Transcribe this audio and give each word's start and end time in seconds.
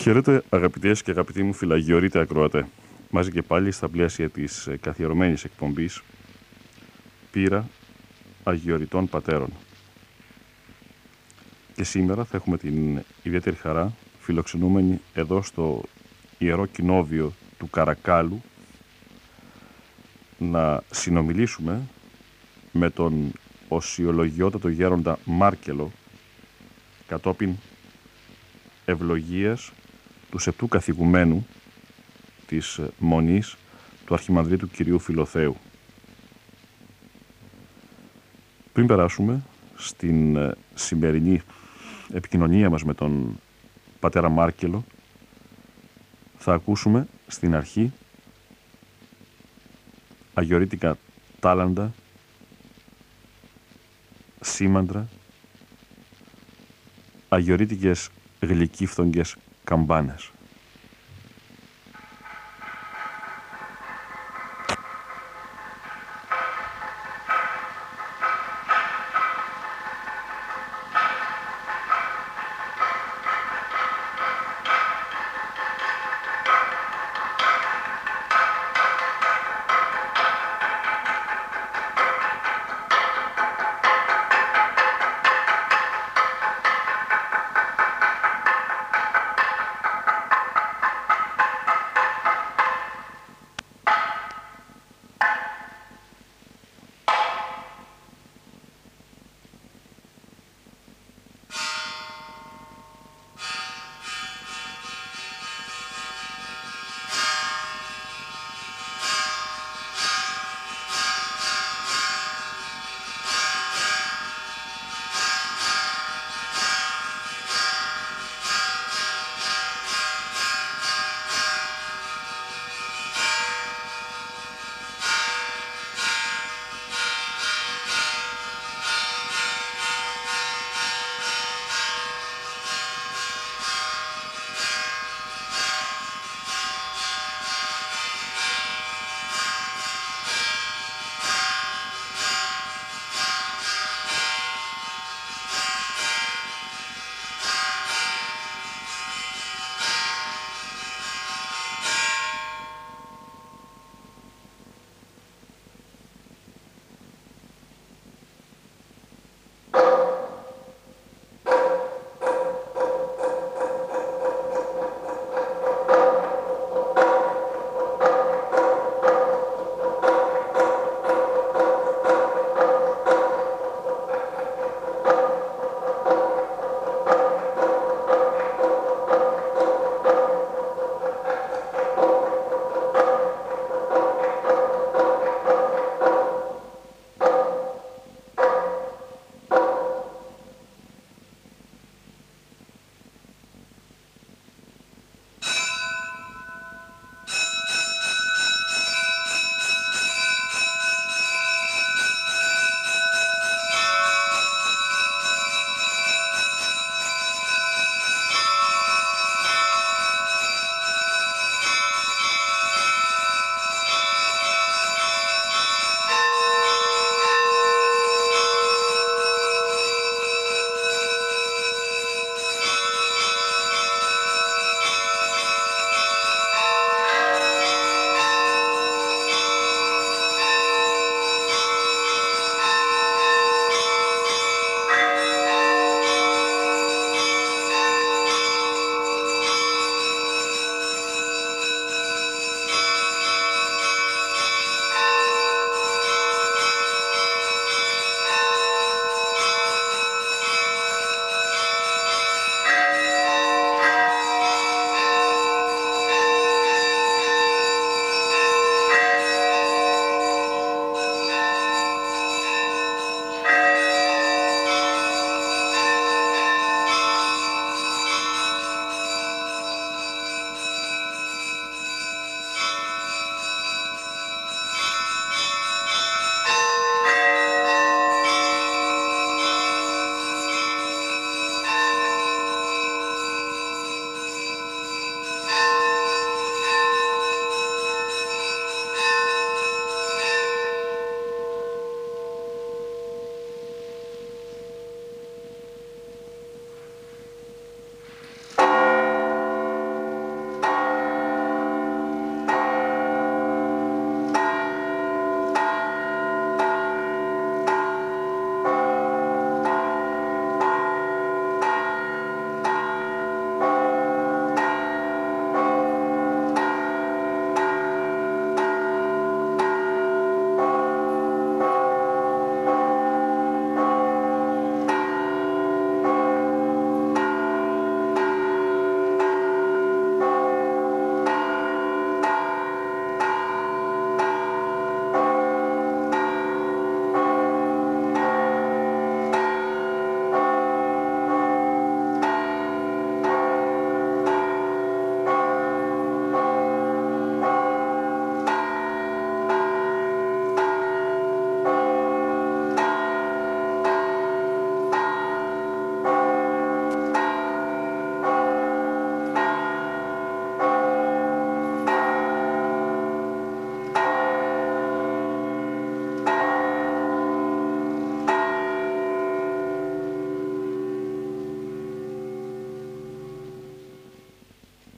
Χαίρετε 0.00 0.42
αγαπητές 0.48 1.02
και 1.02 1.10
αγαπητοί 1.10 1.42
μου 1.42 1.52
φυλαγιορείτε 1.52 2.18
ακροατέ. 2.20 2.66
Μαζί 3.10 3.30
και 3.30 3.42
πάλι 3.42 3.70
στα 3.70 3.88
πλαίσια 3.88 4.30
της 4.30 4.66
ε, 4.66 4.76
καθιερωμένης 4.76 5.44
εκπομπής 5.44 6.02
πείρα 7.30 7.68
Αγιοριτών 8.44 9.08
Πατέρων. 9.08 9.52
Και 11.74 11.84
σήμερα 11.84 12.24
θα 12.24 12.36
έχουμε 12.36 12.56
την 12.56 13.02
ιδιαίτερη 13.22 13.56
χαρά 13.56 13.92
φιλοξενούμενοι 14.18 15.00
εδώ 15.14 15.42
στο 15.42 15.82
Ιερό 16.38 16.66
Κοινόβιο 16.66 17.32
του 17.58 17.70
Καρακάλου 17.70 18.42
να 20.38 20.82
συνομιλήσουμε 20.90 21.82
με 22.72 22.90
τον 22.90 23.32
οσιολογιότατο 23.68 24.68
γέροντα 24.68 25.18
Μάρκελο 25.24 25.90
κατόπιν 27.06 27.54
ευλογίας 28.84 29.72
του 30.30 30.38
σεπτού 30.38 30.68
καθηγουμένου 30.68 31.46
της 32.46 32.80
Μονής 32.98 33.56
του 34.06 34.14
Αρχιμανδρίτου 34.14 34.68
Κυρίου 34.68 34.98
Φιλοθέου. 34.98 35.56
Πριν 38.72 38.86
περάσουμε 38.86 39.42
στην 39.76 40.36
ε, 40.36 40.54
σημερινή 40.74 41.40
επικοινωνία 42.12 42.70
μας 42.70 42.84
με 42.84 42.94
τον 42.94 43.40
πατέρα 44.00 44.28
Μάρκελο, 44.28 44.84
θα 46.38 46.52
ακούσουμε 46.52 47.06
στην 47.26 47.54
αρχή 47.54 47.92
αγιορείτικα 50.34 50.98
τάλαντα, 51.40 51.92
σήμαντρα, 54.40 55.08
αγιορείτικες 57.28 58.08
γλυκύφθογγες 58.40 59.36
καμπάνες. 59.64 60.30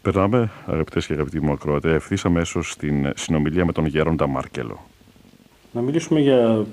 Περνάμε, 0.03 0.51
αγαπητές 0.67 1.07
και 1.07 1.13
αγαπητοί 1.13 1.41
μου 1.41 1.53
ακροατές, 1.53 1.93
ευθύς 1.93 2.25
αμέσως 2.25 2.71
στην 2.71 3.13
συνομιλία 3.17 3.65
με 3.65 3.73
τον 3.73 3.87
Γέροντα 3.87 4.27
Μάρκελο. 4.27 4.81
Να 5.73 5.81
μιλήσουμε 5.81 6.21
για 6.21 6.65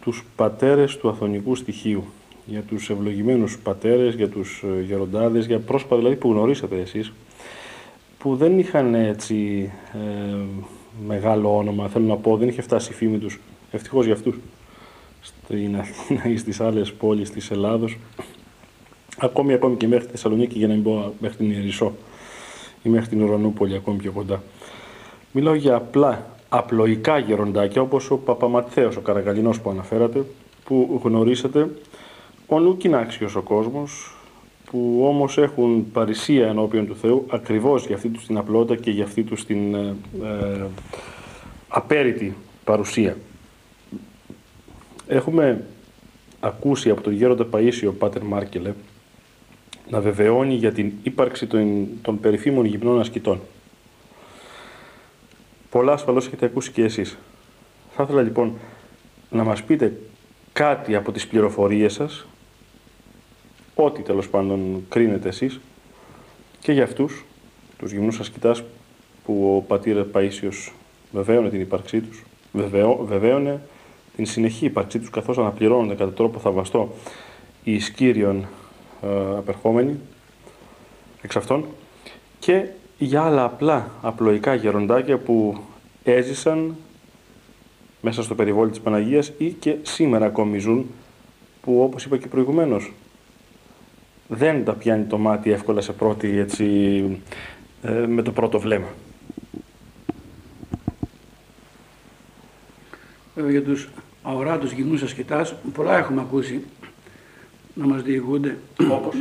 τους 0.00 0.24
πατέρες 0.36 0.96
του 0.96 1.08
αθωνικού 1.08 1.54
στοιχείου. 1.54 2.04
Για 2.46 2.60
τους 2.60 2.90
ευλογημένους 2.90 3.58
πατέρες, 3.58 4.14
για 4.14 4.28
τους 4.28 4.62
ε, 4.62 4.82
γεροντάδες, 4.82 5.46
για 5.46 5.58
πρόσωπα 5.58 5.96
δηλαδή 5.96 6.16
που 6.16 6.30
γνωρίσατε 6.30 6.76
εσείς, 6.80 7.12
που 8.18 8.36
δεν 8.36 8.58
είχαν 8.58 8.94
έτσι 8.94 9.70
ε, 9.92 10.36
μεγάλο 11.06 11.56
όνομα. 11.56 11.88
Θέλω 11.88 12.06
να 12.06 12.16
πω, 12.16 12.36
δεν 12.36 12.48
είχε 12.48 12.62
φτάσει 12.62 12.90
η 12.90 12.94
φήμη 12.94 13.18
τους. 13.18 13.40
Ευτυχώς 13.70 14.04
για 14.04 14.14
αυτούς. 14.14 14.36
Στην 15.20 15.76
Αθήνα 15.76 16.26
ή 16.28 16.36
στις 16.36 16.60
άλλες 16.60 16.92
πόλεις 16.92 17.30
της 17.30 17.50
Ελλάδος. 17.50 17.98
Ακόμη, 19.18 19.52
ακόμη 19.52 19.76
και 19.76 19.86
μέχρι 19.86 20.04
τη 20.04 20.10
Θεσσαλονίκη, 20.10 20.58
για 20.58 20.66
να 20.66 20.74
μην 20.74 20.82
πω 20.82 21.14
μέχρι 21.20 21.36
την 21.36 21.50
Ιερισσό 21.50 21.94
ή 22.86 22.88
μέχρι 22.88 23.08
την 23.08 23.22
Ουρανούπολη, 23.22 23.74
ακόμη 23.74 23.96
πιο 23.96 24.12
κοντά. 24.12 24.42
Μιλάω 25.32 25.54
για 25.54 25.74
απλά, 25.74 26.26
απλοϊκά 26.48 27.18
γεροντάκια, 27.18 27.82
όπως 27.82 28.10
ο 28.10 28.16
Παπαματθέος, 28.16 28.96
ο 28.96 29.00
Καραγαλινός 29.00 29.60
που 29.60 29.70
αναφέρατε, 29.70 30.24
που 30.64 31.00
γνωρίσατε, 31.04 31.70
ο 32.46 32.60
νου 32.60 32.76
άξιος 32.92 33.36
ο 33.36 33.42
κόσμος, 33.42 34.14
που 34.64 35.04
όμως 35.06 35.38
έχουν 35.38 35.90
παρησία 35.92 36.46
ενώπιον 36.46 36.86
του 36.86 36.96
Θεού, 36.96 37.24
ακριβώς 37.28 37.86
για 37.86 37.96
αυτή 37.96 38.08
τους 38.08 38.26
την 38.26 38.36
απλότητα 38.36 38.82
και 38.82 38.90
για 38.90 39.04
αυτή 39.04 39.22
τους 39.22 39.44
την 39.44 39.74
ε, 39.74 39.94
ε, 40.22 40.66
απέριτη 41.68 42.36
παρουσία. 42.64 43.16
Έχουμε 45.06 45.64
ακούσει 46.40 46.90
από 46.90 47.00
τον 47.00 47.12
γέροντα 47.12 47.46
Παΐσιο 47.52 47.92
Πάτερ 47.98 48.22
Μάρκελε, 48.22 48.72
να 49.90 50.00
βεβαιώνει 50.00 50.54
για 50.54 50.72
την 50.72 50.92
ύπαρξη 51.02 51.46
των, 51.46 51.88
των 52.02 52.20
περιφήμων 52.20 52.64
γυμνών 52.64 53.00
ασκητών. 53.00 53.40
Πολλά 55.70 55.92
ασφαλώς 55.92 56.26
έχετε 56.26 56.46
ακούσει 56.46 56.70
και 56.70 56.82
εσείς. 56.82 57.18
Θα 57.90 58.02
ήθελα 58.02 58.22
λοιπόν 58.22 58.52
να 59.30 59.44
μας 59.44 59.62
πείτε 59.62 60.00
κάτι 60.52 60.94
από 60.94 61.12
τις 61.12 61.26
πληροφορίες 61.26 61.92
σας, 61.92 62.26
ό,τι 63.74 64.02
τέλος 64.02 64.28
πάντων 64.28 64.84
κρίνετε 64.88 65.28
εσείς, 65.28 65.60
και 66.60 66.72
για 66.72 66.84
αυτούς, 66.84 67.24
τους 67.78 67.92
γυμνούς 67.92 68.20
ασκητάς 68.20 68.62
που 69.24 69.56
ο 69.56 69.60
πατήρ 69.60 70.04
Παΐσιος 70.12 70.72
βεβαίωνε 71.12 71.50
την 71.50 71.60
ύπαρξή 71.60 72.00
τους, 72.00 72.24
βεβαίωνε 73.06 73.60
την 74.16 74.26
συνεχή 74.26 74.64
ύπαρξή 74.64 74.98
τους 74.98 75.10
καθώς 75.10 75.38
αναπληρώνονται 75.38 75.94
κατά 75.94 76.12
τρόπο 76.12 76.38
θαυμαστό 76.38 76.94
οι 77.64 77.74
ισκύριων 77.74 78.36
ε, 78.38 78.46
απερχόμενοι 79.36 79.98
εξ 81.22 81.36
αυτών 81.36 81.64
και 82.38 82.64
για 82.98 83.22
άλλα 83.22 83.44
απλά 83.44 83.90
απλοϊκά 84.02 84.54
γεροντάκια 84.54 85.18
που 85.18 85.58
έζησαν 86.04 86.76
μέσα 88.00 88.22
στο 88.22 88.34
περιβόλι 88.34 88.70
της 88.70 88.80
Παναγίας 88.80 89.32
ή 89.38 89.48
και 89.48 89.76
σήμερα 89.82 90.26
ακόμη 90.26 90.58
ζουν 90.58 90.86
που 91.62 91.82
όπως 91.82 92.04
είπα 92.04 92.16
και 92.16 92.26
προηγουμένως 92.26 92.92
δεν 94.28 94.64
τα 94.64 94.72
πιάνει 94.72 95.04
το 95.04 95.18
μάτι 95.18 95.50
εύκολα 95.50 95.80
σε 95.80 95.92
πρώτη 95.92 96.38
έτσι 96.38 96.64
ε, 97.82 97.90
με 97.90 98.22
το 98.22 98.32
πρώτο 98.32 98.58
βλέμμα. 98.58 98.88
για 103.48 103.62
τους 103.62 103.88
αοράτους 104.22 104.72
γυμνούς 104.72 105.02
ασκητάς 105.02 105.54
πολλά 105.74 105.98
έχουμε 105.98 106.20
ακούσει 106.20 106.64
να 107.76 107.86
μας 107.86 108.02
διηγούνται 108.02 108.58
όπως. 108.90 109.14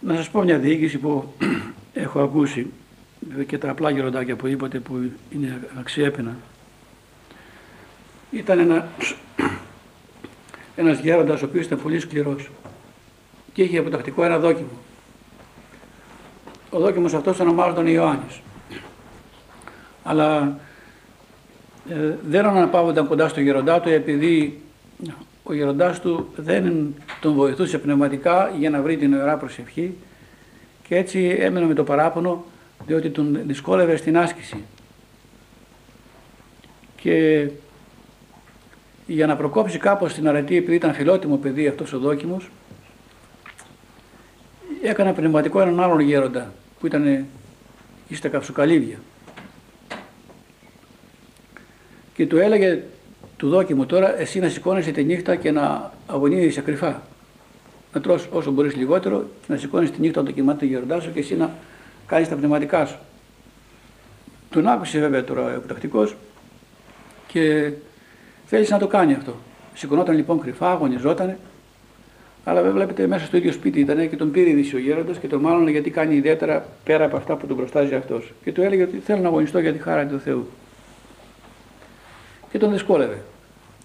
Να 0.00 0.14
σας 0.14 0.30
πω 0.30 0.42
μια 0.42 0.58
διοίκηση 0.58 0.98
που 0.98 1.34
έχω 1.92 2.20
ακούσει 2.20 2.66
και 3.46 3.58
τα 3.58 3.70
απλά 3.70 3.90
γεροντάκια 3.90 4.36
που 4.36 4.46
είπατε 4.46 4.78
που 4.78 5.10
είναι 5.30 5.68
αξιέπαινα. 5.78 6.36
Ήταν 8.30 8.58
ένα, 8.58 8.88
ένας 10.76 11.00
γέροντας 11.00 11.42
ο 11.42 11.44
οποίος 11.44 11.66
ήταν 11.66 11.82
πολύ 11.82 12.00
σκληρός 12.00 12.50
και 13.52 13.62
είχε 13.62 13.78
αποτακτικό 13.78 14.24
ένα 14.24 14.38
δόκιμο. 14.38 14.68
Ο 16.70 16.78
δόκιμος 16.78 17.14
αυτός 17.14 17.40
ονομάζονταν 17.40 17.86
Ιωάννης. 17.86 18.40
Αλλά 20.02 20.58
ε, 21.88 22.14
δεν 22.28 22.46
αναπαύονταν 22.46 23.06
κοντά 23.06 23.28
στο 23.28 23.40
γεροντά 23.40 23.80
του 23.80 23.88
επειδή 23.88 24.62
ο 25.48 25.54
γεροντάς 25.54 26.00
του 26.00 26.28
δεν 26.36 26.94
τον 27.20 27.34
βοηθούσε 27.34 27.78
πνευματικά 27.78 28.54
για 28.58 28.70
να 28.70 28.82
βρει 28.82 28.96
την 28.96 29.14
ωραία 29.14 29.36
προσευχή 29.36 29.94
και 30.88 30.96
έτσι 30.96 31.36
έμενε 31.40 31.66
με 31.66 31.74
το 31.74 31.84
παράπονο 31.84 32.44
διότι 32.86 33.10
τον 33.10 33.38
δυσκόλευε 33.46 33.96
στην 33.96 34.18
άσκηση. 34.18 34.64
Και 36.96 37.48
για 39.06 39.26
να 39.26 39.36
προκόψει 39.36 39.78
κάπως 39.78 40.14
την 40.14 40.28
αρετή 40.28 40.56
επειδή 40.56 40.74
ήταν 40.74 40.94
φιλότιμο 40.94 41.36
παιδί 41.36 41.66
αυτός 41.66 41.92
ο 41.92 41.98
δόκιμος 41.98 42.50
έκανε 44.82 45.12
πνευματικό 45.12 45.60
έναν 45.60 45.80
άλλον 45.80 46.00
γέροντα 46.00 46.52
που 46.80 46.86
ήταν 46.86 47.24
στα 48.12 48.28
καυσοκαλύβια 48.28 48.98
και 52.14 52.26
του 52.26 52.38
έλεγε 52.38 52.82
του 53.38 53.48
δόκιμου 53.48 53.86
τώρα 53.86 54.18
εσύ 54.18 54.38
να 54.38 54.48
σηκώνεσαι 54.48 54.90
τη 54.90 55.04
νύχτα 55.04 55.36
και 55.36 55.50
να 55.50 55.92
αγωνίζεσαι 56.06 56.60
κρυφά. 56.60 57.02
Να 57.92 58.00
τρως 58.00 58.28
όσο 58.32 58.50
μπορείς 58.50 58.76
λιγότερο 58.76 59.18
και 59.18 59.52
να 59.52 59.56
σηκώνεις 59.56 59.90
τη 59.90 60.00
νύχτα 60.00 60.20
όταν 60.20 60.34
κοιμάται 60.34 60.58
το 60.58 60.64
γεροντά 60.64 61.00
σου 61.00 61.12
και 61.12 61.18
εσύ 61.18 61.36
να 61.36 61.50
κάνεις 62.06 62.28
τα 62.28 62.34
πνευματικά 62.34 62.86
σου. 62.86 62.98
Τον 64.50 64.66
άκουσες 64.66 65.00
βέβαια 65.00 65.24
τώρα 65.24 65.44
ο 65.44 65.48
επιτακτικός 65.48 66.16
και 67.26 67.72
θέλησε 68.46 68.72
να 68.72 68.78
το 68.78 68.86
κάνει 68.86 69.12
αυτό. 69.12 69.34
Σηκωνόταν 69.74 70.16
λοιπόν 70.16 70.40
κρυφά, 70.40 70.70
αγωνιζότανε, 70.70 71.38
αλλά 72.44 72.60
βέβαια 72.60 72.72
βλέπετε 72.72 73.06
μέσα 73.06 73.26
στο 73.26 73.36
ίδιο 73.36 73.52
σπίτι 73.52 73.80
ήταν 73.80 74.10
και 74.10 74.16
τον 74.16 74.30
πήρε 74.30 74.50
ειδήσει 74.50 74.76
ο 74.76 74.78
γέροντας 74.78 75.18
και 75.18 75.26
τον 75.26 75.40
μάλλον 75.40 75.68
γιατί 75.68 75.90
κάνει 75.90 76.14
ιδιαίτερα 76.14 76.66
πέρα 76.84 77.04
από 77.04 77.16
αυτά 77.16 77.36
που 77.36 77.46
τον 77.46 77.56
προστάζει 77.56 77.94
αυτός. 77.94 78.32
Και 78.44 78.52
του 78.52 78.62
έλεγε 78.62 78.82
ότι 78.82 78.98
θέλω 78.98 79.20
να 79.20 79.28
αγωνιστώ 79.28 79.58
για 79.58 79.72
τη 79.72 79.78
χάρα 79.78 80.06
του 80.06 80.20
Θεού 80.20 80.48
και 82.50 82.58
τον 82.58 82.72
δυσκόλευε. 82.72 83.22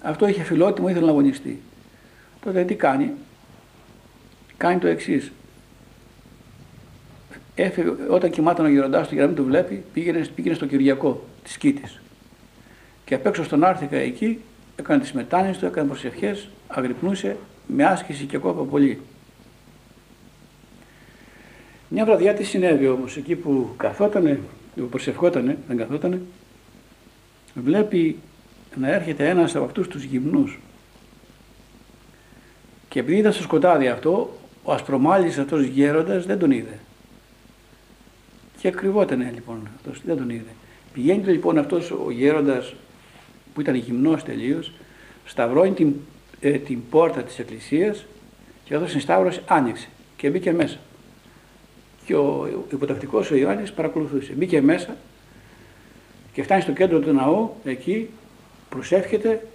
Αυτό 0.01 0.27
είχε 0.27 0.43
φιλότιμο, 0.43 0.89
ήθελε 0.89 1.05
να 1.05 1.12
αγωνιστεί. 1.12 1.62
Τότε 2.41 2.63
τι 2.63 2.75
κάνει, 2.75 3.12
κάνει 4.58 4.79
το 4.79 4.88
εξής. 4.88 5.32
όταν 8.10 8.29
κοιμάταν 8.29 8.65
ο 8.65 8.70
γεροντάς 8.70 9.08
του 9.08 9.13
για 9.13 9.24
να 9.24 9.27
μην 9.27 9.38
το 9.38 9.43
βλέπει, 9.43 9.84
πήγαινε, 9.93 10.27
πήγαινε 10.36 10.55
στο 10.55 10.65
Κυριακό 10.65 11.24
της 11.43 11.58
Κίτη. 11.58 11.84
Και 13.05 13.15
απ' 13.15 13.25
έξω 13.25 13.43
στον 13.43 13.63
Άρθηκα 13.63 13.98
εκεί, 13.98 14.39
έκανε 14.75 15.01
τις 15.01 15.12
μετάνοιες 15.12 15.58
του, 15.58 15.65
έκανε 15.65 15.88
προσευχές, 15.88 16.50
αγρυπνούσε 16.67 17.38
με 17.67 17.86
άσκηση 17.86 18.25
και 18.25 18.38
κόπα 18.38 18.63
πολύ. 18.63 19.01
Μια 21.89 22.05
βραδιά 22.05 22.34
τι 22.34 22.43
συνέβη 22.43 22.88
όμως, 22.88 23.17
εκεί 23.17 23.36
που 23.36 23.74
καθότανε, 23.77 24.39
που 24.75 24.89
προσευχότανε, 24.89 25.58
δεν 25.67 25.77
καθότανε, 25.77 26.22
βλέπει 27.53 28.20
να 28.80 28.94
έρχεται 28.94 29.30
ένας 29.30 29.56
από 29.56 29.65
αυτούς 29.65 29.88
τους 29.88 30.03
γυμνούς. 30.03 30.60
Και 32.89 33.00
επειδή 33.00 33.18
ήταν 33.18 33.34
στο 33.34 33.44
σκοτάδι 33.44 33.88
αυτό, 33.88 34.38
ο 34.63 34.72
ασπρομάλης 34.72 35.38
αυτός 35.38 35.63
γέροντας 35.63 36.25
δεν 36.25 36.39
τον 36.39 36.51
είδε. 36.51 36.80
Και 38.58 38.70
κρυβότανε 38.70 39.32
λοιπόν 39.34 39.70
αυτός, 39.75 40.01
δεν 40.06 40.18
τον 40.18 40.30
είδε. 40.30 40.51
Πηγαίνει 40.94 41.24
λοιπόν 41.24 41.58
αυτός 41.58 41.92
ο 41.92 42.12
γέροντας 42.12 42.75
που 43.53 43.62
ήταν 43.62 43.75
γυμνός 43.75 44.24
τελείως, 44.24 44.72
σταυρώνει 45.25 45.72
την, 45.72 45.94
ε, 46.39 46.51
την 46.51 46.80
πόρτα 46.89 47.24
της 47.24 47.39
εκκλησίας 47.39 48.06
και 48.63 48.74
αυτός 48.74 48.89
στην 48.89 49.01
σταύρωση 49.01 49.42
άνοιξε 49.48 49.88
και 50.18 50.30
μπήκε 50.30 50.51
μέσα. 50.51 50.77
Και 52.06 52.15
ο 52.15 52.48
υποτακτικός 52.72 53.32
ο 53.32 53.36
Ιωάννης 53.36 53.72
παρακολουθούσε. 53.72 54.34
Μπήκε 54.34 54.62
μέσα 54.62 54.96
και 56.34 56.44
φτάνει 56.44 56.62
στο 56.62 56.72
κέντρο 56.72 57.00
του 57.00 57.13
ναού, 57.13 57.56
εκεί 57.63 58.10
προσεύχεται, 58.74 59.48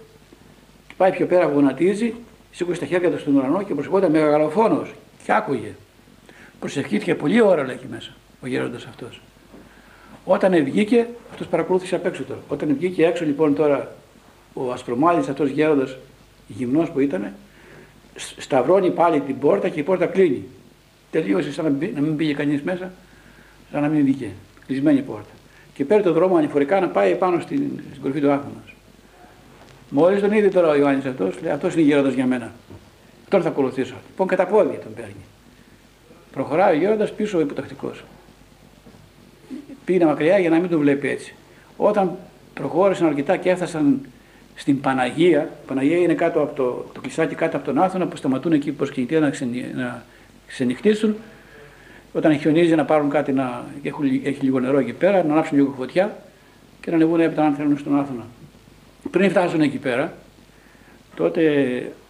πάει 0.97 1.11
πιο 1.11 1.25
πέρα, 1.25 1.45
γονατίζει, 1.45 2.13
σήκωσε 2.51 2.79
τα 2.79 2.85
χέρια 2.85 3.11
του 3.11 3.19
στον 3.19 3.35
ουρανό 3.35 3.63
και 3.63 3.73
προσευχόταν 3.73 4.11
με 4.11 4.19
γαλοφόνο 4.19 4.87
και 5.23 5.33
άκουγε. 5.33 5.71
Προσευχήθηκε 6.59 7.15
πολλή 7.15 7.41
ώρα, 7.41 7.63
λέει 7.63 7.75
εκεί 7.75 7.87
μέσα, 7.89 8.11
ο 8.41 8.47
γέροντας 8.47 8.85
αυτός. 8.85 9.21
Όταν 10.25 10.63
βγήκε, 10.63 11.07
αυτός 11.31 11.47
παρακολούθησε 11.47 11.95
απ' 11.95 12.05
έξω 12.05 12.23
τώρα. 12.23 12.39
Όταν 12.47 12.75
βγήκε 12.77 13.05
έξω 13.05 13.25
λοιπόν 13.25 13.55
τώρα 13.55 13.95
ο 14.53 14.71
ασπρομάλης 14.71 15.27
αυτός 15.27 15.49
γέροντας, 15.49 15.97
γυμνός 16.47 16.89
που 16.89 16.99
ήταν, 16.99 17.33
σταυρώνει 18.37 18.91
πάλι 18.91 19.19
την 19.19 19.39
πόρτα 19.39 19.69
και 19.69 19.79
η 19.79 19.83
πόρτα 19.83 20.05
κλείνει. 20.05 20.43
Τελείωσε 21.11 21.51
σαν 21.51 21.77
να 21.93 22.01
μην 22.01 22.15
πήγε 22.15 22.33
κανείς 22.33 22.61
μέσα, 22.61 22.91
σαν 23.71 23.81
να 23.81 23.87
μην 23.87 24.03
βγήκε. 24.03 24.29
Κλεισμένη 24.65 25.01
πόρτα. 25.01 25.29
Και 25.73 25.85
παίρνει 25.85 26.03
το 26.03 26.13
δρόμο 26.13 26.35
ανηφορικά 26.35 26.79
να 26.79 26.87
πάει 26.87 27.15
πάνω 27.15 27.39
στην, 27.39 27.69
στην 27.89 28.01
κορυφή 28.01 28.19
του 28.19 28.31
άθμου. 28.31 28.63
Μόλις 29.89 30.21
τον 30.21 30.31
είδε 30.31 30.47
τώρα 30.47 30.67
ο 30.67 30.75
Ιωάννης 30.75 31.05
αυτό, 31.05 31.31
λέει 31.41 31.51
αυτός 31.51 31.73
είναι 31.73 31.81
γέροντας 31.81 32.13
για 32.13 32.25
μένα. 32.25 32.51
Τώρα 33.29 33.43
θα 33.43 33.49
ακολουθήσω. 33.49 33.95
Λοιπόν, 34.09 34.27
κατά 34.27 34.45
πόδια 34.45 34.79
τον 34.79 34.93
παίρνει. 34.93 35.25
Προχωράει 36.31 36.75
ο 36.75 36.79
γέροντας 36.79 37.13
πίσω 37.13 37.37
ο 37.37 37.41
υποτακτικός. 37.41 38.03
πήγαινε 39.85 40.05
μακριά 40.05 40.37
για 40.39 40.49
να 40.49 40.59
μην 40.59 40.69
το 40.69 40.79
βλέπει 40.79 41.09
έτσι. 41.09 41.35
Όταν 41.77 42.17
προχώρησαν 42.53 43.07
αρκετά 43.07 43.37
και 43.37 43.49
έφτασαν 43.49 44.01
στην 44.55 44.81
Παναγία, 44.81 45.41
η 45.41 45.67
Παναγία 45.67 45.97
είναι 45.97 46.13
κάτω 46.13 46.41
από 46.41 46.55
το, 46.55 46.85
το 46.93 47.01
κλεισάκι 47.01 47.35
κάτω 47.35 47.57
από 47.57 47.65
τον 47.65 47.77
Άθωνα 47.77 48.07
που 48.07 48.15
σταματούν 48.15 48.51
εκεί 48.51 48.71
προς 48.71 48.91
κινητήρα 48.91 49.19
να, 49.19 49.31
να 49.75 50.03
ξενυχτήσουν. 50.47 51.15
Όταν 52.13 52.39
χιονίζει 52.39 52.75
να 52.75 52.85
πάρουν 52.85 53.09
κάτι 53.09 53.31
να 53.31 53.65
έχουν, 53.83 54.05
έχει 54.23 54.43
λίγο 54.43 54.59
νερό 54.59 54.79
εκεί 54.79 54.93
πέρα, 54.93 55.23
να 55.23 55.33
ανάψουν 55.33 55.57
λίγο 55.57 55.73
φωτιά 55.77 56.17
και 56.81 56.89
να 56.89 56.95
ανεβούν 56.95 57.19
έπειτα 57.19 57.45
αν 57.45 57.53
θέλουν 57.53 57.77
στον 57.77 57.99
Άθωνα. 57.99 58.25
Πριν 59.11 59.29
φτάσουν 59.29 59.61
εκεί 59.61 59.77
πέρα, 59.77 60.13
τότε 61.15 61.41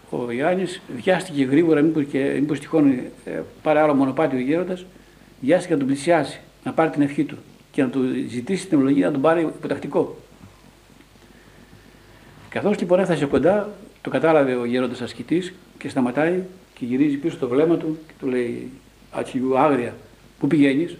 ο 0.09 0.31
Ιωάννης 0.31 0.81
βιάστηκε 0.95 1.43
γρήγορα, 1.43 1.81
μήπως 1.81 2.03
μήπως 2.13 2.59
τυχόν 2.59 2.89
ε, 3.25 3.41
πάρει 3.61 3.79
άλλο 3.79 3.93
μονοπάτι 3.93 4.35
ο 4.35 4.39
γέροντας, 4.39 4.85
βιάστηκε 5.41 5.73
να 5.73 5.79
τον 5.79 5.87
πλησιάσει, 5.87 6.39
να 6.63 6.73
πάρει 6.73 6.89
την 6.89 7.01
ευχή 7.01 7.23
του 7.23 7.37
και 7.71 7.81
να 7.81 7.89
του 7.89 8.01
ζητήσει 8.29 8.67
την 8.67 8.77
ευλογία 8.77 9.05
να 9.05 9.11
τον 9.11 9.21
πάρει 9.21 9.41
υποτακτικό. 9.41 10.17
Καθώς 12.49 12.79
λοιπόν 12.79 12.99
έφτασε 12.99 13.25
κοντά, 13.25 13.69
το 14.01 14.09
κατάλαβε 14.09 14.55
ο 14.55 14.65
γέροντας 14.65 15.01
ασκητής 15.01 15.53
και 15.77 15.89
σταματάει 15.89 16.43
και 16.73 16.85
γυρίζει 16.85 17.15
πίσω 17.15 17.37
το 17.37 17.47
βλέμμα 17.47 17.77
του 17.77 17.99
και 18.07 18.13
του 18.19 18.27
λέει: 18.27 18.71
Ατσιλιού, 19.11 19.57
άγρια, 19.57 19.95
πού 20.39 20.47
πηγαίνεις; 20.47 20.97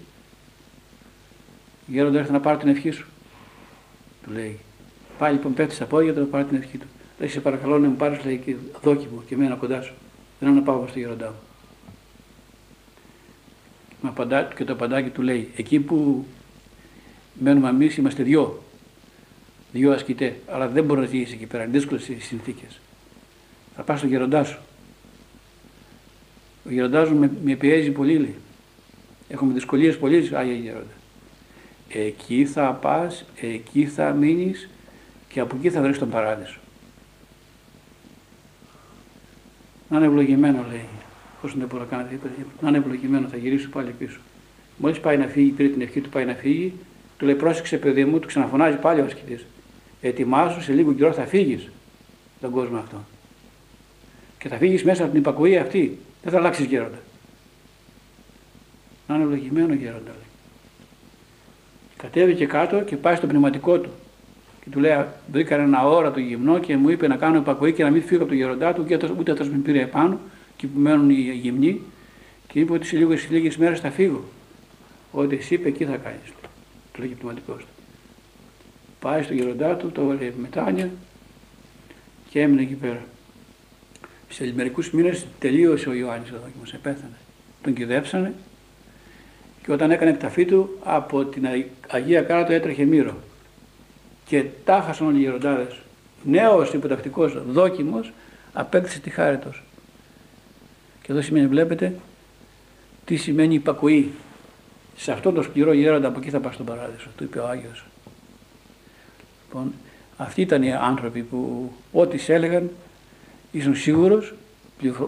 Γέροντας 1.88 2.20
έρθει 2.20 2.32
να 2.32 2.40
πάρει 2.40 2.58
την 2.58 2.68
ευχή 2.68 2.92
σου. 2.92 3.08
Του 4.24 4.32
λέει: 4.32 4.60
Πάλι 5.20 5.34
λοιπόν 5.34 5.54
πέφτεις 5.54 5.76
στα 5.76 5.86
πόδια 5.86 6.14
του 6.14 6.20
να 6.20 6.26
πάρει 6.26 6.46
την 6.46 6.58
ευχή 6.58 6.78
του. 6.78 6.86
Λέει: 7.20 7.30
Σε 7.30 7.40
παρακαλώ 7.40 7.80
να 7.80 7.88
μου 7.88 7.96
πάρεις 7.96 8.24
λέει, 8.26 8.38
και 8.38 8.56
δόκιμο 8.84 9.24
και 9.28 9.34
εμένα 9.34 9.56
κοντά 9.56 9.82
σου. 9.82 9.94
Δεν 10.40 10.54
να 10.54 10.62
πάω 10.62 10.88
στο 10.88 11.00
γέροντά 11.00 11.34
μου. 14.02 14.14
Και 14.56 14.64
το 14.64 14.74
απαντάκι 14.74 15.10
του 15.10 15.22
λέει: 15.22 15.50
Εκεί 15.56 15.80
που 15.80 16.26
μένουμε 17.34 17.70
εμείς 17.70 17.98
είμαστε 17.98 18.24
δυο. 18.24 18.64
Δυο 19.72 19.92
ασκητέ. 19.92 20.36
Αλλά 20.48 20.68
δεν 20.68 20.84
μπορεί 20.84 21.00
να 21.00 21.06
ζήσει 21.06 21.34
εκεί 21.34 21.46
πέρα. 21.46 21.64
Είναι 21.64 21.72
δύσκολες 21.72 22.08
οι 22.08 22.20
συνθήκες. 22.20 22.80
Θα 23.76 23.82
πας 23.82 23.98
στο 24.00 24.08
γεροντά 24.08 24.44
σου. 24.44 24.60
Ο 26.66 26.72
γεροντάς 26.72 27.10
μου 27.10 27.20
με, 27.20 27.32
με 27.44 27.56
πιέζει 27.56 27.92
πολύ, 27.92 28.18
λέει. 28.18 28.36
Έχουμε 29.30 29.54
δυσκολίες 29.54 29.98
πολύ, 29.98 30.30
Άγια 30.34 30.54
Γερόντα. 30.54 30.94
Εκεί 31.90 32.46
θα 32.46 32.74
πας, 32.74 33.26
εκεί 33.42 33.86
θα 33.86 34.12
μείνεις 34.12 34.70
και 35.30 35.40
από 35.40 35.56
εκεί 35.56 35.70
θα 35.70 35.82
βρεις 35.82 35.98
τον 35.98 36.10
παράδεισο. 36.10 36.60
Να 39.90 39.98
είναι 39.98 40.06
ευλογημένο, 40.06 40.66
λέει. 40.70 40.86
Πώς 41.42 41.58
δεν 41.58 41.68
μπορεί 41.68 41.84
να 41.84 41.98
κάνει 41.98 42.10
τίποτα. 42.10 42.34
Να 42.62 42.68
είναι 42.68 42.78
ευλογημένο, 42.78 43.28
θα 43.28 43.38
γυρίσει 43.38 43.70
πάλι 43.70 43.92
πίσω. 43.92 44.20
Μόλις 44.78 45.00
πάει 45.00 45.18
να 45.18 45.28
φύγει, 45.28 45.50
πήρε 45.50 45.70
την 45.70 45.82
ευχή 45.82 46.02
του, 46.02 46.10
πάει 46.10 46.26
να 46.26 46.34
φύγει, 46.34 46.74
του 47.18 47.26
λέει: 47.26 47.36
Πρόσεξε, 47.36 47.78
παιδί 47.78 48.06
μου, 48.06 48.20
του 48.20 48.28
ξαναφωνάζει 48.28 48.78
πάλι 48.78 49.02
ο 49.02 49.06
ασκητής. 49.06 49.46
Ετοιμάσου, 50.02 50.62
σε 50.62 50.74
λίγο 50.74 50.94
καιρό 50.94 51.14
θα 51.14 51.26
φύγεις 51.26 51.70
τον 52.42 52.52
κόσμο 52.52 52.78
αυτό. 52.78 52.98
Και 54.40 54.48
θα 54.48 54.58
φύγεις 54.58 54.84
μέσα 54.84 55.04
από 55.04 55.12
την 55.12 55.20
υπακοή 55.20 55.58
αυτή. 55.58 56.00
Δεν 56.24 56.32
θα 56.32 56.38
αλλάξεις 56.38 56.66
γέροντα. 56.66 56.98
Να 59.08 59.16
είναι 59.16 59.24
ευλογημένο 59.24 59.74
γέροντα. 59.74 60.12
Λέει. 60.12 60.28
Κατέβηκε 61.98 62.46
κάτω 62.46 62.82
και 62.82 62.96
πάει 62.96 63.16
στο 63.16 63.28
πνευματικό 63.28 63.80
του. 63.80 63.90
Και 64.70 64.76
του 64.76 64.82
λέει: 64.82 65.06
Βρήκα 65.32 65.56
ένα 65.56 65.88
ώρα 65.88 66.12
το 66.12 66.20
γυμνό 66.20 66.60
και 66.60 66.78
μου 66.78 66.90
είπε 66.90 67.08
να 67.08 67.16
κάνω 67.16 67.38
υπακοή 67.38 67.74
και 67.74 67.84
να 67.84 67.90
μην 67.90 68.04
φύγω 68.04 68.22
από 68.22 68.30
το 68.30 68.36
γεροντά 68.36 68.74
του, 68.74 68.86
και 68.86 69.00
ούτε 69.18 69.32
αυτό 69.32 69.46
με 69.46 69.58
πήρε 69.58 69.82
επάνω, 69.82 70.20
και 70.56 70.68
που 70.68 70.80
μένουν 70.80 71.10
οι 71.10 71.14
γυμνοί. 71.14 71.82
Και 72.48 72.60
είπε 72.60 72.74
ότι 72.74 72.86
σε 72.86 72.98
λίγε 73.30 73.50
μέρες 73.58 73.80
θα 73.80 73.92
φύγω. 73.92 74.24
Ό,τι 75.12 75.36
εσύ 75.36 75.54
είπε 75.54 75.68
εκεί 75.68 75.86
θα 75.86 75.96
κάνεις. 75.96 76.34
Του 76.94 77.02
λέγει 77.02 77.14
πνευματικός 77.14 77.58
του. 77.58 77.68
Πάει 79.00 79.24
στο 79.24 79.34
γεροντά 79.34 79.76
του, 79.76 79.92
το 79.92 80.02
έβαλε 80.02 80.32
μετάνια 80.42 80.90
και 82.30 82.42
έμεινε 82.42 82.62
εκεί 82.62 82.74
πέρα. 82.74 83.04
Σε 84.30 84.54
μερικούς 84.56 84.92
μήνες 84.92 85.26
τελείωσε 85.40 85.90
ο 85.90 85.94
Ιωάννης 85.94 86.32
ο 86.32 86.36
δόκιμος, 86.44 86.74
επέθανε. 86.74 87.18
Τον 87.64 87.74
κυδέψανε 87.74 88.34
και 89.64 89.72
όταν 89.72 89.92
έκανε 89.92 90.12
εκταφή 90.12 90.46
του 90.46 90.78
από 90.84 91.26
την 91.26 91.48
Αγία 91.88 92.22
Κάρτο 92.22 92.54
έτρεχε 92.54 92.86
μύρο. 92.86 93.18
Και 94.30 94.46
τάχασαν 94.66 95.08
όλοι 95.08 95.18
οι 95.18 95.22
γεροντάδες. 95.22 95.76
Νέος 96.24 96.74
υποτακτικός 96.74 97.38
δόκιμος 97.52 98.12
απέκτησε 98.54 99.00
τη 99.00 99.10
χάρη 99.10 99.38
τους. 99.38 99.64
Και 101.02 101.12
εδώ 101.12 101.22
σημαίνει, 101.22 101.48
βλέπετε, 101.48 101.96
τι 103.06 103.16
σημαίνει 103.16 103.54
υπακοή. 103.54 104.12
Σε 104.98 105.12
αυτόν 105.12 105.34
τον 105.34 105.44
σκληρό 105.44 105.74
γέροντα 105.74 106.08
από 106.08 106.20
εκεί 106.20 106.30
θα 106.30 106.40
πας 106.40 106.54
στον 106.54 106.66
παράδεισο, 106.66 107.08
του 107.18 107.24
είπε 107.24 107.40
ο 107.40 107.48
Άγιος. 107.48 107.86
Λοιπόν, 109.48 109.74
αυτοί 110.18 110.42
ήταν 110.42 110.64
οι 110.64 110.74
άνθρωποι 110.74 111.22
που 111.22 111.72
ό,τι 111.92 112.18
σε 112.18 112.34
έλεγαν 112.34 112.70
ήσουν 113.52 113.76
σίγουρος, 113.76 114.34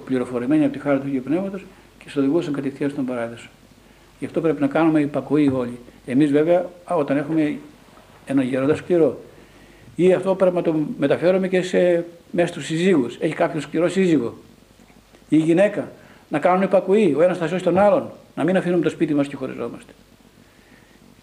πληροφορημένοι 0.06 0.64
από 0.64 0.74
τη 0.74 0.80
χάρη 0.80 1.00
του 1.00 1.06
Αγίου 1.06 1.22
Πνεύματος 1.24 1.66
και 2.04 2.10
σε 2.10 2.20
οδηγούσαν 2.20 2.54
κατευθείαν 2.54 2.90
στον 2.90 3.06
παράδεισο. 3.06 3.50
Γι' 4.20 4.26
αυτό 4.26 4.42
πρέπει 4.42 4.62
να 4.62 4.68
κάνουμε 4.68 5.00
υπακοή 5.00 5.50
όλοι. 5.50 5.80
Εμείς 6.06 6.32
βέβαια, 6.32 6.70
όταν 6.88 7.18
έχουμε 7.18 7.58
ένα 8.26 8.44
γέροντα 8.44 8.76
σκληρό, 8.76 9.22
ή 9.96 10.14
αυτό 10.14 10.36
πρέπει 10.36 10.56
να 10.56 10.62
το 10.62 10.76
μεταφέρουμε 10.98 11.48
και 11.48 11.62
σε, 11.62 12.06
μέσα 12.32 12.48
στους 12.48 12.66
συζύγους. 12.66 13.18
Έχει 13.20 13.34
κάποιος 13.34 13.64
σκληρό 13.64 13.90
σύζυγο 13.90 14.34
ή 15.30 15.38
γυναίκα. 15.38 15.92
Να 16.30 16.40
κάνουν 16.40 16.62
υπακοή, 16.62 17.14
ο 17.18 17.22
ένας 17.22 17.38
θα 17.38 17.48
σώσει 17.48 17.64
τον 17.64 17.78
άλλον. 17.78 18.12
Να 18.36 18.44
μην 18.44 18.58
αφήνουμε 18.58 18.84
το 18.84 18.90
σπίτι 18.90 19.14
μας 19.14 19.28
και 19.28 19.36
χωριζόμαστε. 19.36 19.92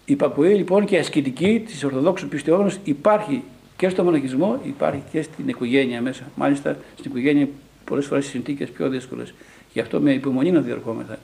Η 0.05 0.11
υπακοή 0.11 0.53
λοιπόν 0.53 0.85
και 0.85 0.95
η 0.95 0.99
ασκητική 0.99 1.63
της 1.65 1.83
Ορθοδόξου 1.83 2.27
Πιστεών 2.27 2.71
υπάρχει 2.83 3.43
και 3.77 3.89
στο 3.89 4.03
μοναχισμό, 4.03 4.59
υπάρχει 4.63 5.01
και 5.11 5.21
στην 5.21 5.47
οικογένεια 5.47 6.01
μέσα. 6.01 6.23
Μάλιστα 6.35 6.77
στην 6.97 7.11
οικογένεια 7.11 7.47
πολλές 7.85 8.05
φορές 8.05 8.25
οι 8.25 8.29
συνθήκες 8.29 8.69
πιο 8.69 8.89
δύσκολες. 8.89 9.33
Γι' 9.73 9.79
αυτό 9.79 9.99
με 9.99 10.13
υπομονή 10.13 10.51
να 10.51 10.61
διερχόμεθα 10.61 11.19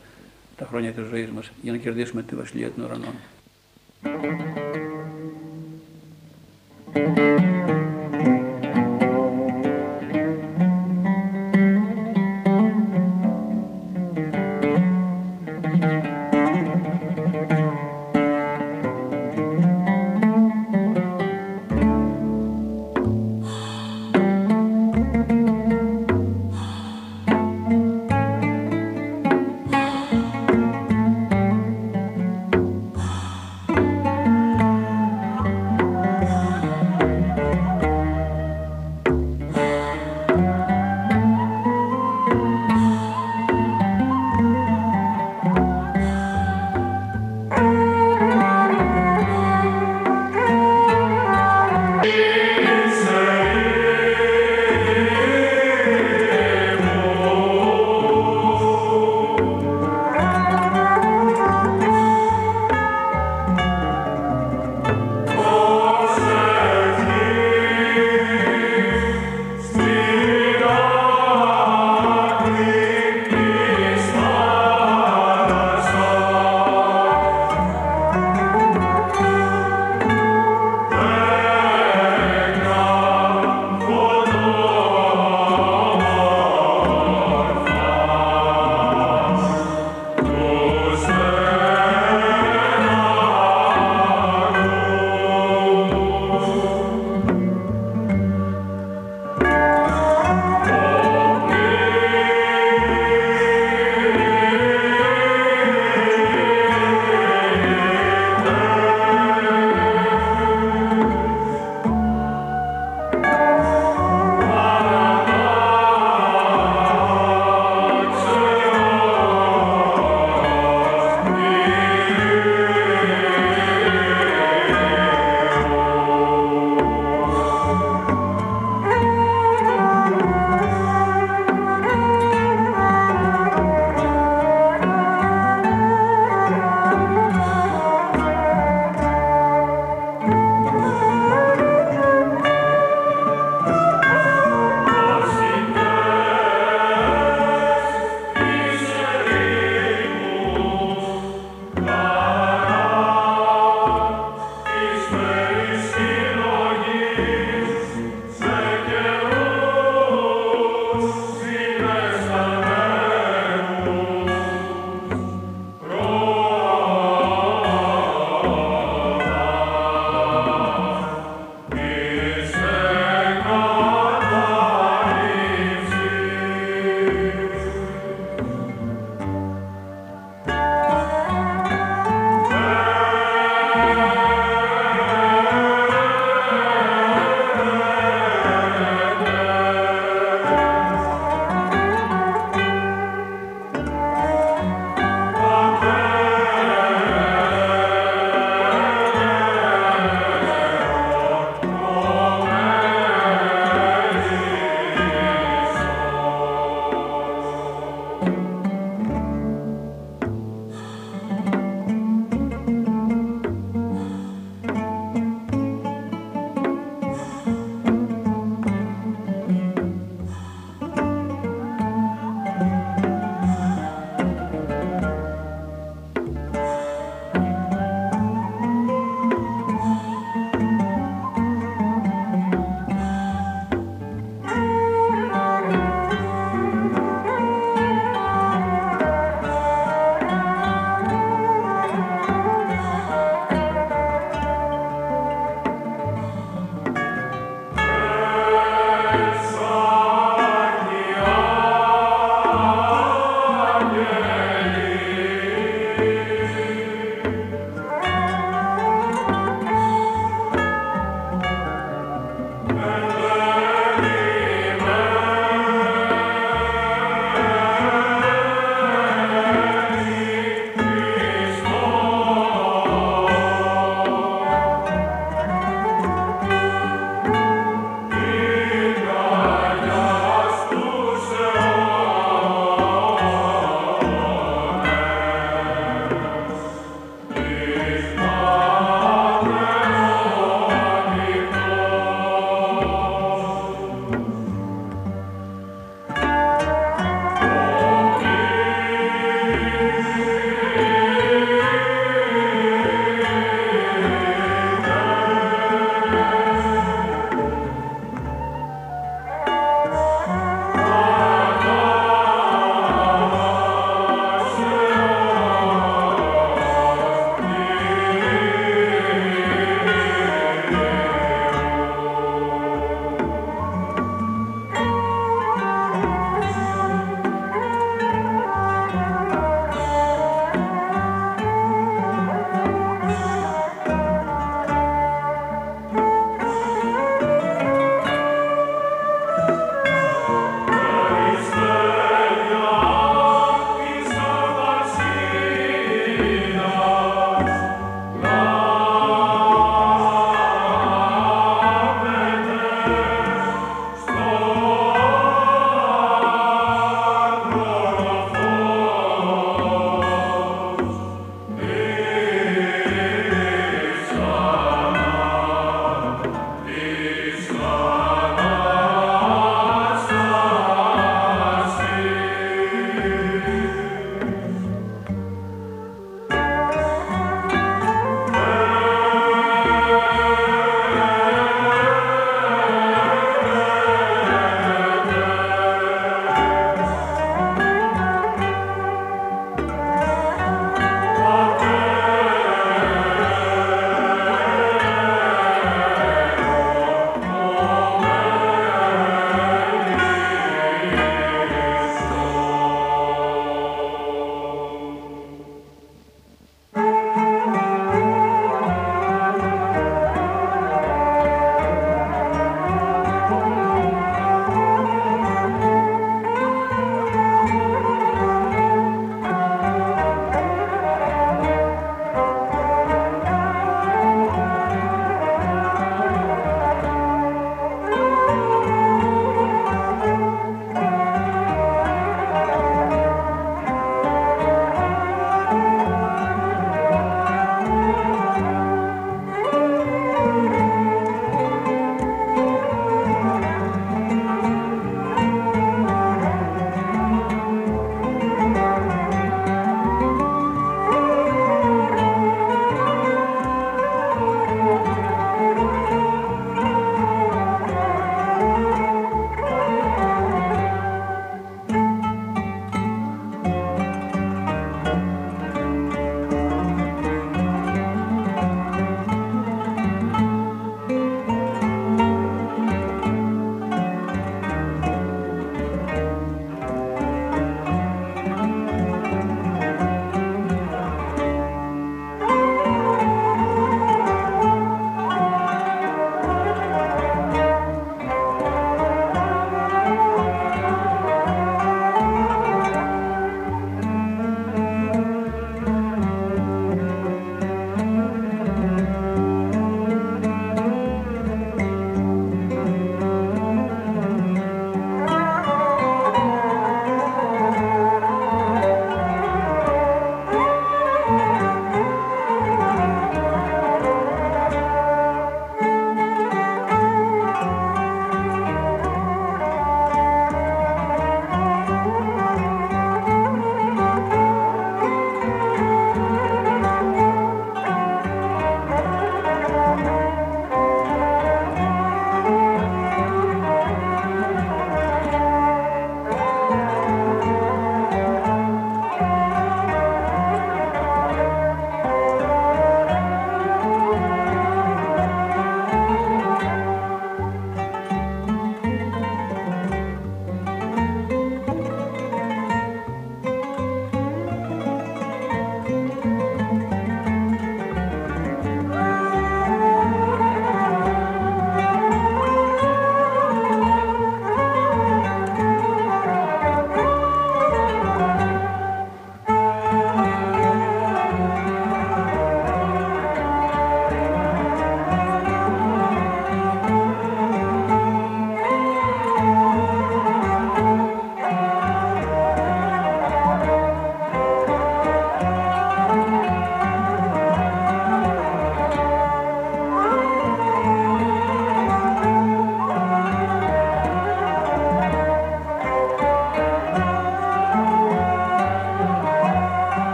τα 0.58 0.66
χρόνια 0.66 0.92
της 0.92 1.06
ζωής 1.10 1.30
μας 1.30 1.52
για 1.62 1.72
να 1.72 1.78
κερδίσουμε 1.78 2.24
τη 2.24 2.36
βασιλεία 2.36 2.72
των 2.72 2.86
ουρανών. 2.86 3.14
Thank 6.96 7.20
you. 7.20 7.55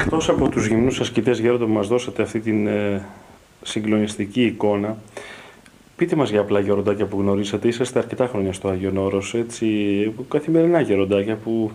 Εκτός 0.00 0.28
από 0.28 0.48
τους 0.48 0.66
γυμνούς 0.66 1.00
ασκητές 1.00 1.38
Γέροντα 1.38 1.64
που 1.64 1.72
μας 1.72 1.88
δώσατε 1.88 2.22
αυτή 2.22 2.40
την 2.40 2.66
ε, 2.66 3.04
συγκλονιστική 3.62 4.44
εικόνα, 4.44 4.96
πείτε 5.96 6.16
μας 6.16 6.30
για 6.30 6.40
απλά 6.40 6.60
γεροντάκια 6.60 7.06
που 7.06 7.20
γνωρίσατε. 7.20 7.68
Είσαστε 7.68 7.98
αρκετά 7.98 8.26
χρόνια 8.26 8.52
στο 8.52 8.68
Άγιον 8.68 8.96
Όρος, 8.96 9.34
έτσι, 9.34 9.66
καθημερινά 10.28 10.80
γεροντάκια 10.80 11.36
που 11.36 11.70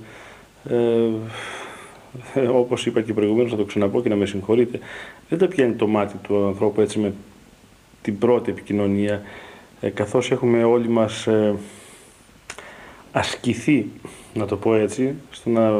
ε, 0.69 2.47
όπως 2.61 2.85
είπα 2.85 3.01
και 3.01 3.13
προηγουμένως, 3.13 3.51
θα 3.51 3.57
το 3.57 3.63
ξαναπώ 3.63 4.01
και 4.01 4.09
να 4.09 4.15
με 4.15 4.25
συγχωρείτε, 4.25 4.79
δεν 5.29 5.39
τα 5.39 5.47
πιάνει 5.47 5.73
το 5.73 5.87
μάτι 5.87 6.15
του 6.17 6.47
ανθρώπου 6.47 6.81
έτσι 6.81 6.99
με 6.99 7.13
την 8.01 8.17
πρώτη 8.17 8.51
επικοινωνία, 8.51 9.21
ε, 9.81 9.89
καθώς 9.89 10.31
έχουμε 10.31 10.63
όλοι 10.63 10.89
μας 10.89 11.27
ε, 11.27 11.55
ασκηθεί, 13.11 13.87
να 14.33 14.45
το 14.45 14.57
πω 14.57 14.75
έτσι, 14.75 15.15
στο 15.31 15.49
να 15.49 15.71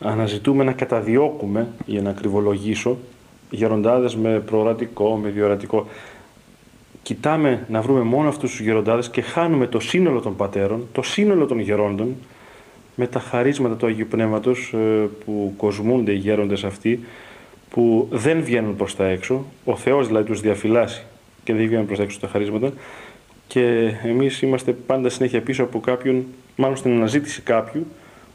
αναζητούμε 0.00 0.64
να 0.64 0.72
καταδιώκουμε, 0.72 1.68
για 1.86 2.02
να 2.02 2.10
ακριβολογήσω, 2.10 2.96
γεροντάδες 3.50 4.16
με 4.16 4.40
προορατικό, 4.40 5.16
με 5.16 5.28
διορατικό. 5.28 5.86
Κοιτάμε 7.02 7.66
να 7.68 7.80
βρούμε 7.80 8.00
μόνο 8.00 8.28
αυτούς 8.28 8.50
τους 8.50 8.60
γεροντάδες 8.60 9.10
και 9.10 9.20
χάνουμε 9.20 9.66
το 9.66 9.80
σύνολο 9.80 10.20
των 10.20 10.36
πατέρων, 10.36 10.86
το 10.92 11.02
σύνολο 11.02 11.46
των 11.46 11.58
γερόντων, 11.58 12.14
με 12.94 13.06
τα 13.06 13.20
χαρίσματα 13.20 13.74
του 13.74 13.86
Αγίου 13.86 14.06
Πνεύματος 14.10 14.72
ε, 14.74 15.08
που 15.24 15.54
κοσμούνται 15.56 16.12
οι 16.12 16.16
γέροντες 16.16 16.64
αυτοί, 16.64 17.00
που 17.70 18.08
δεν 18.10 18.42
βγαίνουν 18.42 18.76
προς 18.76 18.96
τα 18.96 19.04
έξω, 19.04 19.44
ο 19.64 19.76
Θεός 19.76 20.06
δηλαδή 20.06 20.26
τους 20.26 20.40
διαφυλάσσει 20.40 21.04
και 21.44 21.54
δεν 21.54 21.66
βγαίνουν 21.66 21.86
προς 21.86 21.98
τα 21.98 22.04
έξω 22.04 22.18
τα 22.20 22.28
χαρίσματα 22.28 22.72
και 23.46 23.92
εμείς 24.04 24.42
είμαστε 24.42 24.72
πάντα 24.72 25.08
συνέχεια 25.08 25.40
πίσω 25.40 25.62
από 25.62 25.80
κάποιον, 25.80 26.24
μάλλον 26.56 26.76
στην 26.76 26.92
αναζήτηση 26.92 27.42
κάποιου, 27.42 27.86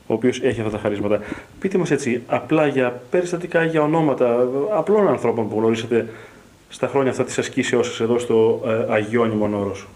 ο 0.07 0.13
οποίος 0.13 0.41
έχει 0.41 0.59
αυτά 0.59 0.71
τα 0.71 0.77
χαρίσματα. 0.77 1.19
Πείτε 1.59 1.77
μας 1.77 1.91
έτσι, 1.91 2.23
απλά 2.27 2.67
για 2.67 3.01
περιστατικά, 3.09 3.63
για 3.63 3.81
ονόματα 3.81 4.47
απλών 4.71 5.07
ανθρώπων 5.07 5.49
που 5.49 5.57
γνωρίσατε 5.57 6.07
στα 6.69 6.87
χρόνια 6.87 7.11
αυτά 7.11 7.23
της 7.23 7.37
ασκήσεώς 7.37 7.87
σας 7.87 7.99
εδώ 7.99 8.19
στο 8.19 8.61
ε, 8.65 8.93
Αγιώνυμο 8.93 9.59
Όρος. 9.59 9.87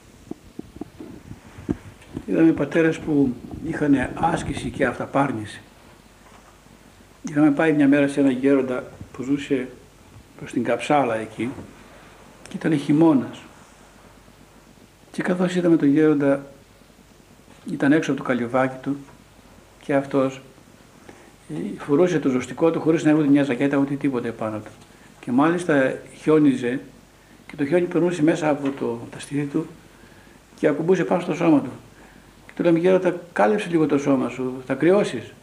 Είδαμε 2.26 2.52
πατέρες 2.52 2.98
που 2.98 3.34
είχαν 3.68 4.10
άσκηση 4.14 4.70
και 4.70 4.86
αυταπάρνηση. 4.86 5.62
Είχαμε 7.30 7.52
πάει 7.52 7.74
μια 7.74 7.88
μέρα 7.88 8.08
σε 8.08 8.20
ένα 8.20 8.32
γέροντα 8.32 8.84
που 9.12 9.24
ζούσε 9.24 9.68
προς 10.40 10.52
την 10.52 10.64
Καψάλα 10.64 11.16
εκεί 11.16 11.50
και 12.50 12.56
ήταν 12.56 12.78
χειμώνας. 12.80 13.40
Και 15.12 15.24
καθώς 15.24 15.56
είδαμε 15.56 15.78
τον 15.78 15.88
γέροντα 15.88 16.46
ήταν 17.72 17.92
έξω 17.92 18.12
από 18.12 18.22
το 18.22 18.28
καλυβάκι 18.28 18.76
του 18.82 18.98
και 19.88 19.94
αυτός 19.94 20.42
ε, 21.50 21.54
φορούσε 21.78 22.20
το 22.20 22.30
ζωστικό 22.30 22.72
του 22.72 22.80
χωρίς 22.80 23.04
να 23.04 23.10
έχει 23.10 23.20
ούτε 23.20 23.30
μια 23.30 23.44
ζακέτα 23.44 23.78
ούτε 23.78 23.94
τίποτε 23.94 24.32
πάνω 24.32 24.58
του. 24.58 24.72
Και 25.20 25.32
μάλιστα 25.32 25.94
χιόνιζε 26.22 26.80
και 27.48 27.56
το 27.56 27.66
χιόνι 27.66 27.86
περνούσε 27.86 28.24
μέσα 28.24 28.50
από 28.50 28.70
το 28.70 29.00
ταστίδι 29.12 29.46
του 29.46 29.68
και 30.60 30.68
ακουμπούσε 30.68 31.04
πάνω 31.04 31.22
στο 31.22 31.34
σώμα 31.34 31.62
του. 31.62 31.70
Του 32.56 32.64
λέμε 32.64 32.80
γέροντα, 32.80 33.16
κάλυψε 33.34 33.70
λίγο 33.70 33.86
το 33.86 33.98
σώμα 33.98 34.30
σου, 34.30 34.54
θα 34.66 34.74
κρυώσεις. 34.74 35.34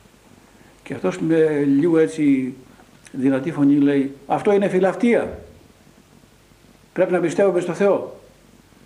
Και 0.82 0.94
αυτός 0.94 1.18
με 1.18 1.62
λίγο 1.62 1.98
έτσι 1.98 2.54
δυνατή 3.12 3.52
φωνή 3.52 3.74
λέει, 3.74 4.14
αυτό 4.26 4.52
είναι 4.52 4.68
φιλαυτία. 4.68 5.38
Πρέπει 6.92 7.12
να 7.12 7.18
πιστεύουμε 7.18 7.60
στο 7.60 7.72
Θεό. 7.72 8.20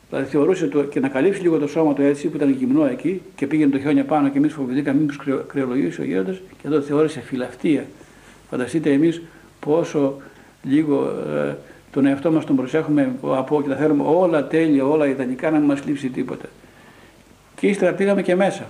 Δηλαδή 0.09 0.31
θεωρούσε 0.31 0.67
το, 0.67 0.83
και 0.83 1.01
να 1.01 1.09
καλύψει 1.09 1.41
λίγο 1.41 1.59
το 1.59 1.67
σώμα 1.67 1.93
του 1.93 2.03
έτσι 2.03 2.29
που 2.29 2.37
ήταν 2.37 2.51
γυμνό 2.51 2.87
εκεί 2.87 3.23
και 3.35 3.47
πήγαινε 3.47 3.71
το 3.71 3.79
χιόνια 3.79 4.05
πάνω 4.05 4.29
και 4.29 4.39
εμείς 4.39 4.53
φοβηθήκαμε 4.53 5.01
μήπω 5.01 5.43
κρεολογήσει 5.47 6.01
ο 6.01 6.05
γέροντας 6.05 6.37
και 6.37 6.67
εδώ 6.67 6.81
θεώρησε 6.81 7.21
φιλαυτία. 7.21 7.87
Φανταστείτε 8.51 8.93
εμείς 8.93 9.23
πόσο 9.61 10.17
λίγο 10.63 11.05
ε, 11.05 11.57
τον 11.91 12.07
εαυτό 12.07 12.31
μας 12.33 12.45
τον 12.45 12.57
προσέχουμε 12.57 13.13
από 13.23 13.63
και 13.63 13.69
τα 13.69 13.77
θέλουμε 13.77 14.03
όλα 14.07 14.47
τέλεια, 14.47 14.85
όλα 14.85 15.07
ιδανικά 15.07 15.51
να 15.51 15.59
μην 15.59 15.67
μας 15.67 15.85
λείψει 15.85 16.09
τίποτα. 16.09 16.49
Και 17.57 17.67
ύστερα 17.67 17.93
πήγαμε 17.93 18.23
και 18.23 18.35
μέσα, 18.35 18.67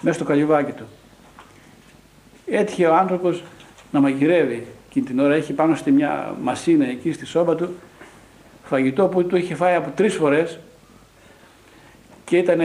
μέσα 0.00 0.14
στο 0.16 0.24
καλυβάκι 0.24 0.72
του. 0.72 0.84
Έτυχε 2.46 2.86
ο 2.86 2.94
άνθρωπος 2.94 3.42
να 3.90 4.00
μαγειρεύει 4.00 4.66
και 4.90 5.00
την 5.00 5.18
ώρα 5.18 5.34
έχει 5.34 5.52
πάνω 5.52 5.74
στη 5.74 5.90
μια 5.90 6.34
μασίνα 6.42 6.86
εκεί 6.88 7.12
στη 7.12 7.26
σώμα 7.26 7.54
του 7.54 7.68
φαγητό 8.68 9.06
που 9.06 9.26
του 9.26 9.36
είχε 9.36 9.54
φάει 9.54 9.74
από 9.74 9.90
τρεις 9.90 10.14
φορές 10.14 10.58
και 12.24 12.36
ήταν 12.36 12.60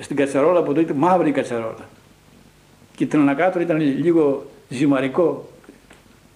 στην 0.00 0.16
κατσαρόλα 0.16 0.62
που 0.62 0.72
το 0.72 0.80
ήταν 0.80 0.96
μαύρη 0.96 1.30
κατσαρόλα. 1.30 1.88
Και 2.96 3.06
την 3.06 3.20
ανακάτω 3.20 3.60
ήταν 3.60 3.80
λίγο 3.80 4.46
ζυμαρικό. 4.68 5.48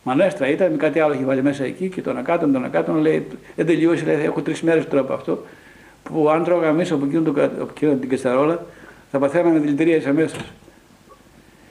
Μανέστρα 0.03 0.49
ήταν, 0.49 0.71
με 0.71 0.77
κάτι 0.77 1.01
άλλο 1.01 1.15
είχε 1.15 1.25
βάλει 1.25 1.43
μέσα 1.43 1.65
εκεί 1.65 1.89
και 1.89 2.03
το 2.03 2.11
ανακάτω, 2.11 2.49
το 2.49 2.59
ανακάτω 2.59 2.93
λέει, 2.93 3.27
δεν 3.57 3.67
τελειώσει, 3.67 4.05
λέει, 4.05 4.25
έχω 4.25 4.43
τρεις 4.43 4.63
μέρες 4.63 4.89
τώρα 4.89 5.01
από 5.01 5.13
αυτό 5.13 5.45
που 6.03 6.29
αν 6.29 6.45
τρώγα 6.45 6.73
μέσα 6.73 6.95
από 6.95 7.05
εκείνον, 7.05 7.29
από 7.41 7.69
εκείνον 7.71 8.01
την 8.01 8.09
κατσαρόλα 8.09 8.67
θα 9.11 9.19
παθαίναμε 9.19 9.59
δηλητηρία 9.59 10.13
μέσα. 10.13 10.37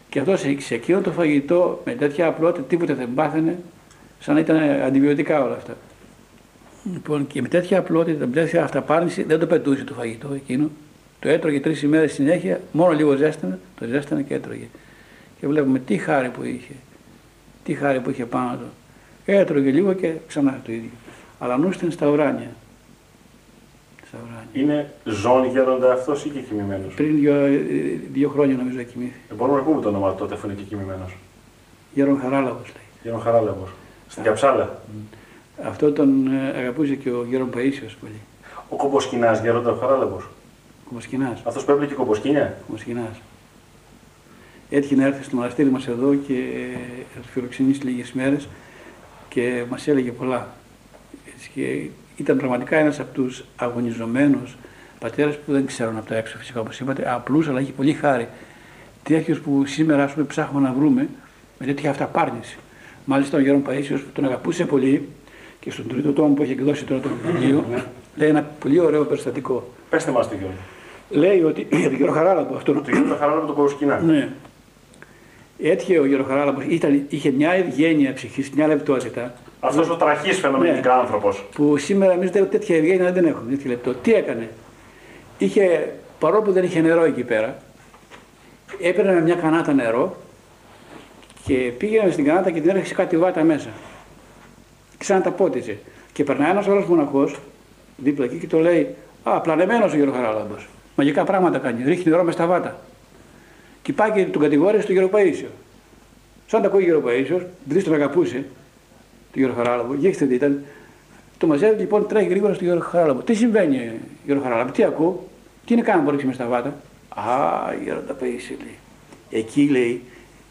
Και 0.10 0.20
αυτός 0.20 0.46
σε 0.58 0.76
εκείνο 0.76 1.02
το 1.02 1.12
φαγητό 1.12 1.82
με 1.86 1.92
τέτοια 1.92 2.28
απλότητα 2.28 2.64
τίποτα 2.64 2.94
δεν 2.94 3.14
πάθαινε, 3.16 3.60
σαν 4.20 4.34
να 4.34 4.40
ήταν 4.40 4.58
αντιβιωτικά 4.82 5.44
όλα 5.44 5.56
αυτά. 5.56 5.78
Λοιπόν, 6.92 7.28
και 7.28 7.42
με 7.42 7.48
τέτοια 7.48 7.80
απλότητα, 7.80 8.26
με 8.26 8.34
τέτοια 8.34 8.64
αυταπάρνηση 8.64 9.24
δεν 9.24 9.40
το 9.40 9.48
πετούσε 9.48 9.84
το 9.84 9.94
φαγητό 9.94 10.34
εκείνο. 10.34 10.70
Το 11.20 11.30
έτρωγε 11.30 11.60
τρεις 11.60 11.82
ημέρες 11.82 12.14
συνέχεια, 12.14 12.62
μόνο 12.72 12.92
λίγο 12.92 13.16
ζέστανε, 13.16 13.60
το 13.80 13.86
ζέστανε 13.86 14.22
και 14.22 14.34
έτρωγε. 14.34 14.68
Και 15.40 15.48
βλέπουμε 15.48 15.80
τι 15.80 15.98
χάρη 15.98 16.30
που 16.30 16.44
είχε. 16.44 16.74
Τι 17.64 17.74
χάρη 17.74 18.00
που 18.00 18.10
είχε 18.10 18.26
πάνω 18.26 18.58
του. 18.58 18.66
Έτρωγε 19.26 19.72
λίγο 19.72 19.94
και 19.94 20.14
ξανά 20.28 20.62
το 20.66 20.72
ίδιο. 20.72 20.90
Αλλά 21.40 21.58
νου 21.58 21.72
στα 21.72 22.08
ουράνια. 22.08 22.52
Είναι 24.54 24.94
ζώνη 25.04 25.48
γέροντα 25.48 25.94
αυτό 25.94 26.16
ή 26.26 26.30
και 26.30 26.40
κοιμημένος. 26.40 26.94
Πριν 26.94 27.16
δύο, 27.16 27.34
δύο 28.12 28.30
χρόνια 28.30 28.56
νομίζω 28.56 28.84
κοιμήθηκε. 28.84 29.20
Ε, 29.32 29.34
μπορούμε 29.34 29.58
να 29.58 29.64
πούμε 29.64 29.82
το 29.82 29.88
όνομα 29.88 30.16
τότε 30.16 30.34
αφού 30.34 30.48
είναι 30.48 30.56
και 30.56 30.64
κοιμημένος. 30.64 31.16
Γέρον 31.94 32.20
Χαράλαβος 32.20 32.66
λέει. 32.66 32.86
Γέρον 33.04 33.22
Χαράλαβος. 33.22 33.70
Στην 34.08 34.24
Καψάλα. 34.24 34.82
Αυτό 35.64 35.92
τον 35.92 36.28
ε, 36.28 36.58
αγαπούσε 36.58 36.96
και 36.96 37.10
ο 37.10 37.26
Γέρον 37.30 37.50
Παΐσιος 37.54 37.96
πολύ. 38.00 38.20
Ο 38.70 38.76
Κομποσκινάς 38.76 39.42
Γέροντα 39.42 39.72
ο 39.72 39.76
Χαράλαβος. 39.76 40.30
Κομποσκινάς. 40.88 41.42
Αυτός 41.44 41.66
που 41.66 41.72
έβλεπε 41.72 41.94
κομποσκίνια; 41.94 42.58
Κομποσκινάς. 42.68 43.22
Έτυχε 44.70 44.96
να 44.96 45.06
έρθει 45.06 45.24
στο 45.24 45.36
μοναστήρι 45.36 45.70
μας 45.70 45.88
εδώ 45.88 46.16
και 46.16 46.34
θα 47.14 47.20
του 47.20 47.28
φιλοξενήσει 47.28 47.82
λίγες 47.82 48.12
μέρες 48.12 48.48
και 49.30 49.64
μας 49.70 49.88
έλεγε 49.88 50.12
πολλά. 50.12 50.48
Έτσι, 51.34 51.50
και 51.54 51.90
ήταν 52.18 52.38
πραγματικά 52.38 52.78
ένας 52.78 53.00
από 53.00 53.14
τους 53.14 53.46
αγωνιζομένους 53.56 54.56
πατέρες 55.00 55.38
που 55.38 55.52
δεν 55.52 55.66
ξέρουν 55.66 55.98
από 55.98 56.08
τα 56.08 56.16
έξω 56.16 56.38
φυσικά 56.38 56.60
όπως 56.60 56.80
είπατε, 56.80 57.14
απλούς 57.14 57.48
αλλά 57.48 57.60
έχει 57.60 57.72
πολύ 57.72 57.94
χάρη. 57.94 58.28
Τέτοιους 59.04 59.40
που 59.40 59.66
σήμερα 59.66 60.08
πούμε, 60.14 60.26
ψάχνουμε 60.26 60.68
να 60.68 60.74
βρούμε 60.74 61.08
με 61.60 61.66
τέτοια 61.66 61.90
αυταπάρνηση. 61.90 62.58
Μάλιστα 63.06 63.38
ο 63.38 63.42
Γέρον 63.42 63.64
Παΐσιος 63.68 64.00
που 64.00 64.12
τον 64.14 64.26
αγαπούσε 64.26 64.66
πολύ 64.66 65.10
και 65.64 65.72
στον 65.72 65.88
τρίτο 65.88 66.12
τόμο 66.12 66.34
που 66.34 66.42
έχει 66.42 66.52
εκδώσει 66.52 66.86
τώρα 66.86 67.02
το 67.02 67.10
βιβλίο, 67.24 67.64
λέει 68.16 68.30
ένα 68.30 68.50
πολύ 68.60 68.80
ωραίο 68.80 69.06
περιστατικό. 69.06 69.68
Πετε 69.90 70.12
μας 70.12 70.30
το 70.30 70.36
Γιώργο. 70.36 70.58
Λέει 71.10 71.44
ότι 71.44 71.68
για 71.80 71.90
τον 71.90 71.98
κύριο 71.98 72.12
Χαράλαμπο. 72.12 72.56
Αυτό... 72.56 72.74
Το 72.74 72.82
κύριο 72.82 73.16
Χαράλαμπο 73.20 73.46
το 73.46 73.54
Κοροσκινά. 73.54 74.00
Ναι. 74.00 74.30
Έτυχε 75.62 76.00
ο 76.00 76.06
Γιώργο 76.06 76.26
Χαράλαμπος, 76.28 76.64
είχε 77.10 77.32
μια 77.32 77.52
ευγένεια 77.52 78.14
ψυχής, 78.14 78.50
μια 78.52 78.68
λεπτότητα. 78.68 79.34
Αυτός 79.60 79.90
ο 79.90 79.96
τραχής 79.96 80.40
φαινομενικά 80.40 80.94
ναι, 80.94 81.02
άνθρωπος. 81.02 81.46
Που 81.56 81.78
σήμερα 81.78 82.14
εμείς 82.14 82.32
τέτοια 82.32 82.78
ευγένεια 82.78 83.12
δεν 83.12 83.26
έχουμε. 83.26 83.52
Τέτοια 83.52 83.70
λεπτό. 83.70 83.94
Τι 83.94 84.14
έκανε; 84.14 84.50
Είχε, 85.38 85.94
παρόλο 86.20 86.42
που 86.42 86.52
δεν 86.52 86.64
είχε 86.64 86.82
νερό 86.82 87.04
εκεί 87.04 87.24
πέρα, 87.24 87.58
έπαιρνε 88.82 89.22
μια 89.22 89.36
κανάτα 89.36 89.74
νερό 89.74 90.16
και 91.46 91.54
πήγαινε 91.54 92.12
στην 92.12 92.26
κανάτα 92.26 92.52
και 92.52 92.62
την 92.62 92.70
έρχεσαι 92.70 92.94
κάτι 92.94 93.18
βάτα 93.18 93.44
μέσα 93.44 93.70
ξαναταπότιζε. 95.04 95.78
Και 96.14 96.24
περνάει 96.24 96.50
ένας 96.50 96.68
άλλος 96.68 96.86
μοναχός 96.86 97.40
δίπλα 97.98 98.26
εκεί 98.26 98.38
και 98.38 98.48
το 98.48 98.60
λέει: 98.60 98.96
Α, 99.24 99.42
πλανεμένος 99.42 99.94
ο 99.94 99.96
Γιώργος 99.96 100.18
Χαράλαμπος. 100.18 100.68
Μαγικά 100.96 101.24
πράγματα 101.24 101.58
κάνει. 101.58 101.84
Ρίχνει 101.84 102.12
νερό 102.12 102.24
μες 102.24 102.34
στα 102.34 102.46
βάτα. 102.46 102.80
Και 103.82 103.94
πάει 103.94 104.12
και 104.12 104.26
τον 104.26 104.42
κατηγόρησε 104.42 104.82
στο 104.82 104.92
Γιώργο 104.92 105.10
Παίσιο. 105.10 105.48
Σαν 106.48 106.62
τα 106.62 106.68
ακούει 106.68 106.82
ο 106.82 106.86
Γιώργος 106.86 107.12
Παίσιος, 107.12 107.42
επειδή 107.66 107.84
τον 107.84 107.94
αγαπούσε, 107.94 108.36
τον 109.32 109.42
Γιώργο 109.42 109.56
Χαράλαμπο, 109.56 109.94
γέχτε 109.94 110.26
τι 110.26 110.34
ήταν. 110.34 110.64
Το 111.38 111.48
μαζεύει 111.48 111.80
λοιπόν 111.80 112.08
τρέχει 112.08 112.28
γρήγορα 112.28 112.54
στο 112.54 112.64
Γιώργο 112.64 112.84
Χαράλαμπο. 112.84 113.20
Τι 113.20 113.34
συμβαίνει, 113.34 113.92
Γιώργο 114.26 114.44
Χαράλαμπο, 114.44 114.72
τι 114.72 114.84
ακούω, 114.84 115.28
τι 115.66 115.74
είναι 115.74 115.82
κάνω 115.82 116.04
που 116.04 116.10
ρίξει 116.10 116.26
μες 116.26 116.36
στα 116.36 116.46
βάτα; 116.46 116.76
Α, 117.10 117.24
Γιώργο 117.84 118.14
Παίσιο 118.20 118.56
λέει. 118.60 118.78
Εκεί 119.30 119.68
λέει 119.70 120.02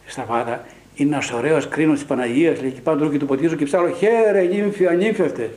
στα 0.06 0.24
βάτα 0.28 0.64
είναι 0.94 1.14
ένας 1.14 1.32
ωραίος 1.32 1.68
κρίνος 1.68 1.98
της 1.98 2.06
Παναγίας, 2.06 2.60
λέει 2.60 2.70
και 2.70 2.80
πάνω 2.80 3.08
και 3.08 3.18
του 3.18 3.26
ποτίζω 3.26 3.56
και 3.56 3.64
ψάχνω 3.64 3.88
χαίρε 3.88 4.42
νύμφη, 4.42 4.86
ανύμφευτε. 4.86 5.50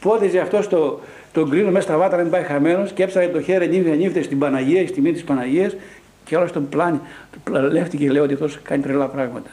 Πότιζε 0.00 0.38
αυτός 0.38 0.68
το, 0.68 1.00
τον 1.32 1.50
κρίνο 1.50 1.70
μέσα 1.70 1.88
στα 1.88 1.96
βάτρα 1.96 2.16
να 2.16 2.22
μην 2.22 2.32
πάει 2.32 2.42
χαμένος 2.42 2.92
και 2.92 3.02
έψαχνε 3.02 3.28
το 3.28 3.40
χέρι 3.40 3.68
νύμφη, 3.68 3.90
ανύμφευτε 3.90 4.22
στην 4.22 4.38
Παναγία, 4.38 4.86
στη 4.86 5.00
μύτη 5.00 5.14
της 5.14 5.24
Παναγίας 5.24 5.76
και 6.24 6.36
όλος 6.36 6.52
τον 6.52 6.68
πλάνη. 6.68 7.00
Του 7.32 7.40
πλανεύτηκε 7.44 8.10
λέει 8.10 8.22
ότι 8.22 8.32
αυτός 8.32 8.58
κάνει 8.62 8.82
τρελά 8.82 9.06
πράγματα. 9.06 9.50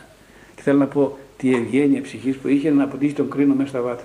θέλω 0.56 0.78
να 0.78 0.86
πω 0.86 1.18
τη 1.38 1.56
ευγένεια 1.56 2.02
ψυχής 2.02 2.36
που 2.36 2.48
είχε 2.48 2.70
να 2.70 2.84
αποτύχει 2.84 3.14
τον 3.14 3.30
κρίνο 3.30 3.54
μέσα 3.54 3.70
στα 3.70 3.82
βάτα. 3.82 4.04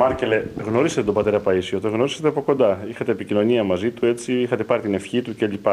Μάρκελε, 0.00 0.42
γνωρίσατε 0.64 1.02
τον 1.02 1.14
πατέρα 1.14 1.40
Παΐσιο, 1.44 1.78
τον 1.80 1.90
γνωρίσατε 1.90 2.28
από 2.28 2.40
κοντά. 2.42 2.84
Είχατε 2.88 3.12
επικοινωνία 3.12 3.64
μαζί 3.64 3.90
του, 3.90 4.06
έτσι, 4.06 4.32
είχατε 4.40 4.64
πάρει 4.64 4.82
την 4.82 4.94
ευχή 4.94 5.22
του 5.22 5.34
κλπ. 5.38 5.66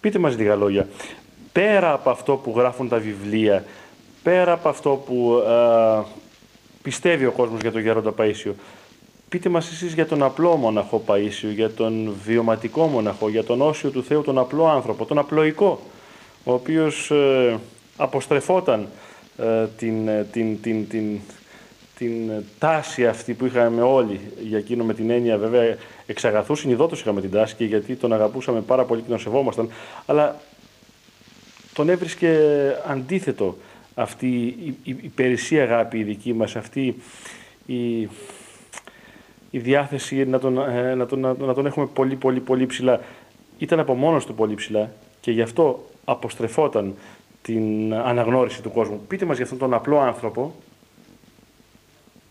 Πείτε 0.00 0.18
μας 0.18 0.36
λίγα 0.36 0.54
λόγια. 0.54 0.88
Πέρα 1.52 1.92
από 1.92 2.10
αυτό 2.10 2.36
που 2.36 2.54
γράφουν 2.56 2.88
τα 2.88 2.98
βιβλία, 2.98 3.64
πέρα 4.22 4.52
από 4.52 4.68
αυτό 4.68 4.90
που 5.06 5.42
ε, 5.46 6.02
πιστεύει 6.82 7.26
ο 7.26 7.30
κόσμος 7.30 7.60
για 7.60 7.72
τον 7.72 7.80
Γέροντα 7.80 8.14
Παΐσιο, 8.18 8.52
πείτε 9.28 9.48
μας 9.48 9.70
εσείς 9.70 9.94
για 9.94 10.06
τον 10.06 10.22
απλό 10.22 10.56
μοναχό 10.56 11.02
Παΐσιο, 11.06 11.52
για 11.54 11.70
τον 11.70 12.14
βιωματικό 12.24 12.86
μοναχό, 12.86 13.28
για 13.28 13.44
τον 13.44 13.60
όσιο 13.60 13.90
του 13.90 14.02
Θεού, 14.02 14.22
τον 14.22 14.38
απλό 14.38 14.66
άνθρωπο, 14.66 15.04
τον 15.04 15.18
απλοϊκό, 15.18 15.80
ο 16.44 16.52
οποίος 16.52 17.10
ε, 17.10 17.58
αποστρεφόταν 17.96 18.88
ε, 19.38 19.66
την, 19.76 20.08
την, 20.32 20.60
την, 20.62 20.88
την, 20.88 21.20
την 21.98 22.30
τάση 22.58 23.06
αυτή 23.06 23.34
που 23.34 23.46
είχαμε 23.46 23.82
όλοι 23.82 24.20
για 24.42 24.58
εκείνο 24.58 24.84
με 24.84 24.94
την 24.94 25.10
έννοια 25.10 25.38
βέβαια 25.38 25.76
εξαγαθούς 26.06 26.58
συνειδότως 26.60 27.00
είχαμε 27.00 27.20
την 27.20 27.30
τάση 27.30 27.54
και 27.54 27.64
γιατί 27.64 27.96
τον 27.96 28.12
αγαπούσαμε 28.12 28.60
πάρα 28.60 28.84
πολύ 28.84 29.00
και 29.00 29.08
τον 29.08 29.18
σεβόμασταν 29.18 29.68
αλλά 30.06 30.36
τον 31.74 31.88
έβρισκε 31.88 32.38
αντίθετο 32.86 33.56
αυτή 33.94 34.26
η, 34.26 34.76
η, 34.82 34.96
η 35.00 35.08
περισσή 35.14 35.60
αγάπη 35.60 35.98
η 35.98 36.02
δική 36.02 36.32
μας, 36.32 36.56
αυτή 36.56 36.96
η, 37.66 38.00
η 39.50 39.58
διάθεση 39.58 40.24
να 40.24 40.38
τον, 40.38 40.58
ε, 40.58 40.94
να, 40.94 41.06
τον, 41.06 41.20
να, 41.20 41.54
τον 41.54 41.66
έχουμε 41.66 41.86
πολύ 41.86 42.14
πολύ 42.14 42.40
πολύ 42.40 42.66
ψηλά. 42.66 43.00
Ήταν 43.58 43.80
από 43.80 43.94
μόνος 43.94 44.26
του 44.26 44.34
πολύ 44.34 44.54
ψηλά 44.54 44.90
και 45.20 45.30
γι' 45.30 45.42
αυτό 45.42 45.84
αποστρεφόταν 46.04 46.94
την 47.42 47.94
αναγνώριση 47.94 48.62
του 48.62 48.70
κόσμου. 48.70 49.00
Πείτε 49.08 49.24
μας 49.24 49.36
για 49.36 49.44
αυτόν 49.44 49.58
τον 49.58 49.74
απλό 49.74 49.98
άνθρωπο 49.98 50.54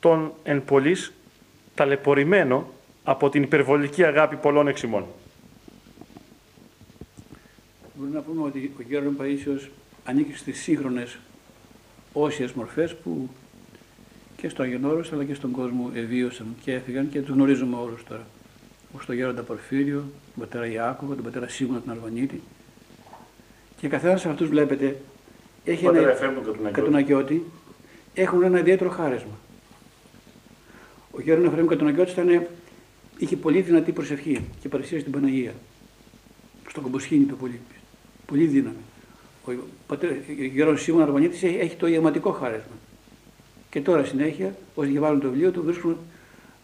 τον 0.03 0.31
εν 0.43 0.63
πολλής 0.65 1.13
ταλαιπωρημένο 1.75 2.69
από 3.03 3.29
την 3.29 3.43
υπερβολική 3.43 4.03
αγάπη 4.03 4.35
πολλών 4.35 4.67
εξημών. 4.67 5.05
Μπορούμε 7.95 8.15
να 8.15 8.21
πούμε 8.21 8.43
ότι 8.43 8.73
ο 8.79 8.81
Γέρον 8.87 9.17
Παΐσιος 9.19 9.67
ανήκει 10.05 10.33
στις 10.35 10.61
σύγχρονες 10.61 11.17
όσιες 12.13 12.51
μορφές 12.51 12.95
που 12.95 13.29
και 14.35 14.49
στο 14.49 14.63
Αγιονόρος 14.63 15.13
αλλά 15.13 15.23
και 15.23 15.33
στον 15.33 15.51
κόσμο 15.51 15.91
ευίωσαν 15.93 16.55
και 16.63 16.73
έφυγαν 16.73 17.09
και 17.09 17.21
τους 17.21 17.33
γνωρίζουμε 17.35 17.75
όλους 17.75 18.03
τώρα. 18.03 18.25
Όπως 18.93 19.05
τον 19.05 19.15
Γέροντα 19.15 19.41
Πορφύριο, 19.41 19.97
τον 20.35 20.39
πατέρα 20.39 20.67
Ιάκωβο, 20.67 21.13
τον 21.13 21.23
πατέρα 21.23 21.47
Σίγουνα 21.47 21.81
τον 21.81 21.93
Αλβανίτη. 21.93 22.41
Και 23.77 23.87
καθένας 23.87 24.21
από 24.21 24.29
αυτούς 24.29 24.47
βλέπετε 24.49 25.01
έχει 25.65 25.85
ένα 25.85 26.15
κατουνακιώτη, 26.71 27.43
έχουν 28.13 28.43
ένα 28.43 28.59
ιδιαίτερο 28.59 28.89
χάρισμα. 28.89 29.33
Ο 31.15 31.21
Γιώργος 31.21 31.47
Εφραίμ 31.47 31.65
Κατοναγκιώτης 31.65 32.13
ήταν, 32.13 32.47
είχε 33.17 33.37
πολύ 33.37 33.61
δυνατή 33.61 33.91
προσευχή 33.91 34.45
και 34.61 34.69
παρουσία 34.69 34.99
στην 34.99 35.11
Παναγία. 35.11 35.53
Στο 36.69 36.81
κομποσχήνι 36.81 37.25
του 37.25 37.37
πολύ, 37.37 37.59
πολύ 38.25 38.45
δύναμη. 38.45 38.75
Ο 39.45 39.51
πατέρας 39.87 40.17
Γιώργος 40.53 40.81
Σίμων 40.81 41.01
Αρβανίτης 41.01 41.43
έχει 41.43 41.75
το 41.75 41.87
ιαματικό 41.87 42.31
χάρισμα. 42.31 42.75
Και 43.69 43.81
τώρα 43.81 44.03
συνέχεια, 44.03 44.55
όσοι 44.75 44.89
διαβάζουν 44.89 45.19
το 45.19 45.29
βιβλίο 45.29 45.51
του, 45.51 45.63
βρίσκουν 45.63 45.97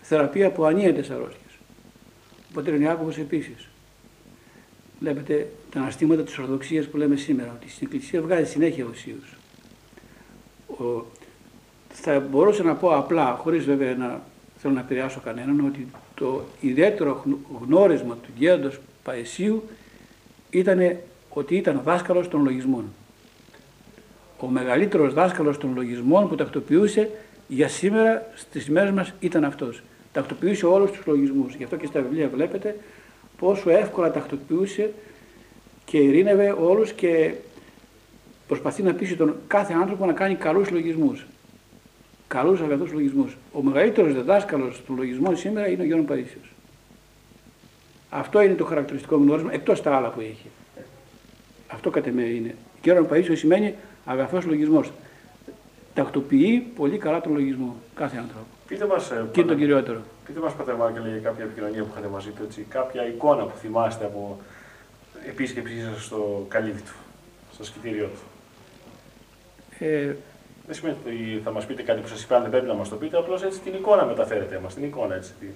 θεραπεία 0.02 0.48
από 0.48 0.66
ανίατες 0.66 1.10
αρρώστιες. 1.10 1.54
Ο 2.50 2.54
πατέρας 2.54 2.80
Ιάκωβος 2.80 3.18
επίσης. 3.18 3.68
Βλέπετε 5.00 5.52
τα 5.72 5.80
αναστήματα 5.80 6.24
της 6.24 6.38
Ορθοδοξίας 6.38 6.86
που 6.86 6.98
λέμε 6.98 7.16
σήμερα, 7.16 7.54
ότι 7.56 7.70
στην 7.70 7.88
Εκκλησία 7.92 8.22
βγάζει 8.22 8.50
συνέχεια 8.50 8.86
οσίους. 8.86 9.38
Ο, 10.68 11.06
θα 11.90 12.20
μπορούσα 12.20 12.64
να 12.64 12.76
πω 12.76 12.96
απλά, 12.96 13.36
χωρίς 13.42 13.66
βέβαια 13.66 13.96
να 13.96 14.22
θέλω 14.62 14.74
να 14.74 14.80
επηρεάσω 14.80 15.20
κανέναν, 15.24 15.66
ότι 15.66 15.88
το 16.16 16.44
ιδιαίτερο 16.62 17.24
γνώρισμα 17.62 18.16
του 18.16 18.30
γέροντος 18.38 18.80
Παεσίου 19.04 19.64
ήταν 20.50 20.98
ότι 21.30 21.56
ήταν 21.56 21.82
δάσκαλος 21.84 22.28
των 22.28 22.44
λογισμών. 22.44 22.86
Ο 24.40 24.48
μεγαλύτερος 24.48 25.14
δάσκαλος 25.14 25.58
των 25.58 25.74
λογισμών 25.76 26.28
που 26.28 26.36
τακτοποιούσε 26.36 27.10
για 27.48 27.68
σήμερα 27.68 28.32
στις 28.36 28.68
ημέρες 28.68 28.92
μας 28.92 29.14
ήταν 29.20 29.44
αυτός. 29.44 29.82
Τακτοποιούσε 30.12 30.66
όλους 30.66 30.92
τους 30.92 31.06
λογισμούς. 31.06 31.56
Γι' 31.56 31.64
αυτό 31.64 31.76
και 31.76 31.86
στα 31.86 32.02
βιβλία 32.02 32.30
βλέπετε 32.30 32.76
πόσο 33.38 33.70
εύκολα 33.70 34.12
τακτοποιούσε 34.12 34.94
και 35.86 35.98
ειρήνευε 35.98 36.56
όλους 36.60 36.92
και 36.92 37.34
προσπαθεί 38.48 38.84
να 38.84 38.94
πείσει 38.94 39.16
τον 39.16 39.36
κάθε 39.48 39.74
άνθρωπο 39.74 40.06
να 40.06 40.14
κάνει 40.14 40.36
καλούς 40.36 40.70
λογισμούς 40.70 41.26
καλού 42.30 42.64
αγαθού 42.64 42.88
λογισμού. 42.94 43.34
Ο 43.52 43.62
μεγαλύτερος 43.62 44.14
διδάσκαλος 44.14 44.82
των 44.88 44.96
λογισμών 44.96 45.38
σήμερα 45.38 45.68
είναι 45.68 45.82
ο 45.82 45.86
Γιώργος 45.86 46.08
Παρίσιος. 46.08 46.52
Αυτό 48.10 48.42
είναι 48.42 48.54
το 48.54 48.66
χαρακτηριστικό 48.66 49.16
γνώρισμα 49.16 49.54
εκτός 49.54 49.82
τα 49.82 49.96
άλλα 49.96 50.10
που 50.10 50.20
έχει. 50.20 50.50
Αυτό 51.68 51.90
κατά 51.90 52.12
με 52.12 52.22
είναι. 52.22 52.56
Γιώργος 52.84 53.08
Παρίσιος 53.08 53.40
σημαίνει 53.40 53.76
αγαθός 54.06 54.46
λογισμός. 54.46 54.92
Τακτοποιεί 55.94 56.60
πολύ 56.76 56.98
καλά 56.98 57.22
τον 57.22 57.34
λογισμό 57.34 57.76
κάθε 57.96 58.18
άνθρωπο. 58.18 58.46
Πείτε 58.68 58.86
μας. 58.86 59.12
Ε, 59.12 59.26
και 59.32 59.44
τον 59.44 59.58
κυριότερο. 59.58 60.02
Πείτε 60.26 60.40
μας, 60.40 60.54
Πατέρα 60.54 60.78
Μάρκελ, 60.78 61.02
για 61.02 61.20
κάποια 61.20 61.44
επικοινωνία 61.44 61.84
που 61.84 61.90
είχατε 61.92 62.08
μαζί 62.08 62.30
του, 62.30 62.44
έτσι, 62.44 62.66
κάποια 62.70 63.08
εικόνα 63.08 63.44
που 63.44 63.58
θυμάστε 63.58 64.06
από 64.06 64.40
επίσκεψή 65.28 65.82
σας 65.82 66.06
στο 66.06 66.46
καλύβι 66.50 66.82
του, 66.82 66.94
στο 67.54 67.64
σκητήριό 67.64 68.06
του. 68.06 68.20
Ε, 69.86 70.16
δεν 70.70 70.78
σημαίνει 70.78 70.98
ότι 71.06 71.42
θα 71.44 71.52
μας 71.52 71.66
πείτε 71.66 71.82
κάτι 71.82 72.02
που 72.02 72.08
σας 72.08 72.24
είπε, 72.24 72.36
αν 72.36 72.42
δεν 72.42 72.52
πρέπει 72.52 72.68
να 72.68 72.74
μας 72.74 72.90
το 72.90 72.96
πείτε, 72.96 73.18
απλώς 73.18 73.44
έτσι 73.44 73.60
την 73.60 73.74
εικόνα 73.74 74.06
μεταφέρετε 74.06 74.60
μας. 74.60 74.74
Την 74.74 74.84
εικόνα 74.84 75.16
έτσι. 75.16 75.34
Την... 75.40 75.50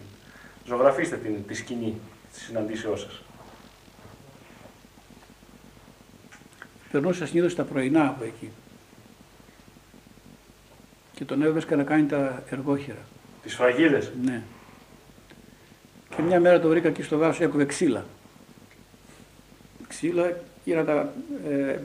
Ζωγραφίστε 0.65 1.17
την, 1.17 1.47
τη 1.47 1.53
σκηνή 1.53 1.99
της 2.33 2.41
συναντήσεώς 2.41 3.01
σας. 3.01 3.21
Περνούσα 6.91 7.25
συνήθως 7.25 7.55
τα 7.55 7.63
πρωινά 7.63 8.07
από 8.07 8.23
εκεί. 8.23 8.51
Και 11.13 11.25
τον 11.25 11.41
έβρισκα 11.41 11.75
να 11.75 11.83
κάνει 11.83 12.05
τα 12.05 12.43
εργόχειρα. 12.49 13.05
Τις 13.43 13.55
φραγίδες. 13.55 14.11
Ναι. 14.23 14.41
Και 16.15 16.21
μια 16.21 16.39
μέρα 16.39 16.59
το 16.59 16.67
βρήκα 16.67 16.87
εκεί 16.87 17.01
στο 17.01 17.17
δάσο, 17.17 17.43
έκοβε 17.43 17.65
ξύλα. 17.65 18.05
Ξύλα 19.87 20.37
για 20.63 20.75
να 20.75 20.83
τα 20.83 21.13
ε, 21.49 21.79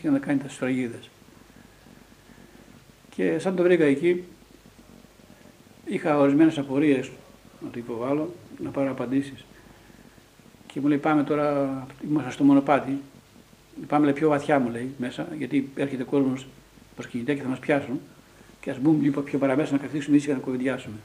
για 0.00 0.10
να 0.10 0.18
κάνει 0.18 0.38
τα 0.38 0.48
σφραγίδες. 0.48 1.10
Και 3.16 3.38
σαν 3.38 3.56
το 3.56 3.62
βρήκα 3.62 3.84
εκεί, 3.84 4.24
είχα 5.84 6.18
ορισμένες 6.18 6.58
απορίες 6.58 7.10
να 7.60 7.70
το 7.70 7.78
υποβάλω, 7.78 8.34
να 8.62 8.70
πάρω 8.70 8.90
απαντήσεις. 8.90 9.44
Και 10.66 10.80
μου 10.80 10.88
λέει: 10.88 10.98
Πάμε 10.98 11.22
τώρα, 11.22 11.86
είμαστε 12.08 12.30
στο 12.30 12.44
μονοπάτι. 12.44 12.98
Πάμε 13.86 14.04
λέει, 14.04 14.14
πιο 14.14 14.28
βαθιά, 14.28 14.58
μου 14.58 14.70
λέει 14.70 14.94
μέσα, 14.98 15.28
γιατί 15.38 15.68
έρχεται 15.76 16.04
κόσμος 16.04 16.46
προσκυνητέ 16.94 17.34
και 17.34 17.42
θα 17.42 17.48
μας 17.48 17.58
πιάσουν. 17.58 18.00
Και 18.60 18.70
ας 18.70 18.78
μπούμε 18.78 19.02
λίγο 19.02 19.20
πιο 19.20 19.38
παραμέσα 19.38 19.72
να 19.72 19.78
καθίσουμε 19.78 20.16
ήσυχα 20.16 20.32
να 20.32 20.38
κουβεντιάσουμε. 20.38 20.96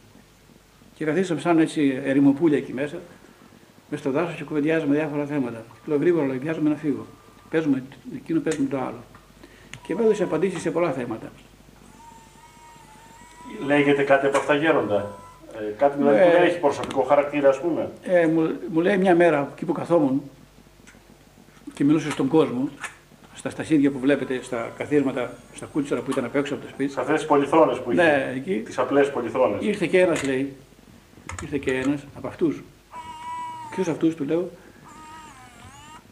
Και 0.95 1.05
καθίσαμε 1.05 1.39
σαν 1.39 1.59
έτσι 1.59 2.01
ερημοπούλια 2.03 2.57
εκεί 2.57 2.73
μέσα, 2.73 2.99
μες 3.89 3.99
στο 3.99 4.11
δάσος 4.11 4.35
και 4.35 4.43
κουβεντιάζουμε 4.43 4.95
διάφορα 4.95 5.25
θέματα. 5.25 5.65
Και 5.73 5.81
λέω 5.85 5.97
γρήγορα, 5.97 6.25
λέω, 6.25 6.61
να 6.61 6.75
φύγω. 6.75 7.05
Παίζουμε 7.49 7.83
εκείνο, 8.15 8.39
παίζουμε 8.39 8.67
το 8.67 8.77
άλλο. 8.77 9.03
Και 9.87 9.95
με 9.95 10.03
έδωσε 10.03 10.23
απαντήσεις 10.23 10.61
σε 10.61 10.71
πολλά 10.71 10.91
θέματα 10.91 11.31
λέγεται 13.65 14.03
κάτι 14.03 14.25
από 14.25 14.37
αυτά 14.37 14.55
γέροντα. 14.55 15.19
Ε, 15.55 15.73
κάτι 15.77 15.97
δηλαδή 15.97 16.19
που 16.19 16.31
δεν 16.31 16.43
έχει 16.43 16.59
προσωπικό 16.59 17.01
χαρακτήρα, 17.01 17.49
ας 17.49 17.59
πούμε. 17.59 17.89
Ε, 18.03 18.25
μου, 18.25 18.55
μου 18.71 18.79
λέει 18.79 18.97
μια 18.97 19.15
μέρα 19.15 19.49
εκεί 19.53 19.65
που 19.65 19.73
καθόμουν 19.73 20.21
και 21.73 21.83
μιλούσε 21.83 22.11
στον 22.11 22.27
κόσμο, 22.27 22.69
στα 23.33 23.49
στασίδια 23.49 23.91
που 23.91 23.99
βλέπετε, 23.99 24.39
στα 24.43 24.71
καθίσματα, 24.77 25.33
στα 25.53 25.65
κούτσαρα 25.65 26.01
που 26.01 26.11
ήταν 26.11 26.25
απ' 26.25 26.35
έξω 26.35 26.53
από 26.53 26.63
το 26.63 26.69
σπίτι. 26.69 26.91
Σε 26.91 26.99
αυτές 26.99 27.15
τις 27.15 27.25
πολυθρόνες 27.25 27.79
που 27.79 27.91
είχε. 27.91 28.01
Ναι, 28.01 28.33
εκεί. 28.35 28.55
Τις 28.55 28.77
απλές 28.77 29.11
πολυθρόνες. 29.11 29.65
Ήρθε 29.65 29.85
και 29.85 29.99
ένας, 29.99 30.23
λέει. 30.23 30.55
Ήρθε 31.41 31.57
και 31.57 31.73
ένας 31.73 32.05
από 32.15 32.27
αυτούς. 32.27 32.63
Ποιος 33.71 33.87
αυτούς 33.87 34.15
του 34.15 34.23
λέω. 34.23 34.49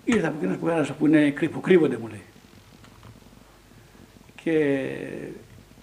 Ήρθε 0.03 0.27
από 0.27 0.35
εκείνου 0.37 0.57
που, 0.57 0.93
που, 0.99 1.07
είναι, 1.07 1.33
που 1.51 1.61
κρύβονται, 1.61 1.97
μου 1.97 2.07
λέει. 2.07 2.23
Και 4.43 4.85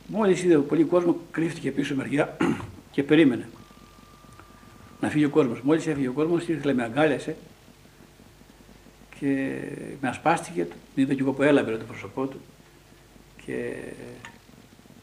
Μόλις 0.06 0.42
είδε 0.42 0.58
πολύ 0.58 0.84
κόσμο, 0.84 1.16
κρύφτηκε 1.30 1.70
πίσω 1.70 1.94
μεριά 1.94 2.36
και 2.90 3.02
περίμενε 3.02 3.48
να 5.00 5.08
φύγει 5.08 5.24
ο 5.24 5.30
κόσμος. 5.30 5.60
Μόλις 5.60 5.86
έφυγε 5.86 6.08
ο 6.08 6.12
κόσμος, 6.12 6.48
ήρθε 6.48 6.72
με 6.72 6.82
αγκάλιασε 6.82 7.36
και 9.18 9.58
με 10.00 10.08
ασπάστηκε. 10.08 10.68
Είδα 10.94 11.14
και 11.14 11.20
εγώ 11.20 11.32
που 11.32 11.42
έλαβε 11.42 11.76
το 11.76 11.84
πρόσωπό 11.84 12.26
του 12.26 12.40
και 13.44 13.74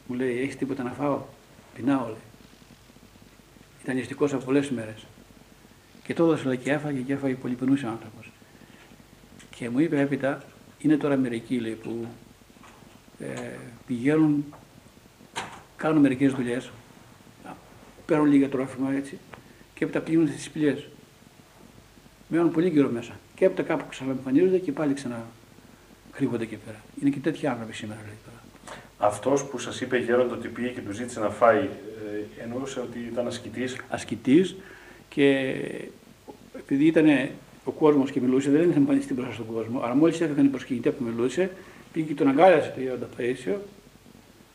μου 0.08 0.16
λέει: 0.16 0.40
Έχεις 0.42 0.56
τίποτα 0.56 0.84
να 0.84 0.92
φάω; 0.92 1.22
Πεινάω, 1.76 2.06
λέει. 2.06 2.16
Ήταν 3.84 3.96
νηστικό 3.96 4.26
από 4.26 4.38
πολλές 4.38 4.70
μέρε. 4.70 4.94
Και 6.04 6.14
το 6.14 6.24
έδωσε 6.24 6.56
και 6.56 6.72
έφαγε 6.72 7.00
και 7.00 7.14
έφαγε 7.14 7.36
πολύ 7.36 7.54
πεινούσε 7.54 7.88
άνθρωπος. 7.88 8.32
Και 9.56 9.70
μου 9.70 9.80
είπε 9.80 10.00
έπειτα: 10.00 10.44
Είναι 10.80 10.98
τώρα 10.98 11.18
μερικοί 11.18 11.60
λέει, 11.60 11.74
που 11.74 12.08
ε, 13.20 13.58
πηγαίνουν 13.86 14.46
κάνουν 15.84 16.02
μερικές 16.02 16.34
δουλειές 16.34 16.72
παίρνουν 18.06 18.28
λίγα 18.28 18.50
τρόφιμα 18.50 18.94
έτσι 18.94 19.18
και 19.74 19.84
έπειτα 19.84 20.00
κλείνουν 20.00 20.28
στις 20.28 20.44
σπηλιές. 20.44 20.88
Μένουν 22.28 22.52
πολύ 22.52 22.72
καιρό 22.72 22.90
μέσα. 22.90 23.20
Και 23.36 23.46
έπειτα 23.46 23.64
κάπου 23.64 23.86
ξαναεμφανίζονται 23.90 24.58
και 24.58 24.72
πάλι 24.72 24.94
ξανά 24.94 25.26
κρύβονται 26.12 26.44
εκεί 26.44 26.58
πέρα. 26.66 26.78
Είναι 27.02 27.10
και 27.10 27.20
τέτοιοι 27.20 27.48
άνθρωποι 27.48 27.74
σήμερα. 27.74 28.00
λέει 28.06 28.18
τώρα. 28.26 28.42
Αυτός 29.12 29.46
που 29.46 29.58
σας 29.58 29.82
είπε 29.82 29.98
γέροντα 29.98 30.34
ότι 30.34 30.48
πήγε 30.48 30.68
και 30.68 30.82
του 30.82 30.92
ζήτησε 30.92 31.20
να 31.20 31.30
φάει, 31.30 31.70
ε, 32.38 32.44
εννοούσε 32.44 32.80
ότι 32.80 33.00
ήταν 33.12 33.28
ασκητής; 33.28 33.78
Ασκητής 33.90 34.56
και 35.10 35.56
επειδή 36.58 36.86
ήταν 36.86 37.30
ο 37.64 37.72
κόσμος 37.72 38.12
και 38.12 38.22
μιλούσε, 38.22 38.50
δεν 38.50 38.70
είχε 38.70 38.78
εμφανιστεί 38.78 39.14
μπροστά 39.14 39.34
στον 39.34 39.46
κόσμο. 39.46 39.82
Αλλά 39.84 39.96
μόλις 39.96 40.22
έφυγαν 40.22 40.46
οι 40.46 40.50
προσκυνητές 40.50 40.94
που 40.94 41.04
μιλούσε, 41.04 41.52
πήγε 41.94 42.08
και 42.08 42.14
τον 42.14 42.28
αγκάλιασε 42.28 42.72
το 42.76 42.82
γέροντα 42.82 43.06
Παίσιο. 43.18 43.62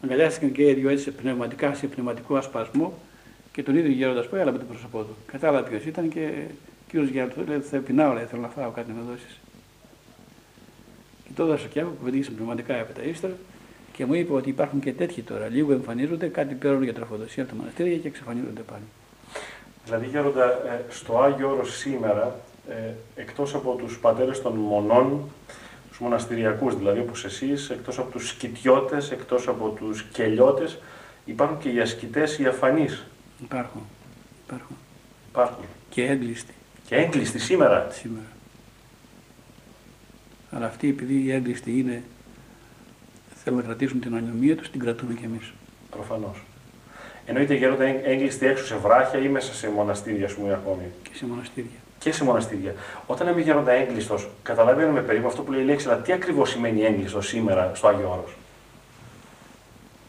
Αγκαλιάστηκαν 0.05 0.53
και 0.53 0.69
οι 0.69 0.75
δύο 0.75 0.89
έτσι 0.89 1.05
σε 1.05 1.11
πνευματικά, 1.11 1.75
σε 1.75 1.87
πνευματικό 1.87 2.37
ασπασμό 2.37 2.93
και 3.53 3.63
τον 3.63 3.77
ίδιο 3.77 3.91
γέροντας 3.91 4.27
που 4.27 4.37
έλαβε 4.37 4.59
το 4.59 4.65
πρόσωπό 4.65 5.03
του. 5.03 5.17
Κατάλαβε 5.27 5.69
ποιος 5.69 5.85
ήταν 5.85 6.09
και 6.09 6.31
κύριος 6.89 7.09
Γέροντας 7.09 7.35
του 7.35 7.45
λέει: 7.47 7.61
Θα 7.61 7.79
πεινάω, 7.79 8.13
λέει, 8.13 8.25
θέλω 8.25 8.43
να 8.43 8.49
φάω 8.49 8.71
κάτι 8.71 8.89
να 8.89 8.95
με 8.95 9.03
δώσεις. 9.11 9.39
Και 11.25 11.31
το 11.35 11.43
έδωσα 11.43 11.67
και 11.67 11.81
που 11.81 12.05
πετύχησε 12.05 12.31
πνευματικά 12.31 12.75
έπειτα 12.75 13.03
ύστερα 13.03 13.35
και 13.93 14.07
μου 14.07 14.15
είπε 14.15 14.33
ότι 14.33 14.49
υπάρχουν 14.49 14.81
και 14.81 14.93
τέτοιοι 14.93 15.23
τώρα. 15.23 15.49
Λίγο 15.49 15.73
εμφανίζονται, 15.73 16.27
κάτι 16.27 16.55
παίρνουν 16.55 16.83
για 16.83 16.95
τροφοδοσία 16.95 17.43
από 17.43 17.53
τα 17.53 17.59
μοναστήρια 17.59 17.97
και 17.97 18.09
εξαφανίζονται 18.09 18.61
πάλι. 18.61 18.83
Δηλαδή, 19.85 20.07
Γέροντα, 20.07 20.45
ε, 20.45 20.85
στο 20.89 21.19
Άγιο 21.19 21.51
Όρος 21.51 21.77
σήμερα, 21.77 22.41
ε, 22.69 22.93
εκτός 23.15 23.55
από 23.55 23.75
τους 23.75 23.99
πατέρες 23.99 24.43
των 24.43 24.53
μονών, 24.57 25.29
τους 25.99 26.07
μοναστηριακούς 26.07 26.77
δηλαδή, 26.77 27.01
όπως 27.01 27.25
εσείς, 27.25 27.71
εκτός 27.71 27.99
από 27.99 28.11
τους 28.11 28.29
σκητιώτες, 28.29 29.11
εκτός 29.11 29.49
από 29.49 29.69
τους 29.69 30.03
κελιώτες, 30.13 30.79
υπάρχουν 31.25 31.59
και 31.59 31.69
οι 31.69 31.81
ασκητές, 31.81 32.39
οι 32.39 32.47
αφανείς. 32.47 33.05
Υπάρχουν. 33.43 33.83
Υπάρχουν. 34.47 34.77
Υπάρχουν. 35.31 35.65
Και 35.91 36.05
έγκλειστοι 36.07 36.53
Και 36.87 36.97
έγκλειστοι 36.97 37.39
σήμερα. 37.39 37.89
σήμερα. 37.91 38.27
Αλλά 40.51 40.67
αυτοί 40.67 40.89
επειδή 40.89 41.15
οι 41.23 41.33
έγκλειστοι 41.33 41.79
είναι, 41.79 42.03
θέλουν 43.35 43.59
να 43.59 43.65
κρατήσουν 43.65 44.01
την 44.01 44.15
ανομία 44.15 44.57
τους, 44.57 44.71
την 44.71 44.81
κρατούμε 44.81 45.15
κι 45.15 45.25
εμείς. 45.25 45.53
Προφανώς. 45.91 46.43
Εννοείται 47.27 47.55
γέροντα 47.55 47.85
έγ- 47.85 48.07
έγκλειστοι 48.07 48.47
έξω 48.47 48.65
σε 48.65 48.77
βράχια 48.77 49.19
ή 49.21 49.29
μέσα 49.29 49.55
σε 49.55 49.69
μοναστήρια, 49.71 50.27
ας 50.27 50.35
πούμε, 50.35 50.53
ακόμη. 50.53 50.83
Και 51.03 51.11
σε 51.15 51.27
μοναστήρια. 51.27 51.71
Και 51.99 52.13
σε 52.13 52.25
μοναστήρια. 52.25 52.75
Όταν 53.07 53.27
λέμε 53.27 53.41
γέροντα 53.41 53.73
έγκλειστος, 53.73 54.29
καταλαβαίνουμε 54.43 55.01
περίπου 55.01 55.27
αυτό 55.27 55.43
που 55.43 55.53
λέει 55.53 55.63
η 55.63 55.65
λέξη, 55.65 55.89
αλλά 55.89 55.97
τι 55.97 56.13
ακριβώς 56.13 56.51
σημαίνει 56.51 56.81
έγκλειστος 56.83 57.27
σήμερα 57.27 57.71
στο 57.75 57.89
Άγιο 57.89 58.11
Όρος; 58.11 58.33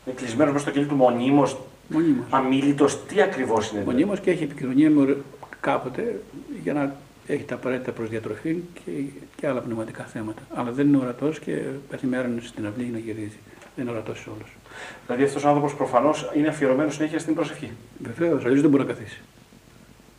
Είναι 0.06 0.16
κλεισμένος 0.16 0.54
μέσα 0.54 0.66
στο 0.66 0.74
κελί 0.74 0.86
του 0.86 0.96
μονίμως, 0.96 1.58
Μονίμως. 1.88 2.26
αμήλυτο, 2.30 2.86
τι 3.08 3.22
ακριβώς 3.22 3.70
είναι. 3.72 3.80
δηλαδή; 3.80 3.98
Μονίμως 3.98 4.20
και 4.20 4.32
έχει 4.32 4.44
επικοινωνία 4.44 4.90
με 4.90 5.02
ορε- 5.02 5.16
κάποτε 5.60 6.22
για 6.64 6.74
να 6.74 6.96
έχει 7.28 7.44
τα 7.44 7.56
απαραίτητα 7.56 7.92
προς 7.92 8.10
διατροφή 8.10 8.56
και, 8.74 8.92
και 9.36 9.48
άλλα 9.48 9.60
πνευματικά 9.60 10.04
θέματα. 10.04 10.42
Αλλά 10.54 10.72
δεν 10.72 10.88
είναι 10.88 10.98
ορατός 10.98 11.40
και 11.40 11.62
κάθε 11.90 12.08
μέρα 12.08 12.28
είναι 12.28 12.42
στην 12.44 12.66
αυλή 12.68 12.86
να 12.86 12.98
γυρίζει. 12.98 13.38
Δεν 13.76 13.86
είναι 13.88 13.92
ορατός 13.92 14.20
σε 14.20 14.30
όλους. 14.30 14.58
Δηλαδή 15.06 15.24
αυτός 15.24 15.44
ο 15.44 15.48
άνθρωπος 15.48 15.76
προφανώς 15.76 16.32
είναι 16.36 16.48
αφιερωμένος 16.48 16.94
συνέχεια 16.96 17.20
στην 17.20 17.34
προσευχή. 17.36 17.72
Βεβαίως, 18.04 18.46
αλλιώς 18.46 18.62
δεν 18.62 18.70
μπορεί 18.70 18.84
να 18.84 18.94
καθίσει. 18.94 19.22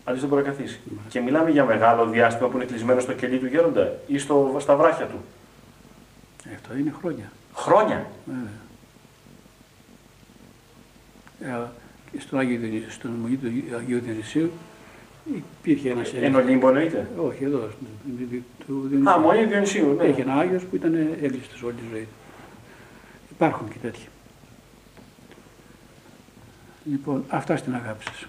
Αλλιώ 0.04 0.20
δεν 0.20 0.28
μπορεί 0.28 0.42
να 0.42 0.48
καθίσει. 0.48 0.80
Ναι. 0.84 0.96
Και 1.08 1.20
μιλάμε 1.20 1.50
για 1.50 1.64
μεγάλο 1.64 2.06
διάστημα 2.06 2.48
που 2.48 2.56
είναι 2.56 2.64
κλεισμένο 2.66 3.00
στο 3.00 3.12
κελί 3.12 3.38
του 3.38 3.46
γέροντα 3.46 3.92
ή 4.06 4.18
στο, 4.18 4.56
στα 4.60 4.76
βράχια 4.76 5.06
του. 5.06 5.20
Ε, 6.50 6.54
Αυτό 6.54 6.76
είναι 6.76 6.92
χρόνια. 7.00 7.32
Χρόνια. 7.54 8.06
Βέβαια. 8.26 8.50
Ε, 11.62 11.66
και 12.12 12.20
στον 12.20 12.38
Άγιο 12.38 12.58
Διονύσιο, 12.58 12.90
στον 12.90 13.10
Μονή 13.10 13.36
του 13.36 13.46
Αγίου 13.76 14.00
Διονυσίου 14.00 14.50
υπήρχε 15.34 15.90
ένας 15.90 16.12
Εν 16.14 16.34
Ολύμπο 16.34 16.68
εννοείται. 16.68 17.08
Όχι, 17.16 17.44
εδώ, 17.44 17.68
στην- 17.72 18.42
του 18.66 18.74
Α, 18.84 18.88
Διονυσίου. 18.88 19.20
Μονή 19.20 19.44
Διονυσίου, 19.44 19.94
ναι. 19.98 20.04
Έχει 20.04 20.20
ένα 20.20 20.34
Άγιος 20.34 20.62
που 20.64 20.76
ήταν 20.76 20.94
έγκλειστος 21.22 21.62
όλη 21.62 21.74
τη 21.74 21.82
ζωή 21.90 22.02
του. 22.02 22.08
Υπάρχουν 23.30 23.68
και 23.70 23.78
τέτοιοι. 23.82 24.06
Λοιπόν, 26.90 27.24
αυτά 27.28 27.56
στην 27.56 27.74
αγάπη 27.74 28.04
σας. 28.04 28.26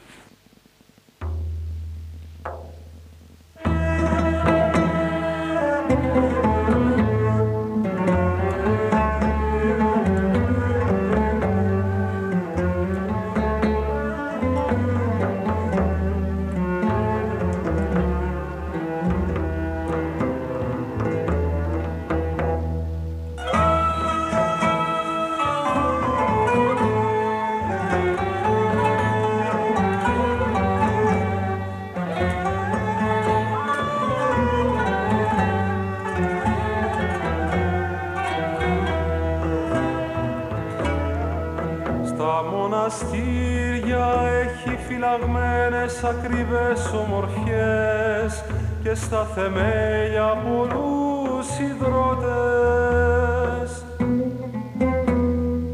Φυλαγμένες 45.81 46.03
ακριβές 46.03 46.93
ομορφιές 46.93 48.43
και 48.83 48.93
στα 48.93 49.27
θεμέλια 49.35 50.37
πολλούς 50.45 51.47
υδρότες. 51.59 53.05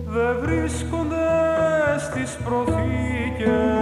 Δεν 0.07 0.35
βρίσκονται 0.41 1.27
στις 1.97 2.37
προθήκες, 2.45 3.76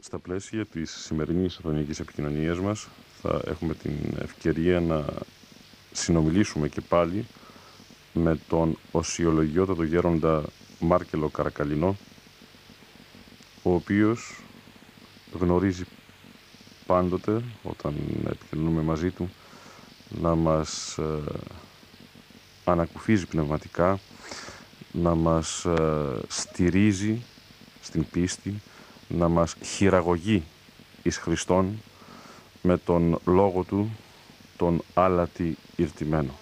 Στα 0.00 0.18
πλαίσια 0.18 0.66
της 0.66 0.90
σημερινής 0.90 1.56
αθωνικής 1.56 2.00
επικοινωνίας 2.00 2.58
μας 2.58 2.88
θα 3.22 3.40
έχουμε 3.44 3.74
την 3.74 3.96
ευκαιρία 4.22 4.80
να 4.80 5.04
συνομιλήσουμε 5.92 6.68
και 6.68 6.80
πάλι 6.80 7.26
με 8.12 8.38
τον 8.48 8.78
οσιολογιότατο 8.92 9.82
γέροντα 9.82 10.42
Μάρκελο 10.78 11.28
Καρακαλινό 11.28 11.96
ο 13.62 13.74
οποίος 13.74 14.40
γνωρίζει 15.38 15.84
πάντοτε 16.86 17.42
όταν 17.62 17.94
επικοινωνούμε 18.30 18.82
μαζί 18.82 19.10
του 19.10 19.30
να 20.08 20.34
μας 20.34 20.98
ε, 20.98 21.22
ανακουφίζει 22.64 23.26
πνευματικά, 23.26 23.98
να 24.92 25.14
μας 25.14 25.64
ε, 25.64 26.20
στηρίζει 26.28 27.22
στην 27.80 28.06
πίστη, 28.10 28.54
να 29.08 29.28
μας 29.28 29.56
χειραγωγεί 29.62 30.42
εις 31.02 31.16
Χριστόν 31.16 31.82
με 32.62 32.76
τον 32.76 33.18
λόγο 33.24 33.62
του 33.62 33.90
τον 34.56 34.82
άλατη 34.94 35.56
ηρτημένο. 35.76 36.38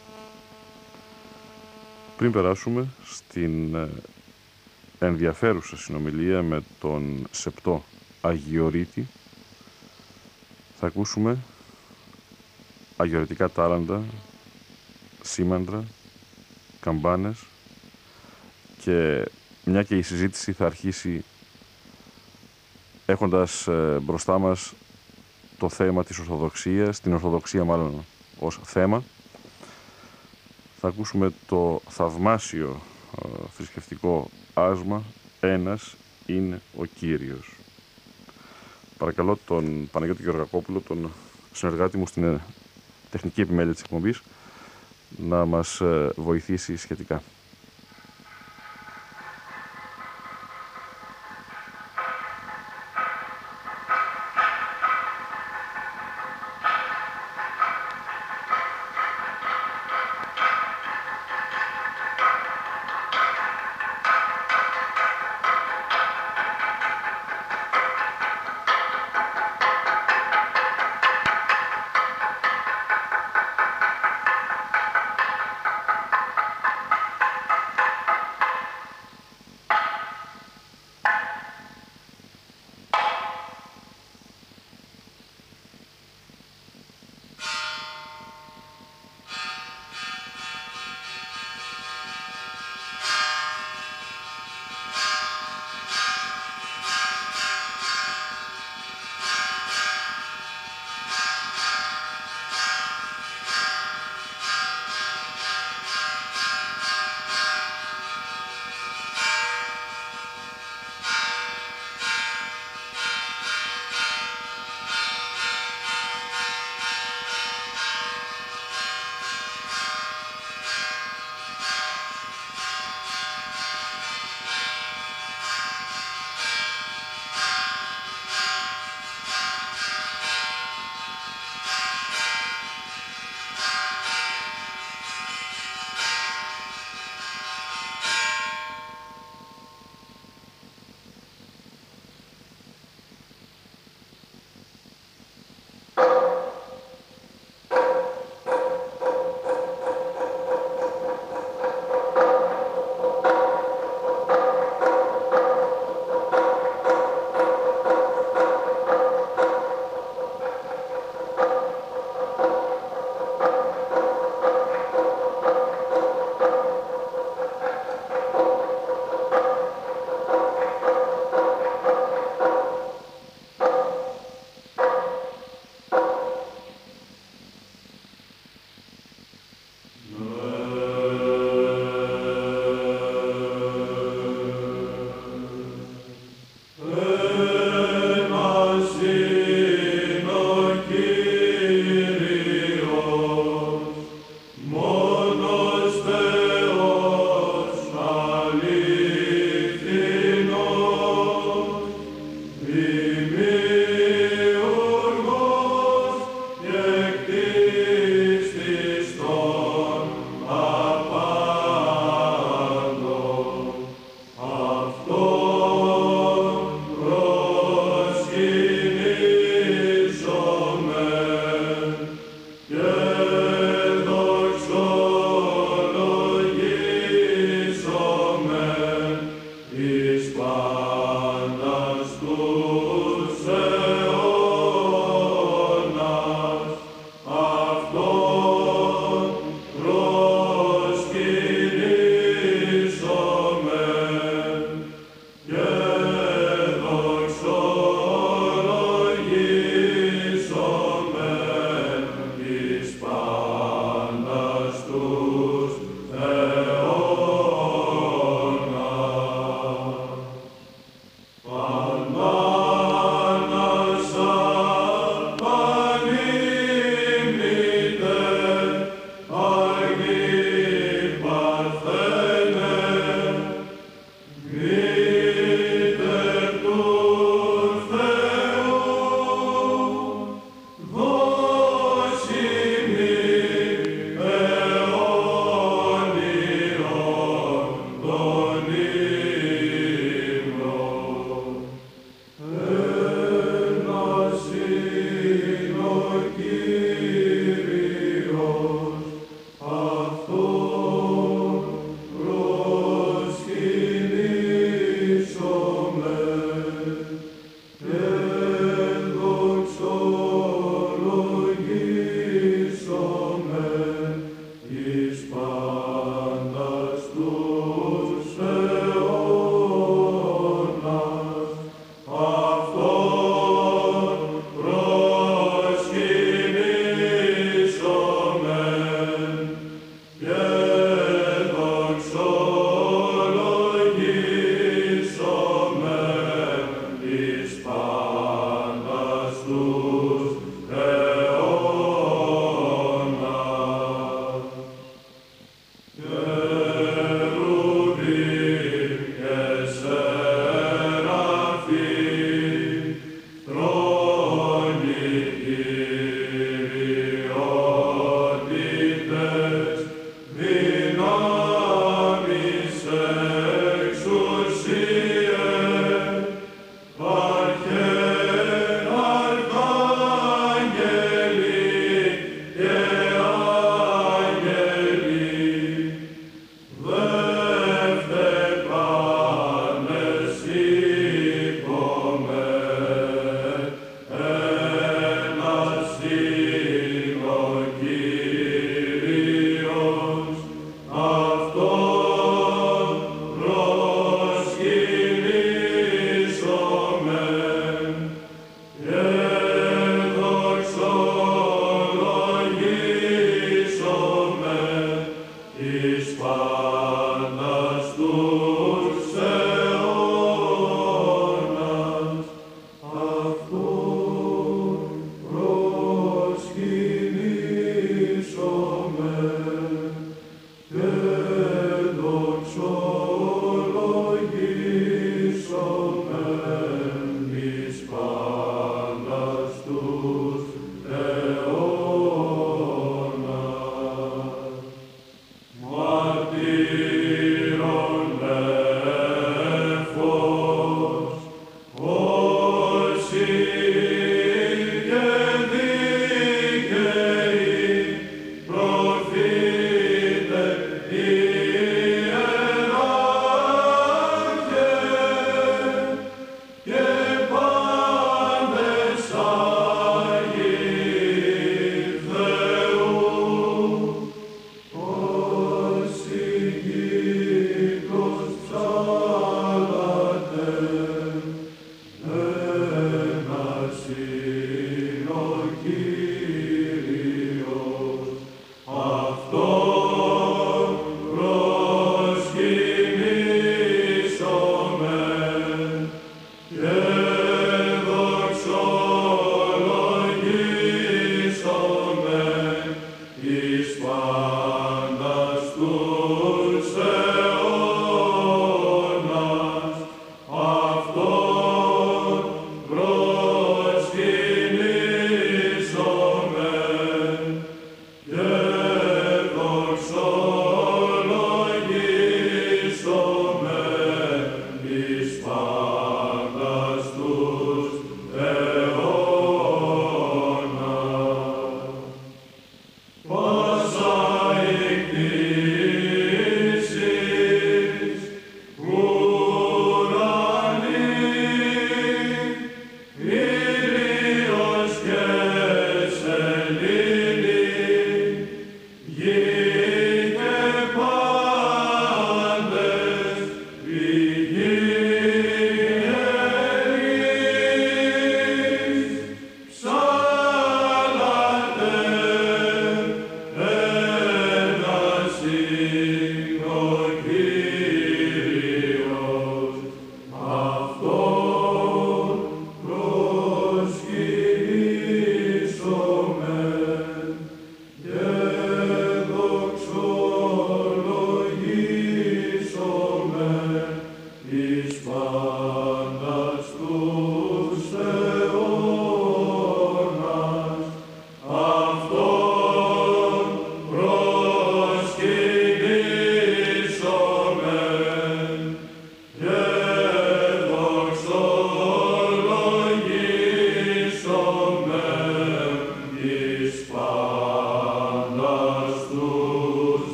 Πριν 2.16 2.32
περάσουμε 2.32 2.86
στην 3.04 3.74
ε, 3.74 3.88
ενδιαφέρουσα 4.98 5.76
συνομιλία 5.76 6.42
με 6.42 6.62
τον 6.80 7.26
Σεπτό 7.30 7.84
Αγιορείτη 8.20 9.06
θα 10.78 10.86
ακούσουμε 10.86 11.38
αγιορετικά 12.96 13.50
τάλαντα, 13.50 14.02
σήμαντρα, 15.22 15.84
καμπάνες 16.80 17.38
και 18.82 19.24
μια 19.64 19.82
και 19.82 19.96
η 19.96 20.02
συζήτηση 20.02 20.52
θα 20.52 20.66
αρχίσει 20.66 21.24
έχοντας 23.06 23.66
ε, 23.66 23.98
μπροστά 24.02 24.38
μας 24.38 24.72
το 25.58 25.68
θέμα 25.68 26.04
της 26.04 26.18
Ορθοδοξίας, 26.18 27.00
την 27.00 27.12
Ορθοδοξία 27.12 27.64
μάλλον 27.64 28.04
ως 28.38 28.60
θέμα. 28.64 29.02
Θα 30.80 30.88
ακούσουμε 30.88 31.32
το 31.46 31.80
θαυμάσιο 31.88 32.80
ε, 33.24 33.28
θρησκευτικό 33.56 34.30
άσμα 34.54 35.02
«Ένας 35.40 35.94
είναι 36.26 36.60
ο 36.76 36.84
Κύριος». 36.84 37.50
Παρακαλώ 38.98 39.38
τον 39.46 39.88
Παναγιώτη 39.92 40.22
Γεωργακόπουλο, 40.22 40.80
τον 40.80 41.10
συνεργάτη 41.52 41.96
μου 41.96 42.06
στην 42.06 42.24
ε, 42.24 42.40
τεχνική 43.10 43.40
επιμέλεια 43.40 43.72
της 43.72 43.82
εκπομπής, 43.82 44.22
να 45.16 45.44
μας 45.44 45.80
ε, 45.80 46.12
βοηθήσει 46.16 46.76
σχετικά. 46.76 47.22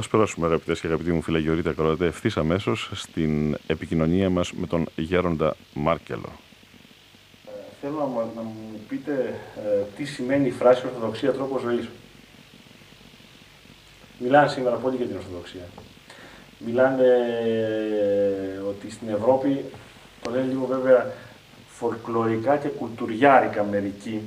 Ας 0.00 0.08
περάσουμε 0.08 0.46
αγαπητές 0.46 0.80
και 0.80 0.86
αγαπητοί 0.86 1.12
μου 1.12 1.22
Γεωργίτα 1.38 1.72
Κορατέ 1.72 2.06
ευθύς 2.06 2.36
αμέσως 2.36 2.90
στην 2.94 3.56
επικοινωνία 3.66 4.30
μας 4.30 4.52
με 4.52 4.66
τον 4.66 4.86
Γέροντα 4.96 5.56
Μάρκελο. 5.74 6.32
Ε, 7.46 7.50
θέλω 7.80 7.94
να 7.98 8.04
μου, 8.04 8.32
να 8.36 8.42
μου 8.42 8.80
πείτε 8.88 9.40
ε, 9.56 9.82
τι 9.96 10.04
σημαίνει 10.04 10.46
η 10.46 10.50
φράση 10.50 10.86
Ορθοδοξία 10.86 11.32
τρόπος 11.32 11.60
ζωής. 11.60 11.88
Μιλάνε 14.18 14.48
σήμερα 14.48 14.76
πολύ 14.76 14.96
για 14.96 15.06
την 15.06 15.16
Ορθοδοξία. 15.16 15.68
Μιλάνε 16.58 17.04
ε, 17.42 18.58
ότι 18.58 18.90
στην 18.90 19.08
Ευρώπη, 19.08 19.64
το 20.22 20.30
λένε 20.30 20.46
λίγο 20.46 20.66
βέβαια 20.66 21.12
φολκλωρικά 21.68 22.56
και 22.56 22.68
κουλτουριάρικα 22.68 23.64
μερικοί, 23.64 24.22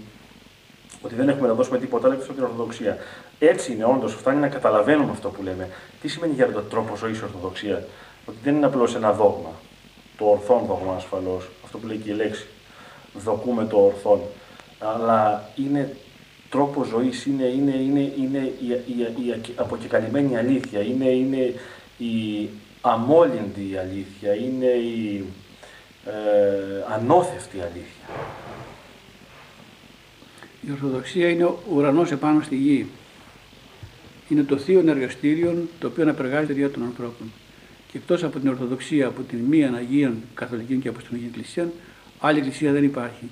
ότι 1.14 1.22
δεν 1.22 1.34
έχουμε 1.34 1.48
να 1.48 1.54
δώσουμε 1.54 1.78
τίποτα 1.78 2.08
άλλο 2.08 2.16
από 2.16 2.34
την 2.34 2.44
Ορθοδοξία. 2.44 2.98
Έτσι 3.40 3.72
είναι, 3.72 3.86
όντως, 3.86 4.14
φτάνει 4.14 4.40
να 4.40 4.48
καταλαβαίνουμε 4.48 5.12
αυτό 5.12 5.30
που 5.30 5.44
λέμε. 5.44 5.70
Τι 6.02 6.08
σημαίνει 6.08 6.34
για 6.34 6.52
τον 6.52 6.70
τρόπο 6.70 6.96
ζωής 6.96 7.20
η 7.20 7.24
Ορθοδοξία, 7.24 7.86
Ότι 8.26 8.38
δεν 8.44 8.56
είναι 8.56 8.66
απλώς 8.66 8.96
ένα 8.96 9.12
δόγμα. 9.12 9.52
Το 10.18 10.26
ορθόν 10.26 10.66
δόγμα 10.66 10.96
ασφαλώς, 10.96 11.50
αυτό 11.64 11.78
που 11.78 11.88
λέει 11.88 11.98
και 11.98 12.12
η 12.12 12.14
λέξη. 12.14 12.46
Δοκούμε 13.14 13.66
το 13.66 13.78
ορθόν. 13.78 14.20
Αλλά 14.80 15.50
είναι 15.56 15.96
τρόπο 16.50 16.84
ζωής, 16.84 17.26
είναι, 17.26 17.44
είναι, 17.44 17.76
είναι, 17.76 18.00
είναι 18.00 18.54
η, 18.62 18.68
η, 18.88 19.28
η, 19.28 19.54
αποκεκαλυμμένη 19.56 20.38
αλήθεια, 20.38 20.82
είναι, 20.82 21.10
είναι 21.10 21.54
η 21.98 22.50
αμόλυντη 22.82 23.78
αλήθεια, 23.78 24.34
είναι 24.34 24.66
η 24.66 25.26
ε, 26.06 26.94
ανώθευτη 26.94 27.58
αλήθεια. 27.58 28.06
Η 30.68 30.72
Ορθοδοξία 30.72 31.30
είναι 31.30 31.44
ο 31.44 31.60
ουρανός 31.74 32.12
επάνω 32.12 32.42
στη 32.42 32.56
γη. 32.56 32.86
Είναι 34.30 34.44
το 34.44 34.58
θείο 34.58 34.84
εργαστήριο 34.88 35.68
το 35.80 35.88
οποίο 35.88 36.10
απεργάζεται 36.10 36.54
για 36.54 36.70
των 36.70 36.84
ανθρώπων. 36.84 37.32
Και 37.92 37.98
εκτός 37.98 38.24
από 38.24 38.40
την 38.40 38.50
Ορθοδοξία, 38.50 39.08
από 39.08 39.22
την 39.22 39.40
μία 39.40 39.74
Αγία 39.74 40.14
Καθολική 40.34 40.76
και 40.76 40.88
Αποστολική 40.88 41.26
Εκκλησία, 41.26 41.72
άλλη 42.20 42.38
Εκκλησία 42.38 42.72
δεν 42.72 42.84
υπάρχει. 42.84 43.30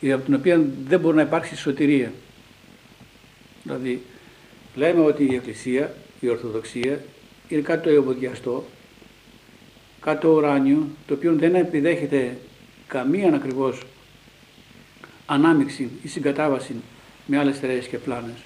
Και 0.00 0.12
από 0.12 0.24
την 0.24 0.34
οποία 0.34 0.64
δεν 0.86 1.00
μπορεί 1.00 1.16
να 1.16 1.22
υπάρξει 1.22 1.56
σωτηρία. 1.56 2.12
Δηλαδή, 3.62 4.02
λέμε 4.74 5.00
ότι 5.00 5.24
η 5.24 5.34
Εκκλησία, 5.34 5.94
η 6.20 6.28
Ορθοδοξία, 6.28 7.04
είναι 7.48 7.60
κάτι 7.60 7.82
το 7.82 7.94
ευωδιαστό, 7.94 8.64
κάτι 10.00 10.20
το 10.20 10.28
ουράνιο, 10.28 10.86
το 11.06 11.14
οποίο 11.14 11.34
δεν 11.34 11.54
επιδέχεται 11.54 12.36
καμία 12.86 13.34
ακριβώς 13.34 13.82
ανάμειξη 15.26 15.90
ή 16.02 16.08
συγκατάβαση 16.08 16.74
με 17.26 17.38
άλλες 17.38 17.58
θεραίες 17.58 17.86
και 17.86 17.98
πλάνες. 17.98 18.44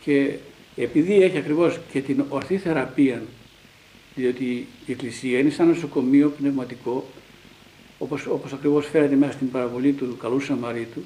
Και 0.00 0.34
επειδή 0.76 1.22
έχει 1.22 1.38
ακριβώς 1.38 1.80
και 1.92 2.00
την 2.00 2.24
ορθή 2.28 2.56
θεραπεία, 2.58 3.22
διότι 4.14 4.66
η 4.86 4.92
Εκκλησία 4.92 5.38
είναι 5.38 5.50
σαν 5.50 5.68
νοσοκομείο 5.68 6.32
πνευματικό, 6.38 7.04
όπως, 7.98 8.26
όπως 8.26 8.52
ακριβώς 8.52 8.86
φέρεται 8.86 9.14
μέσα 9.14 9.32
στην 9.32 9.50
παραβολή 9.50 9.92
του 9.92 10.16
καλού 10.16 10.40
Σαμαρίτου, 10.40 11.04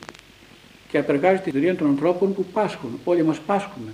και 0.90 0.98
απεργάζει 0.98 1.40
τη 1.40 1.50
δουλειά 1.50 1.76
των 1.76 1.86
ανθρώπων 1.86 2.34
που 2.34 2.44
πάσχουν. 2.44 2.90
Όλοι 3.04 3.22
μας 3.22 3.38
πάσχουμε. 3.38 3.92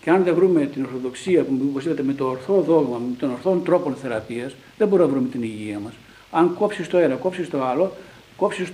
Και 0.00 0.10
αν 0.10 0.24
δεν 0.24 0.34
βρούμε 0.34 0.66
την 0.66 0.84
Ορθοδοξία, 0.84 1.44
που 1.44 1.58
όπως 1.70 1.84
είπατε, 1.84 2.02
με 2.02 2.12
το 2.12 2.24
ορθό 2.24 2.60
δόγμα, 2.60 2.98
με 2.98 3.14
τον 3.18 3.30
ορθό 3.30 3.60
τρόπο 3.64 3.92
θεραπείας, 3.92 4.54
δεν 4.78 4.88
μπορούμε 4.88 5.08
να 5.08 5.14
βρούμε 5.14 5.28
την 5.28 5.42
υγεία 5.42 5.78
μας. 5.78 5.92
Αν 6.30 6.54
κόψεις 6.54 6.88
το 6.88 6.98
ένα, 6.98 7.14
κόψεις 7.14 7.50
το 7.50 7.64
άλλο, 7.64 7.96
κόψεις, 8.36 8.68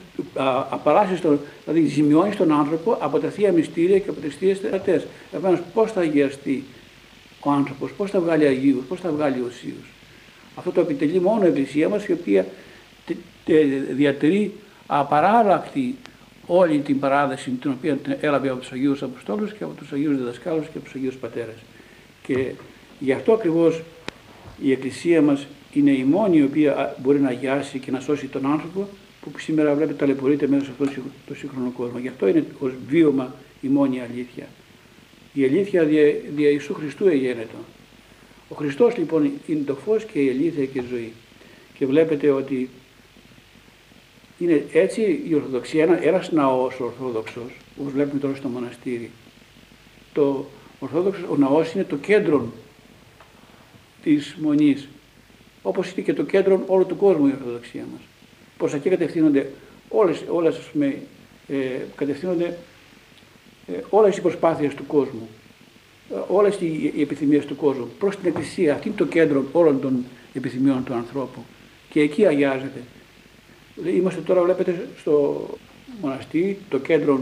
απαλλάσσεις 0.70 1.20
τον, 1.20 1.40
δηλαδή 1.64 1.86
ζημιώνεις 1.86 2.36
τον 2.36 2.52
άνθρωπο 2.52 2.96
από 3.00 3.18
τα 3.18 3.28
θεία 3.28 3.52
μυστήρια 3.52 3.98
και 3.98 4.10
από 4.10 4.20
τις 4.20 4.36
θείες 4.36 4.58
θεατές. 4.58 5.06
Επομένως 5.32 5.60
πώς 5.74 5.92
θα 5.92 6.00
αγιαστεί 6.00 6.64
ο 7.40 7.50
άνθρωπος, 7.50 7.92
πώς 7.92 8.10
θα 8.10 8.20
βγάλει 8.20 8.46
Αγίους, 8.46 8.84
πώς 8.88 9.00
θα 9.00 9.10
βγάλει 9.10 9.42
Οσίους. 9.48 9.92
Αυτό 10.54 10.70
το 10.70 10.80
επιτελεί 10.80 11.20
μόνο 11.20 11.44
η 11.44 11.48
Εκκλησία 11.48 11.88
μας 11.88 12.06
η 12.06 12.12
οποία 12.12 12.46
διατηρεί 13.90 14.52
απαράλλακτη 14.86 15.96
όλη 16.46 16.78
την 16.78 16.98
παράδοση 16.98 17.50
την 17.50 17.70
οποία 17.70 17.98
έλαβε 18.20 18.48
από 18.48 18.58
τους 18.58 18.72
Αγίους 18.72 19.02
Αποστόλους 19.02 19.52
και 19.52 19.64
από 19.64 19.72
τους 19.72 19.92
Αγίους 19.92 20.16
Διδασκάλους 20.16 20.66
και 20.66 20.72
από 20.74 20.84
τους 20.84 20.94
Αγίους 20.94 21.14
Πατέρες. 21.14 21.56
Και 22.22 22.52
γι' 22.98 23.12
αυτό 23.12 23.32
ακριβώς 23.32 23.82
η 24.62 24.72
Εκκλησία 24.72 25.22
μας 25.22 25.46
είναι 25.72 25.90
η 25.90 26.04
μόνη 26.04 26.36
η 26.36 26.42
οποία 26.42 26.96
μπορεί 26.98 27.20
να 27.20 27.28
αγιάσει 27.28 27.78
και 27.78 27.90
να 27.90 28.00
σώσει 28.00 28.26
τον 28.26 28.46
άνθρωπο 28.46 28.88
που 29.20 29.38
σήμερα 29.38 29.74
βλέπετε 29.74 29.98
ταλαιπωρείται 29.98 30.46
μέσα 30.46 30.64
σε 30.64 30.70
αυτόν 30.70 31.02
τον 31.26 31.36
σύγχρονο 31.36 31.70
κόσμο. 31.70 31.98
Γι' 31.98 32.08
αυτό 32.08 32.26
είναι 32.26 32.44
ως 32.58 32.72
βίωμα 32.88 33.34
η 33.60 33.68
μόνη 33.68 34.00
αλήθεια. 34.00 34.48
Η 35.32 35.44
αλήθεια 35.44 35.84
δια, 35.84 36.02
δια 36.36 36.48
Ιησού 36.48 36.74
Χριστού 36.74 37.06
εγένετο. 37.06 37.56
Ο 38.48 38.54
Χριστός 38.54 38.96
λοιπόν 38.96 39.32
είναι 39.46 39.62
το 39.66 39.74
φως 39.74 40.04
και 40.04 40.24
η 40.24 40.28
αλήθεια 40.28 40.66
και 40.66 40.78
η 40.78 40.84
ζωή. 40.90 41.12
Και 41.78 41.86
βλέπετε 41.86 42.30
ότι 42.30 42.68
είναι 44.38 44.66
έτσι 44.72 45.22
η 45.28 45.34
Ορθοδοξία, 45.34 45.82
ένα, 45.82 46.02
ένας 46.02 46.32
ναός 46.32 46.80
ορθόδοξος, 46.80 47.56
όπως 47.80 47.92
βλέπουμε 47.92 48.20
τώρα 48.20 48.34
στο 48.34 48.48
μοναστήρι. 48.48 49.10
Το 50.12 50.46
ορθόδοξος, 50.78 51.24
ο 51.30 51.36
ναός 51.36 51.72
είναι 51.72 51.84
το 51.84 51.96
κέντρο 51.96 52.52
της 54.02 54.36
μονής, 54.40 54.88
όπως 55.62 55.90
είναι 55.90 56.02
και 56.02 56.14
το 56.14 56.22
κέντρο 56.22 56.62
όλου 56.66 56.86
του 56.86 56.96
κόσμου 56.96 57.26
η 57.26 57.30
Ορθοδοξία 57.30 57.84
μας 57.92 58.00
προς 58.60 58.74
εκεί 58.74 58.88
κατευθύνονται 58.88 59.50
όλες, 59.88 60.24
όλες 60.28 60.56
ας 60.56 60.64
πούμε, 60.64 60.96
ε, 61.48 61.56
κατευθύνονται 61.96 62.58
ε, 63.66 63.72
όλες 63.90 64.16
οι 64.16 64.20
προσπάθειες 64.20 64.74
του 64.74 64.86
κόσμου, 64.86 65.28
ε, 66.10 66.14
όλες 66.28 66.56
οι, 66.60 66.92
οι 66.94 67.00
επιθυμίες 67.00 67.44
του 67.44 67.56
κόσμου 67.56 67.88
προς 67.98 68.16
την 68.16 68.28
Εκκλησία. 68.28 68.74
Αυτή 68.74 68.88
είναι 68.88 68.96
το 68.96 69.06
κέντρο 69.06 69.44
όλων 69.52 69.80
των 69.80 70.04
επιθυμιών 70.32 70.84
του 70.84 70.94
ανθρώπου 70.94 71.44
και 71.90 72.00
εκεί 72.00 72.26
αγιάζεται. 72.26 72.82
Είμαστε 73.86 74.20
τώρα 74.20 74.42
βλέπετε 74.42 74.88
στο 74.98 75.46
μοναστή, 76.00 76.58
το 76.68 76.78
κέντρο 76.78 77.20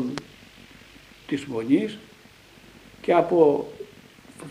της 1.27 1.45
Μονής 1.45 1.99
και 3.01 3.13
από 3.13 3.69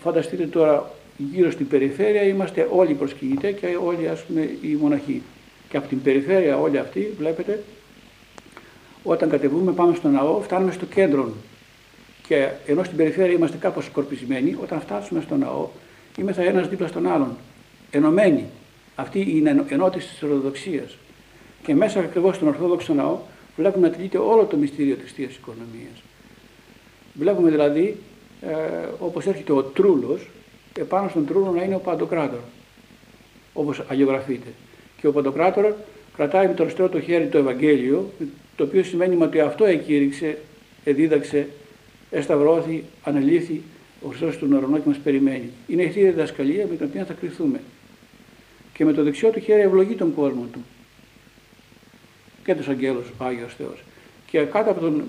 φανταστείτε 0.02 0.46
τώρα 0.46 0.92
γύρω 1.18 1.52
στην 1.52 1.68
περιφέρεια 1.68 2.24
είμαστε 2.24 2.68
όλοι 2.72 2.94
προσκυνητές 2.94 3.54
και 3.60 3.78
όλοι 3.86 4.08
ας 4.08 4.24
πούμε 4.24 4.50
οι 4.62 4.76
μοναχοί. 4.76 5.22
Και 5.70 5.78
από 5.78 5.88
την 5.88 6.02
περιφέρεια 6.02 6.58
όλη 6.58 6.78
αυτή, 6.78 7.14
βλέπετε, 7.18 7.64
όταν 9.04 9.30
κατεβούμε 9.30 9.72
πάμε 9.72 9.96
στο 9.96 10.08
ναό, 10.08 10.42
φτάνουμε 10.42 10.72
στο 10.72 10.86
κέντρο. 10.86 11.32
Και 12.28 12.50
ενώ 12.66 12.84
στην 12.84 12.98
περιφέρεια 12.98 13.34
είμαστε 13.34 13.58
κάπως 13.58 13.86
σκορπισμένοι, 13.86 14.58
όταν 14.62 14.82
φτάσουμε 14.82 15.22
στο 15.22 15.36
ναό, 15.36 15.68
είμαστε 16.18 16.44
ένας 16.44 16.68
δίπλα 16.68 16.88
στον 16.88 17.08
άλλον. 17.08 17.38
Ενωμένοι. 17.92 18.46
Αυτή 18.96 19.20
είναι 19.38 19.66
η 19.70 19.74
ενότηση 19.74 20.08
της 20.08 20.24
Ορθοδοξίας. 20.24 20.98
Και 21.64 21.76
μέσα 21.76 22.00
ακριβώς 22.00 22.36
στον 22.36 22.48
Ορθόδοξο 22.48 22.94
ναό 22.94 23.18
βλέπουμε 23.56 23.88
να 23.88 23.94
τηρείται 23.94 24.18
όλο 24.18 24.44
το 24.44 24.58
μυστήριο 24.58 24.96
της 24.96 25.12
θείας 25.12 25.36
οικονομίας. 25.36 26.04
Βλέπουμε 27.14 27.50
δηλαδή, 27.50 27.98
ε, 28.42 28.56
όπως 29.00 29.26
έρχεται 29.26 29.52
ο 29.52 29.64
τρούλος, 29.64 30.30
επάνω 30.80 31.10
στον 31.10 31.26
τρούλο 31.26 31.52
να 31.52 31.64
είναι 31.64 31.76
ο 31.76 31.80
Παντοκράτορ, 31.80 32.40
όπως 33.54 33.84
αγιογραφείται 33.88 34.50
και 35.02 35.08
ο 35.08 35.12
Παντοκράτορας 35.12 35.74
κρατάει 36.16 36.48
με 36.48 36.54
το 36.54 36.64
αριστερό 36.64 36.90
το 36.90 37.02
χέρι 37.02 37.28
το 37.28 37.38
Ευαγγέλιο, 37.38 38.12
το 38.56 38.64
οποίο 38.64 38.84
σημαίνει 38.84 39.24
ότι 39.24 39.40
αυτό 39.40 39.66
εκήρυξε, 39.66 40.38
εδίδαξε, 40.84 41.48
εσταυρώθη, 42.12 42.84
ανελήθη 43.04 43.62
ο 44.02 44.08
Χριστός 44.08 44.38
του 44.38 44.48
ουρανό 44.52 44.78
και 44.78 44.88
μας 44.88 44.98
περιμένει. 44.98 45.50
Είναι 45.68 45.84
η 45.84 45.90
θεία 45.90 46.12
διδασκαλία 46.12 46.66
με 46.70 46.76
την 46.76 46.86
οποία 46.86 47.06
θα 47.06 47.14
κρυθούμε. 47.14 47.62
Και 48.74 48.86
με 48.86 48.94
το 48.94 49.04
δεξιό 49.04 49.30
του 49.30 49.40
χέρι 49.40 49.62
ευλογεί 49.62 49.96
τον 49.96 50.14
κόσμο 50.14 50.48
του 50.52 50.60
και 52.44 52.56
τους 52.56 52.68
αγγέλους 52.68 53.08
ο 53.18 53.24
Άγιος 53.24 53.56
Θεός. 53.56 53.84
Και 54.26 54.40
κάτω 54.40 54.72
από 54.72 54.80
τον, 54.80 55.04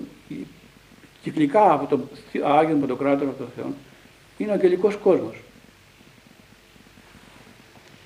κυκλικά 1.21 1.71
από 1.71 1.85
τον 1.85 2.09
Άγιο 2.43 2.75
Παντοκράτορα, 2.75 3.29
από 3.29 3.37
τον 3.37 3.47
Θεό, 3.55 3.73
είναι 4.37 4.51
ο 4.51 4.53
αγγελικός 4.53 4.95
κόσμος. 4.95 5.35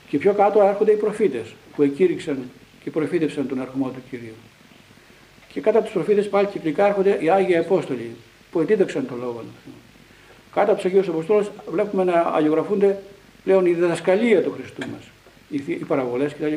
Και 0.09 0.17
πιο 0.17 0.34
κάτω 0.34 0.61
έρχονται 0.61 0.91
οι 0.91 0.95
προφήτες 0.95 1.53
που 1.76 1.82
εκήρυξαν 1.82 2.38
και 2.84 2.91
προφήτευσαν 2.91 3.47
τον 3.47 3.59
ερχομό 3.59 3.89
του 3.89 4.01
Κυρίου. 4.09 4.34
Και 5.47 5.61
κάτω 5.61 5.78
από 5.78 5.86
τους 5.86 5.95
προφήτες 5.95 6.30
πάλι 6.30 6.47
κυκλικά 6.47 6.88
έρχονται 6.88 7.17
οι 7.21 7.30
Άγιοι 7.30 7.57
Απόστολοι 7.57 8.15
που 8.51 8.59
εντίδαξαν 8.59 9.07
τον 9.07 9.19
λόγο 9.19 9.39
του. 9.39 9.71
Κάτω 10.53 10.71
από 10.71 10.82
τους 10.82 10.86
Αγίους 10.91 11.07
Αποστόλους 11.07 11.51
βλέπουμε 11.71 12.03
να 12.03 12.19
αγιογραφούνται 12.19 13.01
πλέον 13.43 13.65
η 13.65 13.74
διδασκαλία 13.74 14.41
του 14.41 14.51
Χριστού 14.51 14.88
μας, 14.88 15.09
οι, 15.49 15.63
οι 15.67 15.86
παραβολές 15.88 16.34
κτλ. 16.34 16.53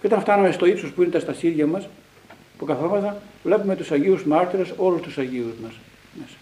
Και 0.00 0.06
όταν 0.06 0.20
φτάνουμε 0.20 0.50
στο 0.50 0.66
ύψος 0.66 0.90
που 0.92 1.02
είναι 1.02 1.10
τα 1.10 1.20
στασίδια 1.20 1.66
μας, 1.66 1.88
που 2.58 2.64
καθόμαστε, 2.64 3.16
βλέπουμε 3.42 3.76
τους 3.76 3.90
Αγίους 3.90 4.24
Μάρτυρες, 4.24 4.74
όλους 4.76 5.00
τους 5.00 5.18
Αγίους 5.18 5.54
μας 5.62 5.72
μέσα. 6.12 6.36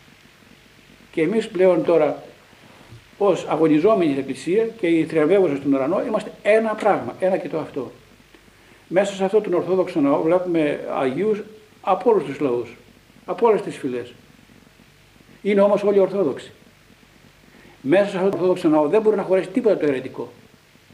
Και 1.13 1.23
εμείς 1.23 1.49
πλέον 1.49 1.85
τώρα 1.85 2.23
ως 3.19 3.47
αγωνιζόμενοι 3.49 4.11
στην 4.11 4.23
Εκκλησία 4.23 4.67
και 4.67 4.87
οι 4.87 5.05
θριαμβεύοντε 5.05 5.57
στον 5.57 5.73
ουρανό 5.73 6.05
είμαστε 6.07 6.33
ένα 6.43 6.75
πράγμα, 6.75 7.15
ένα 7.21 7.37
και 7.37 7.49
το 7.49 7.59
αυτό. 7.59 7.93
Μέσα 8.89 9.15
σε 9.15 9.25
αυτό 9.25 9.41
τον 9.41 9.55
Ορθόδοξο 9.55 10.01
ναό 10.01 10.23
βλέπουμε 10.23 10.81
Αγίους 10.95 11.43
από 11.81 12.11
όλους 12.11 12.25
τους 12.25 12.41
λαούς, 12.41 12.77
από 13.27 13.47
όλες 13.47 13.63
τις 13.63 13.77
φυλές. 13.77 14.13
Είναι 15.43 15.61
όμως 15.61 15.83
όλοι 15.83 15.99
Ορθόδοξοι. 15.99 16.53
Μέσα 17.81 18.11
σε 18.11 18.17
αυτό 18.17 18.29
το 18.29 18.37
Ορθόδοξο 18.37 18.69
ναό 18.69 18.89
δεν 18.89 19.03
μπορεί 19.03 19.17
να 19.17 19.23
χωρέσει 19.23 19.49
τίποτα 19.49 19.77
το 19.77 19.87
αιρετικό. 19.87 20.33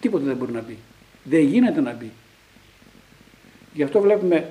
Τίποτα 0.01 0.25
δεν 0.25 0.37
μπορεί 0.37 0.53
να 0.53 0.61
μπει. 0.61 0.77
Δεν 1.25 1.41
γίνεται 1.41 1.81
να 1.81 1.93
μπει. 1.93 2.11
Γι' 3.75 3.83
αυτό 3.83 4.01
βλέπουμε 4.01 4.51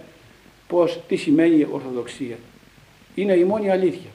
πως 0.67 0.99
τι 1.07 1.15
σημαίνει 1.15 1.67
Ορθοδοξία. 1.71 2.35
Είναι 3.15 3.33
η 3.33 3.43
μόνη 3.43 3.69
αλήθεια. 3.69 4.09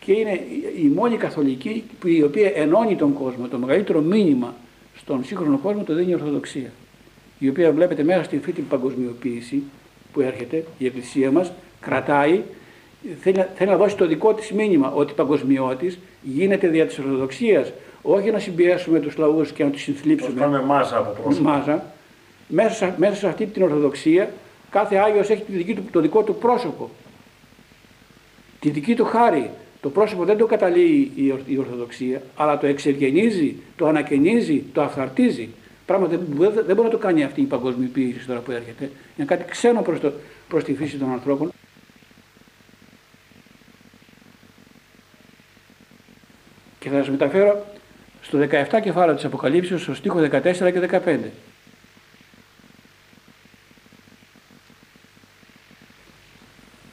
Και 0.00 0.12
είναι 0.12 0.40
η 0.82 0.86
μόνη 0.94 1.16
καθολική 1.16 1.84
η 2.04 2.22
οποία 2.22 2.52
ενώνει 2.54 2.96
τον 2.96 3.12
κόσμο. 3.12 3.48
Το 3.48 3.58
μεγαλύτερο 3.58 4.00
μήνυμα 4.00 4.54
στον 4.96 5.24
σύγχρονο 5.24 5.58
κόσμο 5.58 5.82
το 5.82 5.94
δίνει 5.94 6.10
η 6.10 6.14
Ορθοδοξία. 6.14 6.70
Η 7.38 7.48
οποία 7.48 7.72
βλέπετε 7.72 8.02
μέσα 8.02 8.22
στη 8.24 8.36
αυτή 8.36 8.52
την 8.52 8.68
παγκοσμιοποίηση 8.68 9.62
που 10.12 10.20
έρχεται, 10.20 10.64
η 10.78 10.86
Εκκλησία 10.86 11.30
μας 11.30 11.52
κρατάει, 11.80 12.40
θέλει, 13.20 13.46
θέλει 13.54 13.70
να 13.70 13.76
δώσει 13.76 13.96
το 13.96 14.06
δικό 14.06 14.34
της 14.34 14.52
μήνυμα 14.52 14.92
ότι 14.92 15.12
παγκοσμιώτης 15.12 15.98
γίνεται 16.22 16.68
δια 16.68 16.86
της 16.86 16.98
Ορθοδοξίας, 16.98 17.72
όχι 18.02 18.30
να 18.30 18.38
συμπιέσουμε 18.38 19.00
τους 19.00 19.16
λαούς 19.16 19.52
και 19.52 19.64
να 19.64 19.70
τους 19.70 19.82
συνθλίψουμε. 19.82 20.40
Κάνουμε 20.40 20.62
μάζα 20.62 20.96
από 20.96 21.22
πρόσωπο. 21.22 21.48
Μάζα. 21.48 21.84
Μέσα, 22.48 22.94
μέσα 22.98 23.14
σε 23.14 23.26
αυτή 23.26 23.46
την 23.46 23.62
Ορθοδοξία 23.62 24.32
κάθε 24.70 24.96
Άγιος 24.96 25.30
έχει 25.30 25.42
τη 25.42 25.52
δική 25.52 25.74
του, 25.74 25.82
το 25.90 26.00
δικό 26.00 26.22
του 26.22 26.34
πρόσωπο. 26.34 26.90
Τη 28.60 28.70
δική 28.70 28.94
του 28.94 29.04
χάρη. 29.04 29.50
Το 29.80 29.90
πρόσωπο 29.90 30.24
δεν 30.24 30.36
το 30.36 30.46
καταλύει 30.46 31.12
η 31.46 31.58
Ορθοδοξία, 31.58 32.22
αλλά 32.36 32.58
το 32.58 32.66
εξεργενίζει, 32.66 33.56
το 33.76 33.86
ανακαινίζει, 33.86 34.64
το 34.72 34.82
αυθαρτίζει. 34.82 35.48
Πράγμα 35.86 36.06
δεν, 36.06 36.20
δεν 36.38 36.76
μπορεί 36.76 36.82
να 36.82 36.88
το 36.88 36.98
κάνει 36.98 37.24
αυτή 37.24 37.40
η 37.40 37.44
παγκοσμιοποίηση 37.44 38.26
τώρα 38.26 38.40
που 38.40 38.50
έρχεται. 38.50 38.90
Είναι 39.16 39.26
κάτι 39.26 39.50
ξένο 39.50 39.82
προς, 39.82 40.00
το, 40.00 40.12
προς 40.48 40.64
τη 40.64 40.74
φύση 40.74 40.96
των 40.96 41.12
ανθρώπων. 41.12 41.52
Και 46.78 46.88
θα 46.88 46.96
σας 46.96 47.10
μεταφέρω 47.10 47.66
στο 48.22 48.38
17 48.38 48.80
κεφάλαιο 48.82 49.14
της 49.14 49.24
Αποκαλύψεως, 49.24 49.82
στο 49.82 49.94
στίχο 49.94 50.18
14 50.18 50.42
και 50.52 50.88
15. 50.90 51.00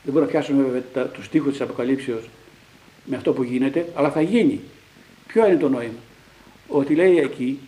Δεν 0.03 0.15
μπορώ 0.15 0.25
να 0.25 0.31
πιάσουμε 0.31 0.63
βέβαια 0.63 1.05
του 1.05 1.23
στίχους 1.23 1.51
της 1.51 1.61
Αποκαλύψεως 1.61 2.29
με 3.07 3.15
αυτό 3.15 3.33
που 3.33 3.43
γίνεται, 3.43 3.87
αλλά 3.95 4.11
θα 4.11 4.21
γίνει. 4.21 4.59
Ποιο 5.27 5.47
είναι 5.47 5.57
το 5.57 5.69
νόημα; 5.69 5.99
Ότι 6.67 6.95
λέει 6.95 7.17
εκεί, 7.17 7.59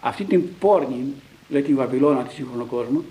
αυτή 0.00 0.24
την 0.24 0.42
πόρνη, 0.58 1.12
λέει 1.48 1.62
την 1.62 1.76
Βαβυλώνα 1.76 2.22
τη 2.22 2.34
σύγχρονο 2.34 2.64
κόσμο, 2.64 3.02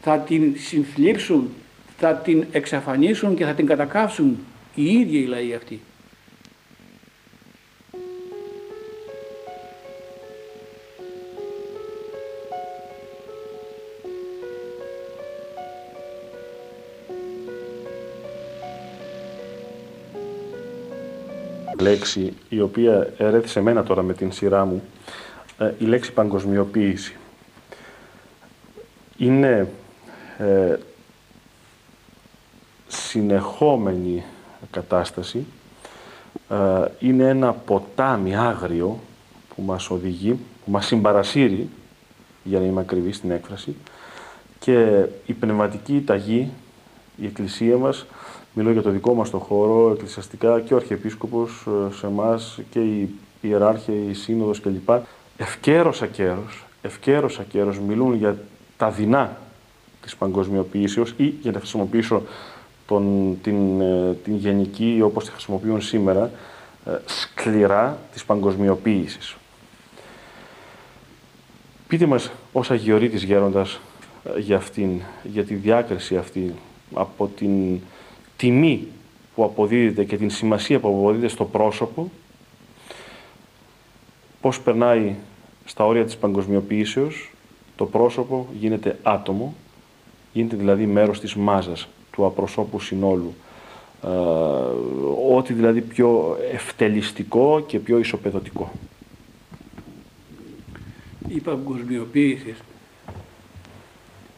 θα 0.00 0.18
την 0.18 0.54
συνθλίψουν, 0.56 1.50
θα 1.98 2.14
την 2.14 2.44
εξαφανίσουν 2.52 3.36
και 3.36 3.44
θα 3.44 3.54
την 3.54 3.66
κατακάψουν 3.66 4.38
οι 4.74 4.84
ίδιοι 4.84 5.18
οι 5.18 5.26
λαοί 5.26 5.54
αυτοί. 5.54 5.80
Λέξη 21.80 22.32
η 22.48 22.60
οποία 22.60 23.12
ερέθησε 23.18 23.52
σε 23.52 23.60
μένα 23.60 23.82
τώρα 23.82 24.02
με 24.02 24.14
την 24.14 24.32
σειρά 24.32 24.64
μου, 24.64 24.82
ε, 25.58 25.72
η 25.78 25.84
λέξη 25.84 26.12
παγκοσμιοποίηση. 26.12 27.16
Είναι 29.16 29.68
ε, 30.38 30.76
συνεχόμενη 32.88 34.24
κατάσταση, 34.70 35.46
ε, 36.48 36.56
είναι 36.98 37.28
ένα 37.28 37.52
ποτάμι 37.52 38.36
άγριο 38.36 39.00
που 39.54 39.62
μας 39.62 39.90
οδηγεί, 39.90 40.38
που 40.64 40.70
μας 40.70 40.86
συμπαρασύρει, 40.86 41.68
για 42.42 42.58
να 42.58 42.64
είμαι 42.64 42.80
ακριβής 42.80 43.16
στην 43.16 43.30
έκφραση, 43.30 43.76
και 44.58 45.04
η 45.26 45.32
πνευματική 45.32 46.02
ταγή, 46.06 46.50
η 47.16 47.26
Εκκλησία 47.26 47.76
μας, 47.76 48.06
μιλώ 48.52 48.70
για 48.70 48.82
το 48.82 48.90
δικό 48.90 49.14
μας 49.14 49.30
το 49.30 49.38
χώρο, 49.38 49.92
εκκλησιαστικά 49.92 50.60
και 50.60 50.74
ο 50.74 50.76
Αρχιεπίσκοπος 50.76 51.66
ε, 51.66 51.94
σε 51.94 52.06
εμάς 52.06 52.58
και 52.70 52.80
η 52.80 53.08
Ιεράρχη, 53.40 54.06
η 54.10 54.14
Σύνοδος 54.14 54.60
κλπ. 54.60 54.90
Ευκαίρος 55.36 56.02
ακέρος, 56.02 56.64
ευκαίρος 56.82 57.38
ακέρος 57.38 57.78
μιλούν 57.78 58.14
για 58.14 58.38
τα 58.76 58.90
δεινά 58.90 59.36
της 60.02 60.16
παγκοσμιοποίησεως 60.16 61.14
ή 61.16 61.34
για 61.40 61.50
να 61.50 61.58
χρησιμοποιήσω 61.58 62.22
τον, 62.86 63.36
την, 63.42 63.80
ε, 63.80 64.16
την 64.24 64.36
γενική 64.36 65.00
όπως 65.02 65.24
τη 65.24 65.30
χρησιμοποιούν 65.30 65.80
σήμερα 65.80 66.30
ε, 66.86 66.90
σκληρά 67.06 67.98
της 68.12 68.24
παγκοσμιοποίησης. 68.24 69.36
Πείτε 71.88 72.06
μας 72.06 72.30
ως 72.52 72.70
Αγιορείτης 72.70 73.22
Γέροντας 73.22 73.80
για 74.38 74.56
αυτήν, 74.56 75.00
για 75.22 75.44
τη 75.44 75.54
διάκριση 75.54 76.16
αυτή 76.16 76.54
από 76.94 77.30
την 77.36 77.80
τιμή 78.38 78.86
που 79.34 79.44
αποδίδεται 79.44 80.04
και 80.04 80.16
την 80.16 80.30
σημασία 80.30 80.80
που 80.80 80.88
αποδίδεται 80.88 81.28
στο 81.28 81.44
πρόσωπο, 81.44 82.10
πώς 84.40 84.60
περνάει 84.60 85.14
στα 85.64 85.84
όρια 85.84 86.04
της 86.04 86.16
παγκοσμιοποίησεως, 86.16 87.30
το 87.76 87.86
πρόσωπο 87.86 88.48
γίνεται 88.58 88.98
άτομο, 89.02 89.54
γίνεται 90.32 90.56
δηλαδή 90.56 90.86
μέρος 90.86 91.20
της 91.20 91.34
μάζας, 91.34 91.88
του 92.12 92.24
απροσώπου 92.24 92.80
συνόλου. 92.80 93.34
Ε, 94.04 94.08
ό,τι 95.34 95.52
δηλαδή 95.52 95.80
πιο 95.80 96.38
ευτελιστικό 96.52 97.64
και 97.66 97.78
πιο 97.78 97.98
ισοπεδωτικό. 97.98 98.72
Η 101.28 101.40
παγκοσμιοποίηση 101.40 102.54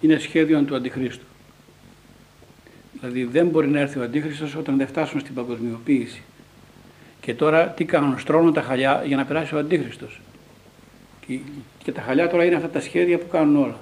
είναι 0.00 0.18
σχέδιο 0.18 0.62
του 0.62 0.74
Αντιχρίστου. 0.74 1.24
Δηλαδή 3.00 3.24
δεν 3.24 3.46
μπορεί 3.46 3.68
να 3.68 3.80
έρθει 3.80 3.98
ο 3.98 4.02
Αντίχριστος 4.02 4.54
όταν 4.54 4.76
δεν 4.76 4.86
φτάσουν 4.86 5.20
στην 5.20 5.34
παγκοσμιοποίηση. 5.34 6.22
Και 7.20 7.34
τώρα 7.34 7.68
τι 7.68 7.84
κάνουν, 7.84 8.18
στρώνουν 8.18 8.52
τα 8.52 8.62
χαλιά 8.62 9.02
για 9.06 9.16
να 9.16 9.24
περάσει 9.24 9.54
ο 9.54 9.58
Αντίχριστος. 9.58 10.20
Και, 11.26 11.38
και 11.84 11.92
τα 11.92 12.00
χαλιά 12.00 12.28
τώρα 12.28 12.44
είναι 12.44 12.54
αυτά 12.54 12.68
τα 12.68 12.80
σχέδια 12.80 13.18
που 13.18 13.28
κάνουν 13.28 13.56
όλα. 13.56 13.78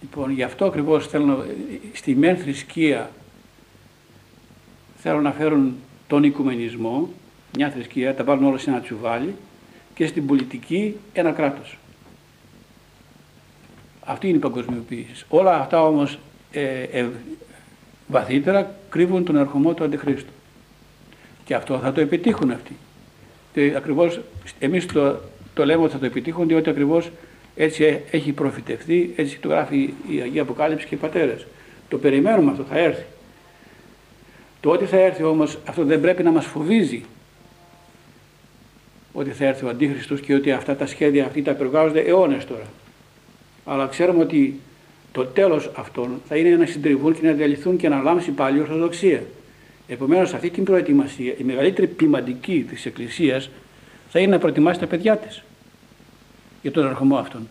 Λοιπόν, 0.00 0.30
γι' 0.30 0.42
αυτό 0.42 0.64
ακριβώς 0.64 1.08
θέλω 1.08 1.44
στη 1.92 2.14
μεν 2.14 2.36
θρησκεία 2.36 3.10
θέλω 5.06 5.20
να 5.20 5.32
φέρουν 5.32 5.74
τον 6.06 6.24
οικουμενισμό, 6.24 7.08
μια 7.56 7.70
θρησκεία, 7.70 8.14
τα 8.14 8.24
βάλουν 8.24 8.44
όλα 8.44 8.58
σε 8.58 8.70
ένα 8.70 8.80
τσουβάλι 8.80 9.34
και 9.94 10.06
στην 10.06 10.26
πολιτική 10.26 10.96
ένα 11.12 11.30
κράτος. 11.30 11.78
Αυτή 14.04 14.28
είναι 14.28 14.36
η 14.36 14.40
παγκοσμιοποίηση. 14.40 15.24
Όλα 15.28 15.60
αυτά 15.60 15.82
όμως 15.82 16.18
ε, 16.54 16.82
ε, 16.92 17.06
βαθύτερα 18.06 18.74
κρύβουν 18.90 19.24
τον 19.24 19.36
ερχομό 19.36 19.74
του 19.74 19.84
Αντιχρίστου. 19.84 20.32
Και 21.44 21.54
αυτό 21.54 21.78
θα 21.78 21.92
το 21.92 22.00
επιτύχουν 22.00 22.50
αυτοί. 22.50 22.76
Και 23.52 23.72
ακριβώς 23.76 24.20
εμείς 24.58 24.86
το, 24.86 25.16
το 25.54 25.64
λέμε 25.64 25.82
ότι 25.82 25.92
θα 25.92 25.98
το 25.98 26.06
επιτύχουν 26.06 26.48
διότι 26.48 26.70
ακριβώς 26.70 27.10
έτσι 27.56 28.00
έχει 28.10 28.32
προφητευτεί, 28.32 29.12
έτσι 29.16 29.38
το 29.38 29.48
γράφει 29.48 29.94
η 30.08 30.20
Αγία 30.20 30.42
Αποκάλυψη 30.42 30.86
και 30.86 30.94
οι 30.94 30.98
πατέρες. 30.98 31.46
Το 31.88 31.98
περιμένουμε 31.98 32.50
αυτό, 32.50 32.62
θα 32.62 32.78
έρθει. 32.78 33.04
Το 34.60 34.70
ότι 34.70 34.84
θα 34.84 34.96
έρθει 34.96 35.22
όμως 35.22 35.58
αυτό 35.66 35.84
δεν 35.84 36.00
πρέπει 36.00 36.22
να 36.22 36.30
μας 36.30 36.46
φοβίζει 36.46 37.04
ότι 39.12 39.30
θα 39.30 39.44
έρθει 39.44 39.64
ο 39.64 39.68
Αντίχριστος 39.68 40.20
και 40.20 40.34
ότι 40.34 40.52
αυτά 40.52 40.76
τα 40.76 40.86
σχέδια 40.86 41.24
αυτή 41.24 41.42
τα 41.42 41.50
επεργάζονται 41.50 42.00
αιώνες 42.00 42.44
τώρα. 42.44 42.66
Αλλά 43.64 43.86
ξέρουμε 43.86 44.22
ότι 44.22 44.60
το 45.14 45.24
τέλος 45.24 45.70
αυτών 45.74 46.20
θα 46.28 46.36
είναι 46.36 46.56
να 46.56 46.66
συντριβούν 46.66 47.14
και 47.14 47.26
να 47.26 47.32
διαλυθούν 47.32 47.76
και 47.76 47.88
να 47.88 48.02
λάμψει 48.02 48.30
πάλι 48.30 48.58
η 48.58 48.60
Ορθοδοξία. 48.60 49.22
Επομένως 49.88 50.34
αυτή 50.34 50.50
την 50.50 50.64
προετοιμασία, 50.64 51.34
η 51.38 51.42
μεγαλύτερη 51.42 51.86
ποιμαντική 51.86 52.66
της 52.68 52.86
Εκκλησίας 52.86 53.50
θα 54.10 54.18
είναι 54.18 54.30
να 54.30 54.38
προετοιμάσει 54.38 54.80
τα 54.80 54.86
παιδιά 54.86 55.16
της 55.16 55.42
για 56.62 56.70
τον 56.70 56.86
ερχομό 56.86 57.16
αυτόν. 57.16 57.48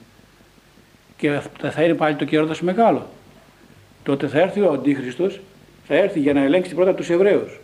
Και 1.18 1.40
θα 1.62 1.84
είναι 1.84 1.94
πάλι 1.94 2.16
το 2.16 2.26
καιρό 2.26 2.56
μεγάλο. 2.62 3.10
Τότε 4.04 4.28
θα 4.28 4.40
έρθει 4.40 4.62
ο 4.62 4.72
Αντίχριστος, 4.72 5.40
θα 5.88 5.96
έρθει 5.96 6.20
για 6.20 6.34
να 6.34 6.44
ελέγξει 6.44 6.76
πρώτα 6.76 6.94
τους 6.94 7.10
Εβραίους. 7.10 7.60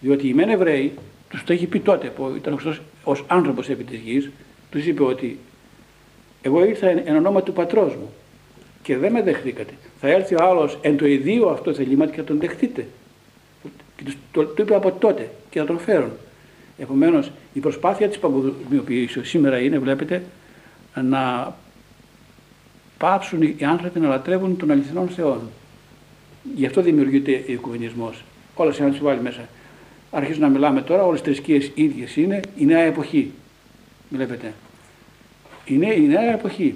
Διότι 0.00 0.28
οι 0.28 0.34
μεν 0.34 0.48
Εβραίοι, 0.48 0.92
τους 1.28 1.44
το 1.44 1.52
έχει 1.52 1.66
πει 1.66 1.80
τότε 1.80 2.08
που 2.08 2.34
ήταν 2.36 2.52
ο 2.52 2.56
Χριστός 2.56 2.80
ως 3.04 3.24
άνθρωπος 3.26 3.68
επί 3.68 3.84
της 3.84 3.98
γης, 3.98 4.30
τους 4.70 4.86
είπε 4.86 5.02
ότι 5.02 5.38
εγώ 6.42 6.64
ήρθα 6.64 6.88
εν 6.88 7.16
ονόμα 7.16 7.42
του 7.42 7.52
πατρός 7.52 7.94
μου 7.94 8.10
και 8.82 8.96
δεν 8.96 9.12
με 9.12 9.22
δεχτήκατε. 9.22 9.72
Θα 10.00 10.08
έρθει 10.08 10.34
ο 10.34 10.38
άλλος 10.40 10.78
εν 10.80 10.96
το 10.96 11.06
ιδίο 11.06 11.48
αυτό 11.48 11.74
θελήματι 11.74 12.10
και 12.10 12.16
θα 12.16 12.24
τον 12.24 12.38
δεχτείτε. 12.38 12.86
Και 13.96 14.04
το, 14.32 14.46
το, 14.46 14.62
είπε 14.62 14.74
από 14.74 14.92
τότε 14.92 15.30
και 15.50 15.58
θα 15.58 15.64
τον 15.64 15.78
φέρουν. 15.78 16.10
Επομένως, 16.78 17.30
η 17.52 17.60
προσπάθεια 17.60 18.08
της 18.08 18.18
παγκοσμιοποίηση 18.18 19.24
σήμερα 19.24 19.58
είναι, 19.58 19.78
βλέπετε, 19.78 20.22
να 20.94 21.54
πάψουν 22.98 23.42
οι 23.42 23.64
άνθρωποι 23.64 24.00
να 24.00 24.08
λατρεύουν 24.08 24.56
τον 24.56 24.70
αληθινό 24.70 25.06
Θεό. 25.06 25.42
Γι' 26.54 26.66
αυτό 26.66 26.82
δημιουργείται 26.82 27.44
ο 27.48 27.52
οικουμενισμός. 27.52 28.24
Όλα 28.54 28.72
σε 28.72 28.82
να 28.82 28.90
του 28.90 29.04
βάλει 29.04 29.20
μέσα. 29.20 29.48
αρχίζουμε 30.10 30.46
να 30.46 30.52
μιλάμε 30.52 30.82
τώρα, 30.82 31.04
όλες 31.04 31.20
τι 31.20 31.26
θρησκείες 31.26 31.70
ίδιες 31.74 32.16
είναι, 32.16 32.40
η 32.56 32.64
νέα 32.64 32.82
εποχή. 32.82 33.32
Βλέπετε. 34.10 34.54
Είναι 35.64 35.94
η 35.94 36.00
νέα 36.00 36.32
εποχή. 36.32 36.74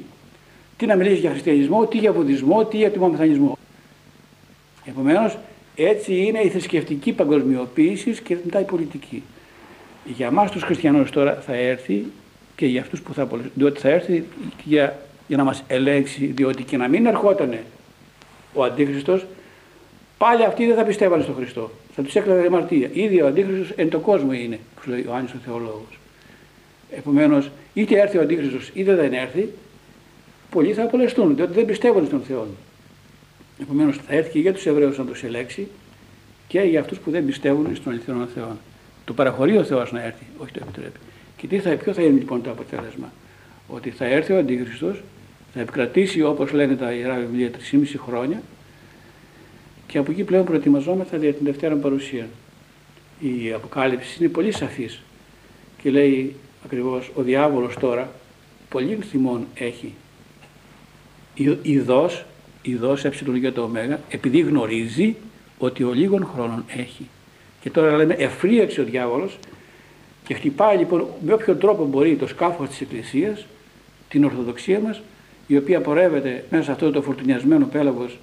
Τι 0.77 0.87
να 0.87 0.97
μιλήσεις 0.97 1.19
για 1.19 1.31
χριστιανισμό, 1.31 1.87
τι 1.87 1.99
για 1.99 2.13
βουδισμό, 2.13 2.65
τι 2.65 2.77
για 2.77 2.91
τιμομεθανισμό. 2.91 3.59
Επομένως, 4.85 5.39
έτσι 5.77 6.17
είναι 6.17 6.41
η 6.41 6.49
θρησκευτική 6.49 7.13
παγκοσμιοποίηση 7.13 8.11
και 8.23 8.37
μετά 8.45 8.61
η 8.61 8.65
πολιτική. 8.65 9.23
Για 10.05 10.27
εμά 10.27 10.49
τους 10.49 10.63
χριστιανούς 10.63 11.11
τώρα 11.11 11.35
θα 11.47 11.55
έρθει 11.55 12.05
και 12.57 12.67
για 12.67 12.81
αυτούς 12.81 13.01
που 13.03 13.15
θα 13.15 13.23
απολύσουν, 13.23 13.53
διότι 13.55 13.81
θα 13.81 13.89
έρθει 13.89 14.25
για, 14.65 14.99
για 15.27 15.37
να 15.37 15.45
μας 15.45 15.65
ελέγξει, 15.67 16.27
διότι 16.27 16.63
και 16.63 16.77
να 16.77 16.89
μην 16.89 17.07
ερχόταν 17.07 17.59
ο 18.55 18.65
Αντίχριστος, 18.65 19.27
πάλι 20.19 20.45
αυτοί 20.45 20.67
δεν 20.67 20.77
θα 20.77 20.85
πιστεύανε 20.85 21.23
στον 21.23 21.35
Χριστό. 21.35 21.71
Θα 21.95 22.03
τους 22.03 22.15
έκλαιγε 22.15 22.47
αμαρτία. 22.47 22.89
Ήδη 22.93 23.23
ο 23.23 23.27
Αντίχριστος 23.27 23.71
εν 23.77 23.91
το 23.91 23.99
κόσμο 23.99 24.33
είναι, 24.33 24.59
όπω 24.77 24.91
λέει 24.91 25.01
ο 25.01 25.03
Ιωάννης 25.07 25.33
ο 25.33 25.37
Θεολόγος. 25.45 25.99
Επομένως, 26.97 27.51
είτε 27.75 28.01
έρθει 28.01 28.19
ο 28.19 28.21
Αντίχριστος 28.21 28.71
είτε 28.75 28.95
δεν 28.95 29.13
έρθει, 29.13 29.49
πολλοί 30.55 30.73
θα 30.73 30.83
απολεστούν, 30.83 31.37
διότι 31.37 31.53
δεν 31.53 31.65
πιστεύουν 31.65 32.07
στον 32.07 32.21
Θεό. 32.21 32.47
Επομένως, 33.61 33.97
θα 33.97 34.15
έρθει 34.15 34.31
και 34.31 34.39
για 34.39 34.53
τους 34.53 34.67
Εβραίους 34.67 34.99
να 34.99 35.05
τους 35.05 35.23
ελέξει 35.23 35.69
και 36.49 36.61
για 36.61 36.81
αυτούς 36.81 36.99
που 36.99 37.11
δεν 37.11 37.25
πιστεύουν 37.27 37.77
στον 37.77 37.93
αληθινό 37.93 38.27
Θεό. 38.35 38.57
Το 39.05 39.13
παραχωρεί 39.13 39.57
ο 39.57 39.65
Θεός 39.65 39.93
να 39.93 40.03
έρθει, 40.03 40.25
όχι 40.39 40.53
το 40.53 40.61
επιτρέπει. 40.63 40.99
Και 41.37 41.47
τι 41.47 41.59
θα, 41.59 41.71
ποιο 41.71 41.93
θα 41.93 42.03
είναι 42.03 42.19
λοιπόν 42.19 42.43
το 42.43 42.51
αποτέλεσμα; 42.51 43.13
Ότι 43.69 43.91
θα 43.91 44.05
έρθει 44.05 44.33
ο 44.33 44.39
Αντίχριστος, 44.39 45.03
θα 45.55 45.61
επικρατήσει 45.61 46.23
όπως 46.23 46.53
λένε 46.53 46.77
τα 46.77 46.93
Ιερά 46.93 47.15
Βιβλία 47.15 47.51
3,5 47.73 47.85
χρόνια 48.07 48.43
και 49.87 49.99
από 49.99 50.11
εκεί 50.11 50.25
πλέον 50.25 50.45
προετοιμαζόμεθα 50.45 51.17
για 51.17 51.33
την 51.33 51.45
Δευτέρα 51.47 51.75
Παρουσία. 51.75 52.29
Η 53.21 53.53
Αποκάλυψη 53.53 54.17
είναι 54.21 54.29
πολύ 54.29 54.53
σαφής 54.53 55.03
και 55.83 55.91
λέει 55.91 56.35
ακριβώς 56.65 57.11
ο 57.15 57.23
διάβολος 57.23 57.77
τώρα 57.81 58.13
πολύ 58.69 58.99
θυμών 59.11 59.47
έχει. 59.55 59.95
Ιδός, 61.63 62.25
ιδός 62.63 63.05
ε 63.05 63.11
για 63.35 63.53
το 63.53 63.63
ω, 63.63 63.99
επειδή 64.09 64.41
γνωρίζει 64.41 65.17
ότι 65.59 65.83
ο 65.83 65.93
λίγων 65.93 66.29
χρόνων 66.35 66.65
έχει. 66.77 67.09
Και 67.61 67.71
τώρα 67.71 67.97
λέμε 67.97 68.15
εφρίαξε 68.15 68.81
ο 68.81 68.85
διάβολος 68.85 69.39
και 70.27 70.35
χτυπάει 70.35 70.77
λοιπόν 70.77 71.07
με 71.25 71.33
όποιον 71.33 71.59
τρόπο 71.59 71.85
μπορεί 71.85 72.17
το 72.17 72.27
σκάφος 72.27 72.69
της 72.69 72.81
Εκκλησίας, 72.81 73.47
την 74.09 74.25
Ορθοδοξία 74.25 74.81
μας, 74.81 75.01
η 75.47 75.57
οποία 75.57 75.81
πορεύεται 75.81 76.45
μέσα 76.51 76.65
σε 76.65 76.71
αυτό 76.71 76.91
το 76.91 77.03
φορτουνιασμένο 77.03 77.67
πέλαγος, 77.67 78.19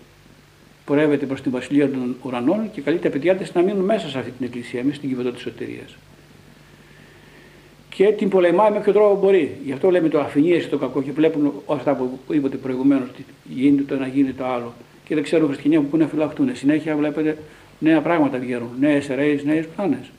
πορεύεται 0.86 1.26
προς 1.26 1.42
την 1.42 1.52
Βασιλεία 1.52 1.90
των 1.90 2.16
Ουρανών 2.24 2.72
και 2.72 2.82
καλεί 2.82 2.98
τα 2.98 3.10
παιδιά 3.10 3.36
της 3.36 3.54
να 3.54 3.62
μείνουν 3.62 3.86
μέσα 3.86 4.10
σε 4.10 4.18
αυτή 4.18 4.32
την 4.32 4.46
Εκκλησία, 4.46 4.84
μέσα 4.84 4.96
στην 4.96 5.10
κυβωτό 5.10 5.32
της 5.32 5.42
σωτηρίας. 5.42 5.96
Και 8.02 8.12
την 8.12 8.30
πολεμάει 8.30 8.72
με 8.72 8.78
όποιο 8.78 8.94
τρόπο 8.94 9.20
μπορεί. 9.20 9.58
Γι' 9.66 9.72
αυτό 9.72 9.90
λέμε 9.90 10.10
το 10.10 10.20
αφηνίεση 10.20 10.68
το 10.68 10.78
κακό 10.78 11.02
και 11.02 11.12
βλέπουν 11.12 11.54
αυτά 11.68 11.94
που 11.96 12.20
είπατε 12.34 12.58
προηγουμένως, 12.58 13.10
ότι 13.10 13.26
γίνεται 13.44 13.84
το 13.84 13.94
ένα, 13.94 14.08
γίνεται 14.08 14.34
το 14.38 14.46
άλλο. 14.46 14.74
Και 15.06 15.16
δεν 15.16 15.24
ξέρουν 15.24 15.48
χριστιανοί 15.48 15.80
που 15.80 15.98
να 15.98 16.08
φυλαχτούν. 16.08 16.56
Συνέχεια 16.56 16.96
βλέπετε 16.96 17.38
νέα 17.80 18.02
πράγματα 18.02 18.38
βγαίνουν, 18.38 18.70
νέες 18.80 19.10
αιρέες, 19.10 19.44
νέες 19.44 19.66
πλάνες. 19.76 20.12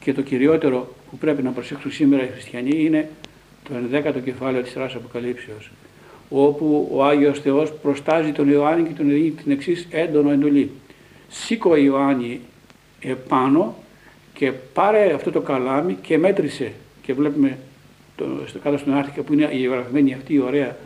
Και 0.00 0.12
το 0.12 0.22
κυριότερο 0.22 0.94
που 1.10 1.16
πρέπει 1.16 1.42
να 1.42 1.50
προσέξουν 1.50 1.90
σήμερα 1.92 2.22
οι 2.22 2.26
χριστιανοί 2.26 2.84
είναι 2.84 3.08
το 3.68 3.74
11ο 3.92 4.22
κεφάλαιο 4.24 4.62
της 4.62 4.72
Σειράς 4.72 4.94
Αποκαλύψεως 4.94 5.70
όπου 6.28 6.90
ο 6.92 7.04
Άγιος 7.04 7.40
Θεός 7.40 7.72
προστάζει 7.72 8.32
τον 8.32 8.50
Ιωάννη 8.50 8.88
και 8.88 8.94
τον 8.94 9.08
δίνει 9.08 9.30
την 9.30 9.52
εξής 9.52 9.86
έντονο 9.90 10.30
εντολή. 10.30 10.70
Σήκω 11.28 11.76
Ιωάννη 11.76 12.40
επάνω 13.00 13.74
και 14.34 14.52
πάρε 14.52 15.12
αυτό 15.14 15.30
το 15.30 15.40
καλάμι 15.40 15.98
και 16.02 16.18
μέτρησε 16.18 16.72
και 17.02 17.14
βλέπουμε 17.14 17.58
το, 18.16 18.24
στο 18.46 18.58
κάτω 18.58 18.78
στον 18.78 18.94
άρθρο 18.94 19.22
που 19.22 19.32
είναι 19.32 19.48
η 19.52 19.62
γραφημένη 19.62 20.12
αυτή 20.14 20.34
η 20.34 20.38
ωραία 20.38 20.76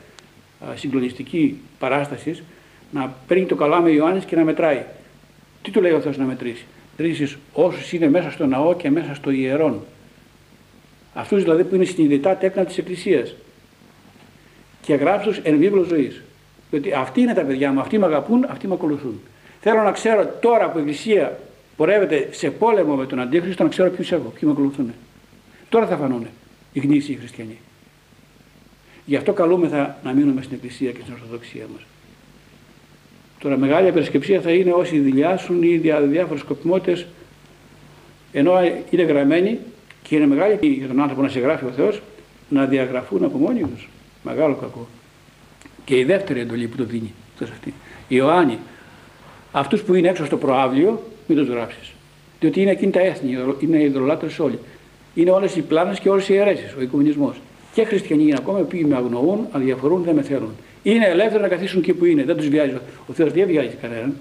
συγκλονιστική 0.75 1.61
παράσταση 1.79 2.43
να 2.91 3.17
παίρνει 3.27 3.45
το 3.45 3.55
καλάμι 3.55 3.91
ο 3.91 3.93
Ιωάννης 3.93 4.25
και 4.25 4.37
να 4.37 4.45
μετράει. 4.45 4.85
Τι 5.63 5.71
του 5.71 5.81
λέει 5.81 5.93
ο 5.93 6.01
Θεός 6.01 6.17
να 6.17 6.25
μετρήσει; 6.25 6.65
Ρίσεις 6.99 7.39
όσους 7.53 7.93
είναι 7.93 8.09
μέσα 8.09 8.31
στο 8.31 8.47
ναό 8.47 8.75
και 8.75 8.91
μέσα 8.91 9.15
στο 9.15 9.31
ιερόν. 9.31 9.85
Αυτούς 11.15 11.43
δηλαδή 11.43 11.65
που 11.65 11.75
είναι 11.75 11.85
συνειδητά 11.85 12.37
τέκνα 12.37 12.65
της 12.65 12.79
Εκκλησίας 12.79 13.35
και 14.83 14.95
γράψους 14.95 15.39
εν 15.39 15.59
βίβλος 15.59 15.87
ζωής. 15.87 16.23
Διότι 16.71 16.93
αυτοί 16.93 17.21
είναι 17.21 17.35
τα 17.35 17.43
παιδιά 17.43 17.73
μου, 17.73 17.81
αυτοί 17.81 17.99
με 17.99 18.07
αγαπούν, 18.07 18.47
αυτοί 18.49 18.67
με 18.67 18.75
ακολουθούν. 18.75 19.21
Θέλω 19.61 19.83
να 19.83 19.91
ξέρω 19.91 20.27
τώρα 20.41 20.71
που 20.71 20.79
η 20.79 20.81
Εκκλησία 20.81 21.39
πορεύεται 21.77 22.29
σε 22.31 22.51
πόλεμο 22.51 22.95
με 22.95 23.07
τον 23.07 23.21
Αντίχριστο 23.21 23.63
να 23.63 23.69
ξέρω 23.69 23.91
ποιους 23.91 24.13
έχω, 24.13 24.29
ποιοι 24.29 24.41
με 24.43 24.51
ακολουθούν. 24.51 24.93
Τώρα 25.69 25.87
θα 25.87 25.97
φανούν 25.97 26.27
οι 26.73 26.81
γνήσιοι 26.81 27.15
οι 27.15 27.17
χριστιανοί. 27.17 27.59
Γι' 29.05 29.17
αυτό 29.17 29.33
καλούμεθα 29.33 29.99
να 30.05 30.13
μείνουμε 30.13 30.43
στην 30.43 30.55
Εκκλησία 30.55 30.91
και 30.91 31.01
στην 31.01 31.13
Ορθοδοξία 31.13 31.67
μας. 31.73 31.83
Τώρα 33.39 33.57
μεγάλη 33.57 33.89
απερισκεψία 33.89 34.41
θα 34.41 34.51
είναι 34.51 34.73
όσοι 34.73 34.99
δηλιάσουν 34.99 35.63
ή 35.63 35.77
δια, 35.77 36.01
διάφορες 36.01 36.41
σκοπιμότητες 36.41 37.07
ενώ 38.33 38.53
είναι 38.91 39.03
γραμμένοι 39.03 39.59
και 40.03 40.17
είναι 40.17 40.27
μεγάλη 40.27 40.59
για 40.63 40.87
τον 40.87 41.01
άνθρωπο 41.01 41.23
να 41.23 41.29
σε 41.29 41.41
γράφει 41.41 41.65
ο 41.65 41.71
Θεός 41.77 42.03
να 42.49 42.65
διαγραφούν 42.65 43.25
από 43.25 43.39
μόνοι 43.39 43.61
τους. 43.61 43.89
Μεγάλο 44.23 44.55
κακό. 44.55 44.89
Και 45.85 45.99
η 45.99 46.05
δεύτερη 46.05 46.41
εντολή 46.41 46.67
που 46.67 46.77
το 46.77 46.85
δίνει. 46.85 47.13
Αυτή. 47.43 47.75
Ιωάννη, 48.09 48.59
αυτούς 49.53 49.83
που 49.83 49.95
είναι 49.95 50.09
έξω 50.09 50.25
στο 50.25 50.37
προάβλιο 50.37 51.03
μην 51.27 51.39
τους 51.39 51.49
γράψεις. 51.49 51.93
Διότι 52.41 52.61
είναι 52.61 52.71
εκείνη 52.71 52.93
τα 52.93 53.01
έθνη, 53.01 53.39
είναι 53.61 53.77
οι 53.77 53.85
ιδρολάτρες 53.85 54.39
όλοι. 54.39 54.59
Είναι 55.15 55.31
όλες 55.31 55.57
οι 55.57 55.61
πλάνες 55.61 56.01
και 56.01 56.09
όλες 56.09 56.29
οι 56.29 56.37
αιρέσεις, 56.37 56.75
ο 56.79 56.83
οικουμενισμός. 56.83 57.41
Και 57.75 57.85
χριστιανοί 57.85 58.23
είναι 58.23 58.37
ακόμα, 58.39 58.59
οι 58.59 58.63
οποίοι 58.63 58.85
με 58.89 58.97
αγνοούν, 58.97 59.47
αδιαφορούν, 59.51 60.03
δεν 60.03 60.15
με 60.15 60.23
θέλουν 60.23 60.53
είναι 60.93 61.07
ελεύθεροι 61.07 61.43
να 61.43 61.49
καθίσουν 61.49 61.79
εκεί 61.79 61.93
που 61.93 62.05
είναι. 62.05 62.25
Δεν 62.25 62.37
τους 62.37 62.49
βιάζει. 62.49 62.73
Ο 63.07 63.13
Θεός 63.13 63.33
δεν 63.33 63.47
βιάζει 63.47 63.77
κανέναν. 63.83 64.15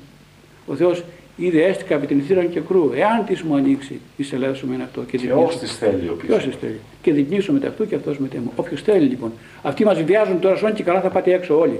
Ο 0.65 0.75
Θεός 0.75 1.03
είδε 1.37 1.63
έστικα 1.63 1.95
επί 1.95 2.07
την 2.07 2.21
θύραν 2.21 2.49
και 2.49 2.59
κρού. 2.59 2.91
Εάν 2.95 3.25
της 3.25 3.41
μου 3.41 3.55
ανοίξει, 3.55 3.99
εισελεύσουμε 4.17 4.79
αυτό 4.83 5.01
και 5.01 5.17
την 5.17 5.27
Ποιο 5.27 5.51
τη 5.59 5.65
θέλει 5.65 6.09
ο 6.09 6.15
Ποιο 6.15 6.37
τη 6.37 6.49
θέλει. 6.61 6.79
Και 7.01 7.11
διπλήσουμε 7.11 7.59
με 7.59 7.67
αυτό 7.67 7.85
και 7.85 7.95
αυτός 7.95 8.17
με 8.17 8.27
τέμο. 8.27 8.51
Όποιος 8.55 8.81
θέλει 8.81 9.05
λοιπόν. 9.05 9.31
Αυτοί 9.61 9.83
μας 9.83 10.03
βιάζουν 10.03 10.39
τώρα 10.39 10.55
σώνει 10.55 10.73
και 10.73 10.83
καλά 10.83 11.01
θα 11.01 11.09
πάτε 11.09 11.33
έξω 11.33 11.59
όλοι. 11.59 11.79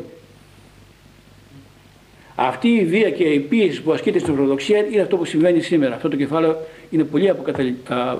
Αυτή 2.35 2.67
η 2.67 2.85
βία 2.85 3.09
και 3.09 3.23
η 3.23 3.39
πίεση 3.39 3.81
που 3.81 3.91
ασκείται 3.91 4.19
στην 4.19 4.33
Ορθοδοξία 4.33 4.77
είναι 4.77 5.01
αυτό 5.01 5.17
που 5.17 5.25
συμβαίνει 5.25 5.61
σήμερα. 5.61 5.95
Αυτό 5.95 6.09
το 6.09 6.15
κεφάλαιο 6.15 6.57
είναι 6.89 7.03
πολύ 7.03 7.29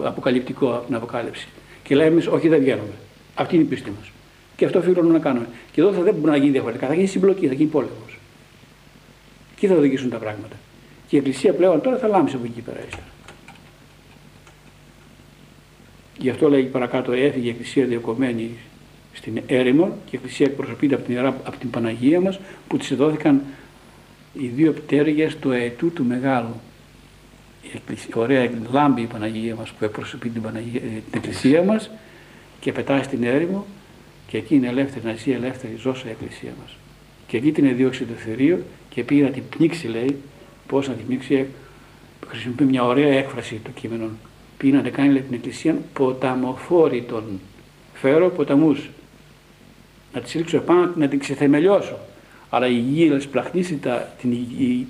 αποκαλυπτικό 0.03 0.69
από 0.69 0.85
την 0.85 0.95
Αποκάλυψη. 0.95 1.47
Και 1.83 1.95
λέμε 1.95 2.09
εμείς, 2.09 2.27
όχι 2.27 2.47
δεν 2.47 2.59
βγαίνουμε. 2.59 2.93
Αυτή 3.35 3.55
είναι 3.55 3.63
η 3.63 3.67
πίστη 3.67 3.91
μας. 3.99 4.11
Και 4.55 4.65
αυτό 4.65 4.79
οφείλουμε 4.79 5.13
να 5.13 5.19
κάνουμε. 5.19 5.47
Και 5.71 5.81
εδώ 5.81 5.93
θα 5.93 6.01
δεν 6.01 6.13
μπορεί 6.13 6.31
να 6.31 6.37
γίνει 6.37 6.51
διαφορετικά. 6.51 6.87
Θα 6.87 6.93
γίνει 6.93 7.07
συμπλοκή, 7.07 7.47
θα 7.47 7.53
γίνει 7.53 7.69
πόλεμος. 7.69 8.17
Εκεί 9.55 9.67
θα 9.67 9.75
οδηγήσουν 9.75 10.09
τα 10.09 10.17
πράγματα. 10.17 10.55
Και 11.07 11.15
η 11.15 11.19
Εκκλησία 11.19 11.53
πλέον 11.53 11.81
τώρα 11.81 11.97
θα 11.97 12.07
λάμψει 12.07 12.35
από 12.35 12.45
εκεί 12.45 12.61
πέρα 12.61 12.79
ύστερα. 12.87 13.07
Γι' 16.17 16.29
αυτό 16.29 16.49
λέει 16.49 16.63
παρακάτω 16.63 17.11
έφυγε 17.11 17.47
η 17.47 17.49
Εκκλησία 17.49 17.85
διακομμένη 17.85 18.49
στην 19.13 19.41
έρημο 19.47 19.85
και 19.85 20.15
η 20.15 20.15
Εκκλησία 20.15 20.45
εκπροσωπείται 20.45 20.95
από 20.95 21.03
την, 21.03 21.19
από 21.25 21.57
την 21.59 21.69
Παναγία 21.69 22.21
μας 22.21 22.39
που 22.67 22.77
της 22.77 22.95
δόθηκαν 22.95 23.41
οι 24.39 24.47
δύο 24.47 24.71
πτέρυγες 24.71 25.37
του 25.37 25.51
αετού 25.51 25.91
του 25.91 26.03
Μεγάλου. 26.03 26.61
Η 27.63 27.79
ωραία 28.13 28.49
λάμπη 28.71 29.01
η 29.01 29.05
Παναγία 29.05 29.55
μας 29.55 29.71
που 29.71 29.85
εκπροσωπεί 29.85 30.29
την, 30.29 30.41
Παναγία, 30.41 30.81
ε, 30.83 30.87
την 30.87 31.03
Εκκλησία 31.11 31.63
μας 31.63 31.89
και 32.59 32.71
πετάει 32.71 33.03
στην 33.03 33.23
έρημο 33.23 33.65
και 34.27 34.37
εκεί 34.37 34.55
είναι 34.55 34.67
ελεύθερη 34.67 35.05
να 35.05 35.13
ζει 35.13 35.31
ελεύθερη 35.31 35.75
ζώσα 35.75 36.07
η 36.07 36.09
Εκκλησία 36.09 36.53
μας. 36.61 36.75
Και 37.27 37.37
εκεί 37.37 37.51
την 37.51 37.65
εδίωξε 37.65 38.05
το 38.05 38.13
θηρίο 38.13 38.63
και 38.89 39.03
πήγε 39.03 39.23
να 39.23 39.29
την 39.29 39.43
πνίξει 39.49 39.87
λέει, 39.87 40.17
πώς 40.67 40.87
να 40.87 40.93
την 40.93 41.05
πνίξει, 41.05 41.47
χρησιμοποιεί 42.27 42.63
μια 42.63 42.83
ωραία 42.83 43.17
έκφραση 43.17 43.61
το 43.63 43.69
κείμενο. 43.69 44.09
Πήγε 44.57 44.75
να 44.75 44.89
κάνει 44.89 45.11
λέει, 45.11 45.21
την 45.21 45.33
Εκκλησία 45.33 45.77
ποταμοφόρητον. 45.93 47.39
Φέρω 47.93 48.29
ποταμούς. 48.29 48.89
Να 50.13 50.21
τη 50.21 50.37
ρίξω 50.37 50.57
επάνω, 50.57 50.91
να 50.95 51.07
την 51.07 51.19
ξεθεμελιώσω. 51.19 51.97
Αλλά 52.49 52.67
η 52.67 52.73
γη 52.73 53.19
σπλαχνίσει 53.19 53.80
την, 54.22 54.38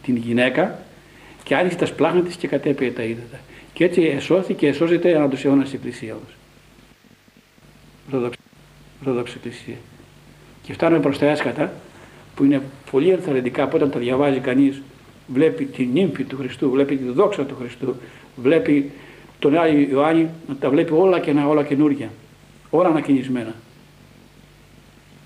την 0.03 0.15
γυναίκα 0.15 0.79
και 1.43 1.55
άνοιξε 1.55 1.77
τα 1.77 1.85
σπλάχνα 1.85 2.21
της 2.21 2.35
και 2.35 2.47
κατέπαιε 2.47 2.91
τα 2.91 3.03
ύδατα. 3.03 3.39
Και 3.73 3.83
έτσι 3.83 4.01
εσώθηκε, 4.01 4.67
εσώζεται 4.67 5.15
ανά 5.15 5.29
τους 5.29 5.45
αιώνας 5.45 5.71
η 5.71 5.75
Εκκλησία 5.75 6.13
μας. 6.13 6.33
Ορθόδοξη 8.99 9.33
Εκκλησία. 9.37 9.75
Και 10.63 10.73
φτάνουμε 10.73 11.01
προς 11.01 11.17
τα 11.17 11.25
έσκατα 11.25 11.73
που 12.35 12.43
είναι 12.43 12.61
πολύ 12.91 13.09
ενθαρρυντικά 13.09 13.67
που 13.67 13.75
όταν 13.75 13.89
τα 13.89 13.99
διαβάζει 13.99 14.39
κανείς 14.39 14.81
βλέπει 15.27 15.65
την 15.65 15.89
νύμφη 15.93 16.23
του 16.23 16.37
Χριστού, 16.37 16.69
βλέπει 16.69 16.97
τη 16.97 17.09
δόξα 17.09 17.43
του 17.43 17.55
Χριστού, 17.59 17.95
βλέπει 18.35 18.91
τον 19.39 19.57
Άγιο 19.57 19.87
Ιωάννη 19.89 20.29
να 20.47 20.55
τα 20.55 20.69
βλέπει 20.69 20.93
όλα 20.93 21.19
και 21.19 21.31
όλα 21.31 21.63
καινούργια, 21.63 22.09
όλα 22.69 22.87
ανακοινισμένα 22.87 23.55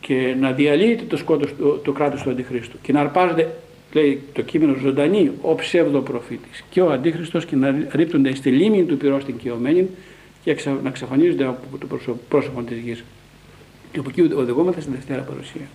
και 0.10 0.36
να 0.40 0.52
διαλύεται 0.52 1.04
το 1.04 1.18
σκότος, 1.18 1.56
το, 1.60 1.68
το 1.70 1.92
κράτος 1.92 2.22
του 2.22 2.30
Αντιχρίστου 2.30 2.78
και 2.82 2.92
να 2.92 3.00
αρπάζεται 3.00 3.56
λέει 3.92 4.22
το 4.34 4.42
κείμενο 4.42 4.74
ζωντανή 4.74 5.32
ο 5.42 5.56
ψευδοπροφήτης 5.56 6.64
και 6.70 6.82
ο 6.82 6.92
αντίχριστος 6.92 7.46
και 7.46 7.56
να 7.56 7.76
ρίπτονται 7.92 8.36
στη 8.36 8.50
λίμνη 8.50 8.84
του 8.84 8.98
πυρός 8.98 9.26
την 9.26 9.38
κοιωμένη 9.38 9.88
και 10.44 10.58
να 10.84 10.90
εξαφανίζονται 10.90 11.46
από 11.46 11.78
το 11.78 11.98
πρόσωπο 12.30 12.62
της 12.62 12.78
γης. 12.78 13.04
Και 13.92 14.00
από 14.00 14.10
εκεί 14.10 14.22
οδηγόμαστε 14.22 14.82
στην 14.82 14.94
Δευτέρα 14.94 15.22
Παρουσία. 15.22 15.68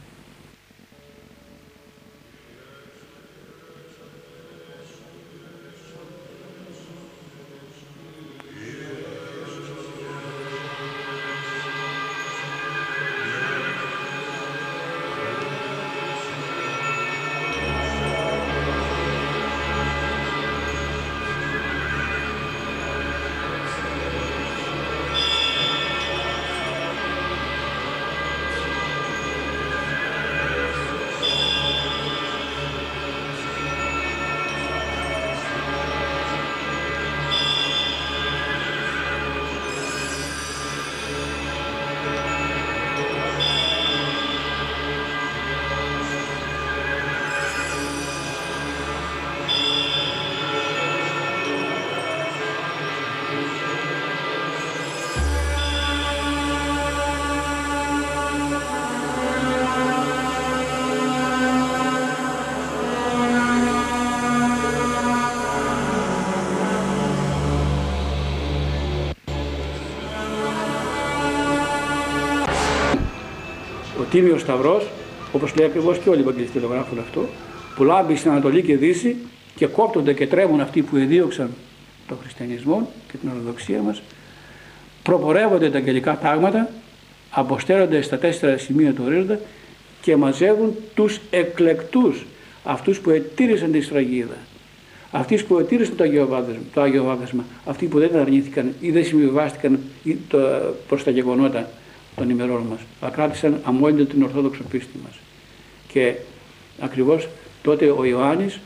Τίμιος 74.15 74.41
Σταυρός, 74.41 74.86
όπως 75.32 75.55
λέει 75.55 75.66
ακριβώς 75.66 75.99
και 75.99 76.09
όλοι 76.09 76.19
οι 76.19 76.23
Ευαγγελιστές 76.23 76.62
το 76.62 76.69
γράφουν 76.69 76.99
αυτό, 76.99 77.28
που 77.77 77.85
λάμπει 77.85 78.16
στην 78.16 78.31
Ανατολή 78.31 78.62
και 78.62 78.77
Δύση 78.77 79.16
και 79.55 79.66
κόπτονται 79.66 80.12
και 80.12 80.27
τρέμουν 80.27 80.61
αυτοί 80.61 80.82
που 80.82 80.97
εδίωξαν 80.97 81.51
τον 82.09 82.19
χριστιανισμό 82.20 82.91
και 83.11 83.16
την 83.16 83.28
ορθοδοξία 83.28 83.81
μας, 83.81 84.03
προπορεύονται 85.03 85.70
τα 85.70 85.78
αγγελικά 85.78 86.19
τάγματα, 86.19 86.70
αποστέλλονται 87.31 88.03
στα 88.03 88.19
τέσσερα 88.19 88.59
σημεία 88.59 88.93
του 88.93 89.03
ορίζοντα 89.07 89.39
και 90.01 90.16
μαζεύουν 90.16 90.74
τους 90.95 91.20
εκλεκτούς, 91.31 92.27
αυτούς 92.65 93.01
που 93.01 93.11
ετήρησαν 93.11 93.73
τη 93.73 93.81
σφραγίδα, 93.81 94.36
αυτοί 95.11 95.36
που 95.36 95.59
ετήρησαν 95.59 95.97
το 95.97 96.05
Άγιο 96.05 96.45
το 96.74 96.81
Άγιο 96.81 97.05
Βάδεσμα, 97.05 97.45
αυτοί 97.65 97.86
που 97.86 97.99
δεν 97.99 98.16
αρνήθηκαν 98.16 98.74
ή 98.81 98.91
δεν 98.91 99.05
συμβιβάστηκαν 99.05 99.78
προς 100.89 101.05
τα 101.05 101.11
γεγονότα 101.11 101.69
των 102.16 102.31
ημερών 102.31 102.62
μας, 102.70 102.81
αλλά 103.01 103.11
κράτησαν 103.11 103.61
αμόλυντα 103.65 104.05
την 104.05 104.23
Ορθόδοξο 104.23 104.62
πίστη 104.70 104.99
μας. 105.05 105.19
Και 105.89 106.15
ακριβώς 106.81 107.28
τότε 107.62 107.91
ο 107.91 108.05
Ιωάννης, 108.05 108.61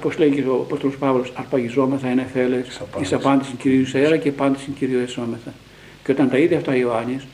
πώς 0.00 0.18
λέει 0.18 0.30
και 0.30 0.42
ο 0.42 0.54
Απόστολος 0.54 0.96
Παύλος, 0.96 1.32
αρπαγιζόμεθα 1.34 2.08
ένα 2.08 2.22
εφέλες, 2.22 2.80
εις 3.00 3.12
απάντηση 3.12 3.52
Κυρίου 3.58 3.86
Σέρα 3.86 4.16
και 4.16 4.28
απάντηση 4.28 4.70
Κυρίου 4.70 4.98
Εσώμεθα. 4.98 5.52
Και 6.04 6.12
όταν 6.12 6.30
τα 6.30 6.38
είδε 6.38 6.56
αυτά 6.56 6.72
ο 6.72 6.74
Ιωάννης, 6.74 7.26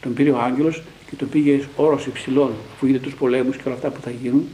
τον 0.00 0.14
πήρε 0.14 0.30
ο 0.30 0.38
άγγελος 0.38 0.82
και 1.10 1.16
τον 1.16 1.28
πήγε 1.28 1.60
όρος 1.76 2.06
υψηλών, 2.06 2.50
αφού 2.74 2.86
είδε 2.86 2.98
τους 2.98 3.14
πολέμους 3.14 3.56
και 3.56 3.62
όλα 3.66 3.74
αυτά 3.74 3.90
που 3.90 4.00
θα 4.00 4.10
γίνουν, 4.10 4.48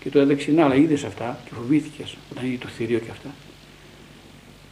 και 0.00 0.10
το 0.10 0.18
έδεξε 0.18 0.50
να, 0.50 0.64
αλλά 0.64 0.74
είδες 0.74 1.04
αυτά 1.04 1.38
και 1.44 1.50
φοβήθηκες 1.54 2.16
όταν 2.32 2.46
είδε 2.46 2.56
το 2.56 2.68
θηρίο 2.68 2.98
και 2.98 3.10
αυτά. 3.10 3.28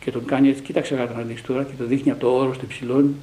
Και 0.01 0.11
τον 0.11 0.25
κάνει 0.25 0.49
έτσι, 0.49 0.63
κοίταξε 0.63 0.95
να 0.95 1.23
δεις 1.23 1.43
τώρα 1.43 1.65
και 1.65 1.73
το 1.79 1.85
δείχνει 1.85 2.11
από 2.11 2.21
το 2.21 2.29
όρος 2.29 2.59
του 2.59 2.65
υψηλών 2.65 3.15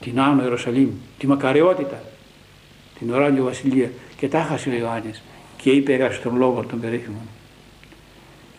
την 0.00 0.20
Άνω 0.20 0.42
Ιερουσαλήμ, 0.42 0.90
τη 1.18 1.26
μακαριότητα, 1.26 2.02
την 2.98 3.10
ουράνιο 3.10 3.44
βασιλεία 3.44 3.90
και 4.16 4.28
τα 4.28 4.42
χάσε 4.42 4.70
ο 4.70 4.72
Ιωάννης 4.72 5.22
και 5.56 5.70
είπε 5.70 5.92
έγραψε 5.92 6.20
τον 6.20 6.36
λόγο 6.36 6.64
των 6.68 6.80
περίφημων. 6.80 7.22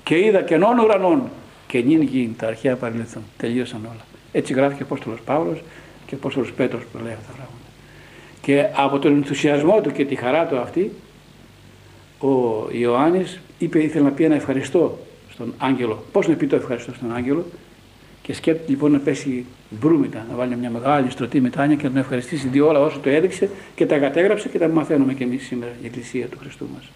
Και 0.03 0.17
είδα 0.25 0.41
κενών 0.41 0.79
ουρανών 0.79 1.29
και 1.67 1.79
νυν 1.79 2.01
γίνει 2.01 2.35
τα 2.37 2.47
αρχαία 2.47 2.75
παρελθόν. 2.75 3.23
Τελείωσαν 3.37 3.79
όλα. 3.85 4.05
Έτσι 4.31 4.53
γράφει 4.53 4.75
και 4.75 4.83
ο 4.83 4.85
Απόστολος 4.85 5.19
Παύλος 5.25 5.63
και 6.05 6.15
ο 6.15 6.17
Απόστολος 6.17 6.51
Πέτρος 6.53 6.83
που 6.91 6.97
λέει 7.03 7.13
αυτά 7.13 7.25
τα 7.27 7.33
πράγματα. 7.33 7.55
Και 8.41 8.65
από 8.75 8.99
τον 8.99 9.13
ενθουσιασμό 9.15 9.81
του 9.81 9.91
και 9.91 10.05
τη 10.05 10.15
χαρά 10.15 10.45
του 10.45 10.57
αυτή, 10.57 10.91
ο 12.19 12.67
Ιωάννης 12.71 13.39
είπε 13.57 13.83
ήθελε 13.83 14.03
να 14.03 14.11
πει 14.11 14.23
ένα 14.23 14.35
ευχαριστώ 14.35 14.99
στον 15.31 15.53
άγγελο. 15.57 16.03
Πώς 16.11 16.27
να 16.27 16.33
πει 16.33 16.47
το 16.47 16.55
ευχαριστώ 16.55 16.93
στον 16.93 17.15
άγγελο, 17.15 17.45
και 18.31 18.37
σκέφτεται 18.37 18.71
λοιπόν 18.71 18.91
να 18.91 18.99
πέσει 18.99 19.45
μπρούμητα, 19.69 20.25
να 20.29 20.35
βάλει 20.35 20.55
μια 20.55 20.69
μεγάλη 20.69 21.09
στρωτή 21.09 21.41
μετάνοια 21.41 21.75
και 21.75 21.83
να 21.83 21.89
τον 21.89 21.97
ευχαριστήσει 21.97 22.47
διόλα 22.47 22.79
όλα 22.79 22.87
όσο 22.87 22.99
το 22.99 23.09
έδειξε 23.09 23.49
και 23.75 23.85
τα 23.85 23.97
κατέγραψε 23.97 24.49
και 24.49 24.57
τα 24.57 24.67
μαθαίνουμε 24.67 25.13
και 25.13 25.23
εμείς 25.23 25.45
σήμερα 25.45 25.71
η 25.81 25.85
Εκκλησία 25.85 26.27
του 26.27 26.37
Χριστού 26.37 26.65
μας. 26.73 26.91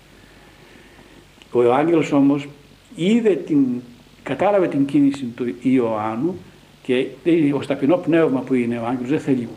Ο 1.52 1.74
Άγγελος 1.74 2.12
όμως 2.12 2.48
είδε 2.96 3.30
την, 3.30 3.66
κατάλαβε 4.24 4.68
την 4.68 4.86
κίνηση 4.86 5.26
του 5.36 5.56
Ιωάννου 5.62 6.38
και 6.84 7.06
ω 7.54 7.66
ταπεινό 7.66 7.98
πνεύμα 7.98 8.40
που 8.40 8.54
είναι 8.54 8.78
ο 8.78 8.86
Άγγελος 8.86 9.10
δεν 9.10 9.20
θέλει 9.20 9.48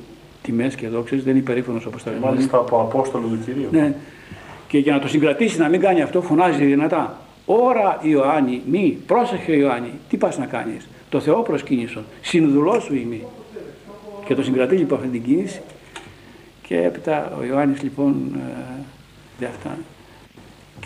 τιμές 0.42 0.74
και 0.74 0.88
δόξες, 0.88 1.22
δεν 1.22 1.30
είναι 1.30 1.42
υπερήφανο 1.42 1.80
όπω 1.86 1.98
τα 2.04 2.10
λέμε. 2.10 2.26
Μάλιστα 2.26 2.56
από 2.56 2.80
Απόστολο 2.80 3.26
του 3.26 3.38
Κυρίου. 3.44 3.68
Ναι. 3.70 3.94
Και 4.68 4.78
για 4.78 4.92
να 4.92 4.98
το 4.98 5.08
συγκρατήσει 5.08 5.58
να 5.58 5.68
μην 5.68 5.80
κάνει 5.80 6.02
αυτό 6.02 6.22
φωνάζει 6.22 6.64
δυνατά. 6.64 7.18
Ωρα 7.46 7.98
Ιωάννη, 8.02 8.62
μη, 8.70 8.98
πρόσεχε 9.06 9.52
Ιωάννη, 9.52 9.90
τι 10.08 10.16
πας 10.16 10.38
να 10.38 10.46
κάνεις 10.46 10.88
το 11.08 11.20
Θεό 11.20 11.42
προσκύνησον, 11.42 12.04
συνδουλός 12.20 12.84
σου 12.84 12.94
είμαι. 12.94 13.20
Και 14.24 14.34
το 14.34 14.42
συγκρατεί 14.42 14.76
λοιπόν 14.76 14.98
αυτή 14.98 15.10
την 15.10 15.22
κίνηση 15.22 15.60
και 16.62 16.76
έπειτα 16.76 17.36
ο 17.40 17.44
Ιωάννης 17.44 17.82
λοιπόν 17.82 18.32
ε, 18.34 18.82
δε 19.38 19.46
αυτά. 19.46 19.78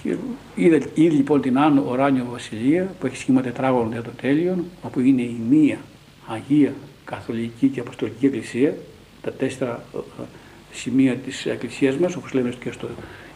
Και 0.02 0.16
είδε, 0.54 0.82
είδε 0.94 1.14
λοιπόν 1.14 1.40
την 1.40 1.58
Άνω 1.58 1.84
Οράνιο 1.88 2.26
Βασιλεία 2.30 2.94
που 3.00 3.06
έχει 3.06 3.16
σχήμα 3.16 3.40
τετράγωνο 3.40 3.88
για 3.92 4.02
το 4.02 4.10
τέλειον, 4.20 4.64
όπου 4.82 5.00
είναι 5.00 5.22
η 5.22 5.36
μία 5.50 5.78
Αγία 6.26 6.72
Καθολική 7.04 7.68
και 7.68 7.80
Αποστολική 7.80 8.26
Εκκλησία, 8.26 8.76
τα 9.22 9.32
τέσσερα 9.32 9.84
ε, 9.94 10.22
σημεία 10.72 11.14
της 11.14 11.46
Εκκλησίας 11.46 11.96
μας, 11.96 12.16
όπως 12.16 12.32
λέμε 12.32 12.52
και 12.60 12.70
στο, 12.70 12.88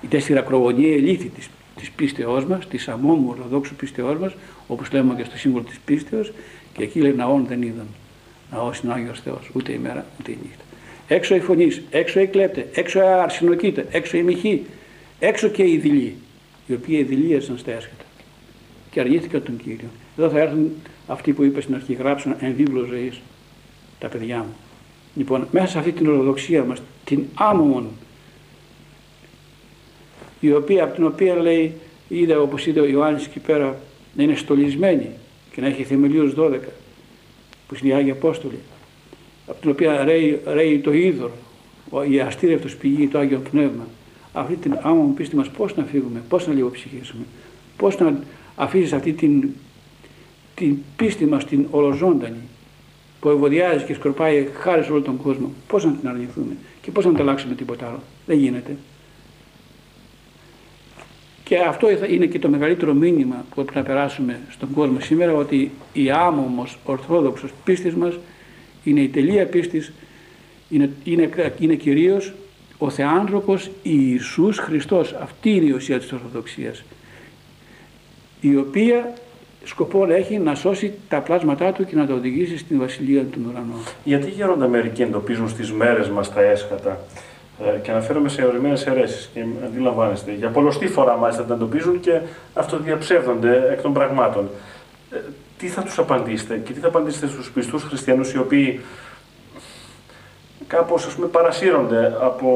οι 0.03 0.07
τέσσερα 0.07 0.41
ακρογωνία 0.41 0.93
ελήθη 0.93 1.29
της, 1.29 1.51
της 1.77 1.91
πίστεώς 1.91 2.45
μας, 2.45 2.69
της 2.69 2.89
αμόμου 2.89 3.29
ορθοδόξου 3.29 3.75
πίστεώς 3.75 4.19
μας, 4.19 4.35
όπως 4.67 4.93
λέμε 4.93 5.15
και 5.15 5.25
στο 5.25 5.37
σύμβολο 5.37 5.65
της 5.65 5.79
πίστεως, 5.85 6.33
και 6.77 6.83
εκεί 6.83 7.01
λέει 7.01 7.13
ναόν 7.13 7.47
δεν 7.47 7.63
είδαν. 7.63 7.87
Ναός 8.51 8.79
είναι 8.79 8.93
ο 8.93 8.95
Άγιος 8.95 9.21
Θεός, 9.21 9.51
ούτε 9.53 9.73
η 9.73 9.79
μέρα 9.79 10.07
ούτε 10.21 10.31
η 10.31 10.39
νύχτα. 10.43 10.65
Έξω 11.09 11.35
οι 11.35 11.41
φωνείς, 11.41 11.83
έξω 11.91 12.21
οι 12.21 12.27
κλέπτες, 12.27 12.65
έξω 12.75 12.99
οι 12.99 13.03
αρσινοκήτε, 13.03 13.87
έξω 13.91 14.17
οι 14.17 14.23
μυχοί, 14.23 14.65
έξω 15.19 15.49
και 15.49 15.63
οι 15.69 15.77
δειλοί, 15.77 16.15
οι 16.67 16.73
οποίοι 16.75 17.03
δηλίασαν 17.03 17.59
στα 17.59 17.71
έσχατα 17.73 18.05
και 18.91 19.01
αρνήθηκαν 19.01 19.43
τον 19.43 19.57
Κύριο. 19.57 19.89
Εδώ 20.19 20.29
θα 20.29 20.41
έρθουν 20.41 20.73
αυτοί 21.07 21.33
που 21.33 21.43
είπες 21.43 21.63
στην 21.63 21.75
αρχή, 21.75 21.93
γράψαν 21.93 22.37
εν 22.41 22.55
βίβλος 22.57 22.89
ζωής 22.89 23.21
τα 23.99 24.09
παιδιά 24.09 24.39
μου. 24.39 24.57
Λοιπόν, 25.15 25.49
μέσα 25.51 25.67
σε 25.67 25.79
αυτή 25.79 25.93
την 25.93 26.09
ορθοδοξία 26.09 26.65
μας, 26.65 26.83
την 27.05 27.25
άμμον, 27.35 27.89
η 30.41 30.53
οποία, 30.53 30.85
από 30.85 30.95
την 30.95 31.05
οποία 31.05 31.35
λέει, 31.35 31.75
είδε 32.09 32.37
όπως 32.37 32.67
είδε 32.67 32.81
ο 32.81 32.87
Ιωάννης 32.87 33.25
εκεί 33.27 33.39
πέρα, 33.39 33.79
να 34.17 34.23
είναι 34.23 34.35
στολισμένη 34.35 35.09
και 35.57 35.63
να 35.63 35.69
έχει 35.69 35.85
θεμελίους 35.85 36.35
12 36.37 36.59
που 37.69 37.77
είναι 37.83 37.93
οι 37.93 37.97
Άγιοι 37.97 38.11
Απόστολοι 38.11 38.59
από 39.47 39.61
την 39.61 39.71
οποία 39.71 40.05
ρέει, 40.05 40.41
ρέει 40.47 40.79
το 40.79 40.93
είδωρ 40.93 41.31
η 42.09 42.21
αστήρευτος 42.21 42.77
πηγή 42.77 43.09
το 43.09 43.19
Άγιο 43.19 43.39
Πνεύμα. 43.51 43.87
Αυτή 44.33 44.55
την 44.55 44.79
άμα 44.83 45.03
μου 45.03 45.15
πίστη 45.15 45.37
μας 45.37 45.49
πώς 45.51 45.77
να 45.77 45.85
φύγουμε, 45.85 46.23
πώς 46.29 46.47
να 46.47 46.53
λιγοψυχήσουμε 46.53 47.25
πώς 47.77 47.99
να 47.99 48.19
αφήσεις 48.57 48.93
αυτή 48.93 49.13
την, 49.13 49.49
την 50.55 50.77
πίστη 50.97 51.27
μας 51.27 51.45
την 51.45 51.67
ολοζώντανη 51.71 52.41
που 53.21 53.29
ευωδιάζει 53.29 53.85
και 53.85 53.95
σκορπάει 53.95 54.49
χάρη 54.55 54.85
σε 54.85 54.93
όλο 54.93 55.01
τον 55.01 55.17
κόσμο 55.17 55.53
πώς 55.67 55.85
να 55.85 55.93
την 55.93 56.09
αρνηθούμε 56.09 56.57
και 56.83 56.91
πώς 56.91 57.05
να 57.05 57.11
την 57.11 57.21
αλλάξουμε 57.21 57.55
τίποτα 57.55 57.87
άλλο. 57.87 58.03
Δεν 58.27 58.39
γίνεται 58.39 58.77
και 61.49 61.59
αυτό 61.59 61.89
είναι 62.09 62.27
και 62.27 62.39
το 62.39 62.49
μεγαλύτερο 62.49 62.95
μήνυμα 62.95 63.45
που 63.49 63.55
πρέπει 63.55 63.77
να 63.77 63.83
περάσουμε 63.83 64.41
στον 64.51 64.73
κόσμο 64.73 65.01
σήμερα 65.01 65.35
ότι 65.35 65.71
η 65.93 66.11
άμομος 66.11 66.79
ορθόδοξος 66.85 67.51
πίστης 67.65 67.95
μας 67.95 68.19
είναι 68.85 69.01
η 69.01 69.09
τελεία 69.09 69.47
πίστης, 69.47 69.93
είναι, 70.69 70.91
είναι, 71.05 71.31
είναι 71.59 71.75
κυρίως 71.75 72.35
ο 72.79 72.91
Θεάνθρωπος 72.91 73.71
Ιησούς 73.83 74.59
Χριστός. 74.59 75.13
Αυτή 75.13 75.51
είναι 75.51 75.65
η 75.65 75.71
ουσία 75.71 75.99
της 75.99 76.13
Ορθοδοξίας. 76.13 76.85
η 78.41 78.57
οποία 78.57 79.13
σκοπό 79.65 80.07
έχει 80.11 80.39
να 80.39 80.55
σώσει 80.55 80.93
τα 81.09 81.21
πλάσματά 81.21 81.73
του 81.73 81.85
και 81.85 81.97
να 81.97 82.07
τα 82.07 82.15
οδηγήσει 82.15 82.59
στην 82.59 82.79
βασιλεία 82.79 83.27
των 83.33 83.45
ουρανών. 83.45 83.81
Γιατί 84.05 84.31
γέροντα 84.31 84.69
μερικοί 84.69 85.03
εντοπίζουν 85.03 85.49
στις 85.49 85.73
μέρες 85.73 86.09
μας 86.09 86.33
τα 86.33 86.43
έσχατα; 86.43 87.01
Ε, 87.65 87.79
και 87.79 87.91
αναφέρομαι 87.91 88.29
σε 88.29 88.45
ορισμένες 88.45 88.87
αιρέσεις 88.87 89.31
και 89.35 89.45
αντιλαμβάνεστε. 89.65 90.33
Για 90.33 90.49
πολλωστή 90.49 90.87
φορά 90.87 91.17
μάλιστα 91.17 91.45
τα 91.45 91.55
εντοπίζουν 91.55 92.01
και 92.01 92.21
αυτοδιαψεύδονται 92.55 93.69
εκ 93.73 93.81
των 93.81 93.93
πραγμάτων. 93.93 94.51
Ε, 95.11 95.17
τι 95.59 95.67
θα 95.67 95.83
τους 95.83 95.99
απαντήσετε 95.99 96.57
και 96.57 96.73
τι 96.73 96.81
θα 96.81 96.89
απαντήσετε 96.89 97.27
στους 97.27 97.51
πιστούς 97.51 97.83
χριστιανούς 97.83 98.33
οι 98.33 98.39
οποίοι 98.39 98.81
κάπως 100.67 101.07
ας 101.07 101.15
πούμε 101.15 101.27
παρασύρονται 101.27 102.17
από 102.21 102.49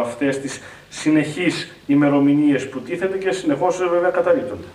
αυτές 0.00 0.38
τις 0.38 0.60
συνεχείς 0.88 1.74
ημερομηνίες 1.86 2.68
που 2.68 2.80
τίθενται 2.80 3.18
και 3.18 3.30
συνεχώς 3.30 3.76
βέβαια 3.76 4.10
καταλείπτονται. 4.10 4.66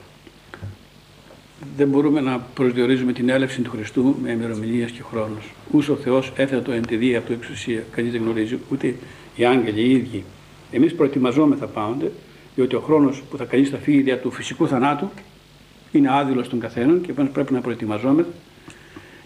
Δεν 1.77 1.87
μπορούμε 1.87 2.21
να 2.21 2.39
προσδιορίζουμε 2.53 3.13
την 3.13 3.29
έλευση 3.29 3.61
του 3.61 3.69
Χριστού 3.69 4.15
με 4.21 4.31
ημερομηνίες 4.31 4.91
και 4.91 5.01
χρόνους. 5.11 5.53
Ούσο 5.71 5.93
ο 5.93 5.95
Θεός 5.95 6.31
έθετε 6.35 6.61
το 6.61 6.71
εν 6.71 6.85
τη 6.85 6.95
δία 6.95 7.21
του 7.21 7.33
εξουσία. 7.33 7.83
Κανείς 7.91 8.11
δεν 8.11 8.21
γνωρίζει, 8.21 8.59
ούτε 8.71 8.95
οι 9.35 9.45
άγγελοι 9.45 9.81
οι 9.81 9.91
ίδιοι. 9.91 10.23
Εμείς 10.71 10.95
προετοιμαζόμεθα 10.95 11.65
πάντοτε, 11.65 12.11
διότι 12.55 12.75
ο 12.75 12.79
χρόνος 12.79 13.23
που 13.29 13.37
θα 13.37 13.45
κανεί 13.45 13.63
θα 13.63 13.77
φύγει 13.77 14.01
δια 14.01 14.19
του 14.19 14.31
φυσικού 14.31 14.67
θανάτου 14.67 15.09
είναι 15.91 16.09
άδειλος 16.11 16.49
των 16.49 16.59
καθέναν 16.59 17.01
και 17.01 17.13
πρέπει 17.13 17.53
να 17.53 17.61
προετοιμαζόμεθα. 17.61 18.29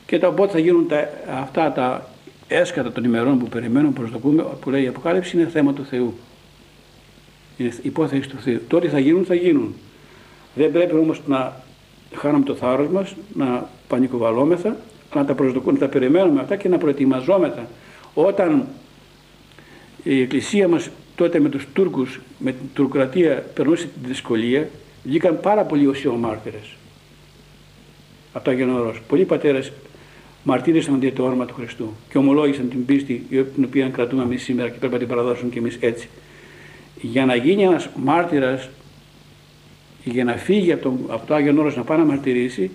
Και 0.05 0.19
τα 0.19 0.27
οπότε 0.27 0.51
θα 0.51 0.59
γίνουν 0.59 0.87
τα, 0.87 1.09
αυτά 1.39 1.71
τα 1.71 2.09
έσκατα 2.47 2.91
των 2.91 3.03
ημερών 3.03 3.39
που 3.39 3.47
περιμένουμε, 3.47 3.93
προσδοκούμε, 3.93 4.45
που 4.61 4.69
λέει 4.69 4.83
η 4.83 4.87
Αποκάλυψη, 4.87 5.37
είναι 5.37 5.47
θέμα 5.47 5.73
του 5.73 5.85
Θεού. 5.85 6.13
Είναι 7.57 7.71
υπόθεση 7.81 8.29
του 8.29 8.37
Θεού. 8.37 8.61
Τότε 8.67 8.89
θα 8.89 8.99
γίνουν, 8.99 9.25
θα 9.25 9.35
γίνουν. 9.35 9.75
Δεν 10.55 10.71
πρέπει 10.71 10.95
όμως 10.95 11.21
να 11.25 11.61
χάνουμε 12.15 12.45
το 12.45 12.55
θάρρος 12.55 12.87
μας, 12.87 13.15
να 13.33 13.69
πανικοβαλόμεθα, 13.87 14.75
να 15.15 15.25
τα 15.25 15.33
προσδοκούμε, 15.33 15.71
να 15.71 15.79
τα 15.79 15.87
περιμένουμε 15.87 16.41
αυτά 16.41 16.55
και 16.55 16.69
να 16.69 16.77
προετοιμαζόμεθα. 16.77 17.67
Όταν 18.13 18.67
η 20.03 20.21
Εκκλησία 20.21 20.67
μας 20.67 20.89
τότε 21.15 21.39
με 21.39 21.49
τους 21.49 21.67
Τούρκους, 21.73 22.19
με 22.39 22.51
την 22.51 22.69
τουρκρατία 22.73 23.45
περνούσε 23.53 23.83
τη 23.83 24.07
δυσκολία, 24.07 24.69
βγήκαν 25.03 25.39
πάρα 25.39 25.63
πολλοί 25.63 25.87
οσιομάρτυρες 25.87 26.75
από 28.33 28.45
το 28.45 28.51
Άγιον 28.51 28.69
Όρος. 28.69 29.01
Πολλοί 29.07 29.25
πατέρες 29.25 29.71
μαρτύρησαν 30.43 30.99
για 30.99 31.13
το 31.13 31.23
όνομα 31.23 31.45
του 31.45 31.53
Χριστού 31.53 31.93
και 32.09 32.17
ομολόγησαν 32.17 32.69
την 32.69 32.85
πίστη 32.85 33.25
την 33.29 33.63
οποία 33.63 33.89
κρατούμε 33.89 34.23
εμείς 34.23 34.43
σήμερα 34.43 34.69
και 34.69 34.77
πρέπει 34.77 34.93
να 34.93 34.99
την 34.99 35.07
παραδώσουμε 35.07 35.49
και 35.49 35.59
εμείς 35.59 35.77
έτσι. 35.79 36.09
Για 37.01 37.25
να 37.25 37.35
γίνει 37.35 37.63
ένας 37.63 37.89
μάρτυρας 37.95 38.69
για 40.03 40.23
να 40.23 40.33
φύγει 40.33 40.71
από 40.71 40.83
το, 40.83 40.97
από 41.07 41.27
το 41.27 41.33
Άγιον 41.33 41.57
Όρος 41.57 41.75
να 41.75 41.83
πάει 41.83 41.97
να 41.97 42.05
μαρτυρήσει 42.05 42.71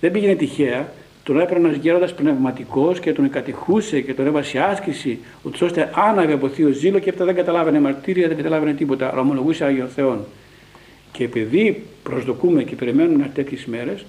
δεν 0.00 0.10
πήγαινε 0.10 0.34
τυχαία 0.34 0.92
τον 1.22 1.40
έπαιρνε 1.40 1.68
ένα 1.68 1.76
γέροντας 1.76 2.14
πνευματικός 2.14 3.00
και 3.00 3.12
τον 3.12 3.30
κατηχούσε 3.30 4.00
και 4.00 4.14
τον 4.14 4.26
έβασε 4.26 4.58
άσκηση, 4.58 5.18
ούτως 5.42 5.60
ώστε 5.60 5.90
άναβε 5.94 6.32
από 6.32 6.48
θείο 6.48 6.70
ζήλο 6.70 6.98
και 6.98 7.10
αυτά 7.10 7.24
δεν 7.24 7.34
καταλάβαινε 7.34 7.80
μαρτύρια, 7.80 8.28
δεν 8.28 8.36
καταλάβαινε 8.36 8.72
τίποτα, 8.72 9.10
αλλά 9.10 9.20
ομολογούσε 9.20 9.64
Άγιο 9.64 9.86
Θεόν. 9.86 10.24
Και 11.12 11.24
επειδή 11.24 11.82
προσδοκούμε 12.02 12.62
και 12.62 12.74
περιμένουμε 12.74 13.30
τέτοιες 13.34 13.64
μέρες, 13.64 14.04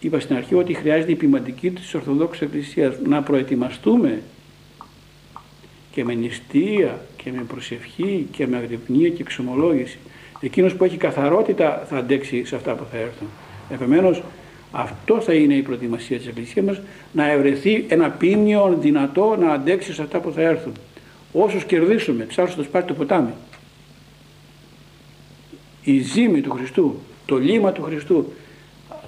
είπα 0.00 0.20
στην 0.20 0.36
αρχή 0.36 0.54
ότι 0.54 0.74
χρειάζεται 0.74 1.12
η 1.12 1.14
ποιηματική 1.14 1.70
της 1.70 1.94
Ορθοδόξης 1.94 2.42
Εκκλησίας 2.42 2.94
να 3.04 3.22
προετοιμαστούμε 3.22 4.22
και 5.92 6.04
με 6.04 6.14
νηστεία 6.14 7.00
και 7.16 7.32
με 7.32 7.42
προσευχή 7.42 8.26
και 8.30 8.46
με 8.46 8.56
αγρυπνία 8.56 9.08
και 9.08 9.22
εξομολόγηση. 9.22 9.98
Εκείνος 10.40 10.74
που 10.74 10.84
έχει 10.84 10.96
καθαρότητα 10.96 11.86
θα 11.88 11.96
αντέξει 11.96 12.44
σε 12.44 12.56
αυτά 12.56 12.74
που 12.74 12.84
θα 12.90 12.96
έρθουν. 12.96 13.28
Επομένως, 13.70 14.22
αυτό 14.76 15.20
θα 15.20 15.32
είναι 15.32 15.54
η 15.54 15.62
προετοιμασία 15.62 16.18
της 16.18 16.26
Εκκλησίας 16.26 16.64
μας, 16.64 16.80
να 17.12 17.30
ευρεθεί 17.30 17.84
ένα 17.88 18.10
πίμνιο 18.10 18.76
δυνατό 18.80 19.36
να 19.40 19.52
αντέξει 19.52 19.92
σε 19.92 20.02
αυτά 20.02 20.20
που 20.20 20.32
θα 20.32 20.40
έρθουν. 20.40 20.72
Όσους 21.32 21.64
κερδίσουμε, 21.64 22.24
ψάχνω 22.24 22.54
το 22.54 22.62
σπάτι 22.62 22.86
το 22.86 22.94
ποτάμι. 22.94 23.32
Η 25.82 25.98
ζήμη 25.98 26.40
του 26.40 26.50
Χριστού, 26.50 27.00
το 27.26 27.36
λίμα 27.36 27.72
του 27.72 27.82
Χριστού, 27.82 28.32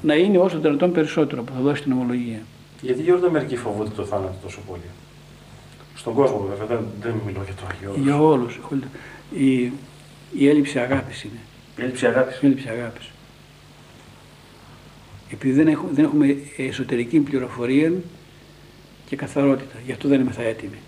να 0.03 0.15
είναι 0.15 0.39
όσο 0.39 0.55
το 0.55 0.63
δυνατόν 0.63 0.93
περισσότερο 0.93 1.43
που 1.43 1.53
θα 1.53 1.61
δώσει 1.61 1.83
την 1.83 1.93
ομολογία. 1.93 2.41
Γιατί 2.81 3.03
Γιώργο 3.03 3.31
μερικοί 3.31 3.57
φοβούνται 3.57 3.91
το 3.91 4.05
θάνατο 4.05 4.35
τόσο 4.43 4.61
πολύ; 4.69 4.81
Στον 5.95 6.15
κόσμο 6.15 6.47
βέβαια, 6.49 6.67
δεν, 6.67 6.87
δεν 7.01 7.15
μιλώ 7.27 7.43
για 7.45 7.55
το 7.55 7.63
Αγιώδος. 7.71 8.03
Για 8.03 8.21
όλους. 8.21 8.61
Η, 9.35 9.73
η 10.39 10.49
έλλειψη 10.49 10.79
αγάπης 10.79 11.23
είναι. 11.23 11.41
Η 11.77 11.83
έλλειψη 11.83 12.07
αγάπης. 12.07 12.37
Η 12.37 12.47
έλλειψη 12.47 12.69
αγάπης 12.69 13.11
επειδή 15.33 15.55
δεν 15.55 15.69
έχουμε, 15.69 15.91
δεν 15.93 16.05
έχουμε 16.05 16.37
εσωτερική 16.57 17.19
πληροφορία 17.21 17.93
και 19.07 19.17
καθαρότητα. 19.17 19.77
Γι' 19.87 19.93
αυτό 19.93 20.09
δεν 20.09 20.21
είμαστε 20.21 20.47
έτοιμοι. 20.49 20.79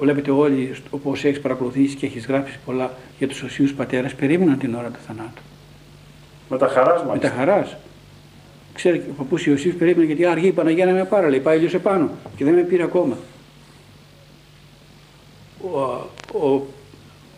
Βλέπετε 0.00 0.30
όλοι, 0.30 0.74
όπως 0.90 1.24
έχεις 1.24 1.40
παρακολουθήσει 1.40 1.94
και 1.94 2.06
έχεις 2.06 2.26
γράψει 2.26 2.58
πολλά 2.64 2.94
για 3.18 3.28
τους 3.28 3.42
οσίους 3.42 3.74
πατέρες, 3.74 4.14
περίμεναν 4.14 4.58
την 4.58 4.74
ώρα 4.74 4.88
του 4.88 4.98
θανάτου. 5.06 5.42
Με 6.48 6.58
τα 6.58 6.68
χαράς 6.68 7.04
Με 7.12 7.18
τα 7.18 7.28
χαράς. 7.28 7.76
Ξέρει, 8.74 9.04
ο 9.10 9.12
παππού 9.12 9.36
Ιωσήφ 9.44 9.74
περίμενε 9.74 10.06
γιατί 10.06 10.24
αργή 10.24 10.46
η 10.46 10.52
Παναγία 10.52 10.86
να 10.86 10.92
με 10.92 11.04
πάρα, 11.04 11.28
λέει, 11.28 11.40
πάει 11.40 11.68
σε 11.68 11.76
επάνω 11.76 12.10
και 12.36 12.44
δεν 12.44 12.54
με 12.54 12.62
πήρε 12.62 12.82
ακόμα. 12.82 13.16
Ο, 15.62 15.78
ο 16.38 16.66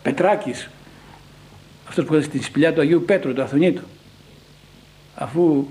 Πετράκης, 0.01 0.69
αυτός 1.87 2.05
που 2.05 2.13
ήταν 2.13 2.25
στην 2.25 2.43
σπηλιά 2.43 2.73
του 2.73 2.81
Αγίου 2.81 3.03
Πέτρου, 3.05 3.33
του 3.33 3.41
Αθωνίτου, 3.41 3.81
αφού 5.15 5.65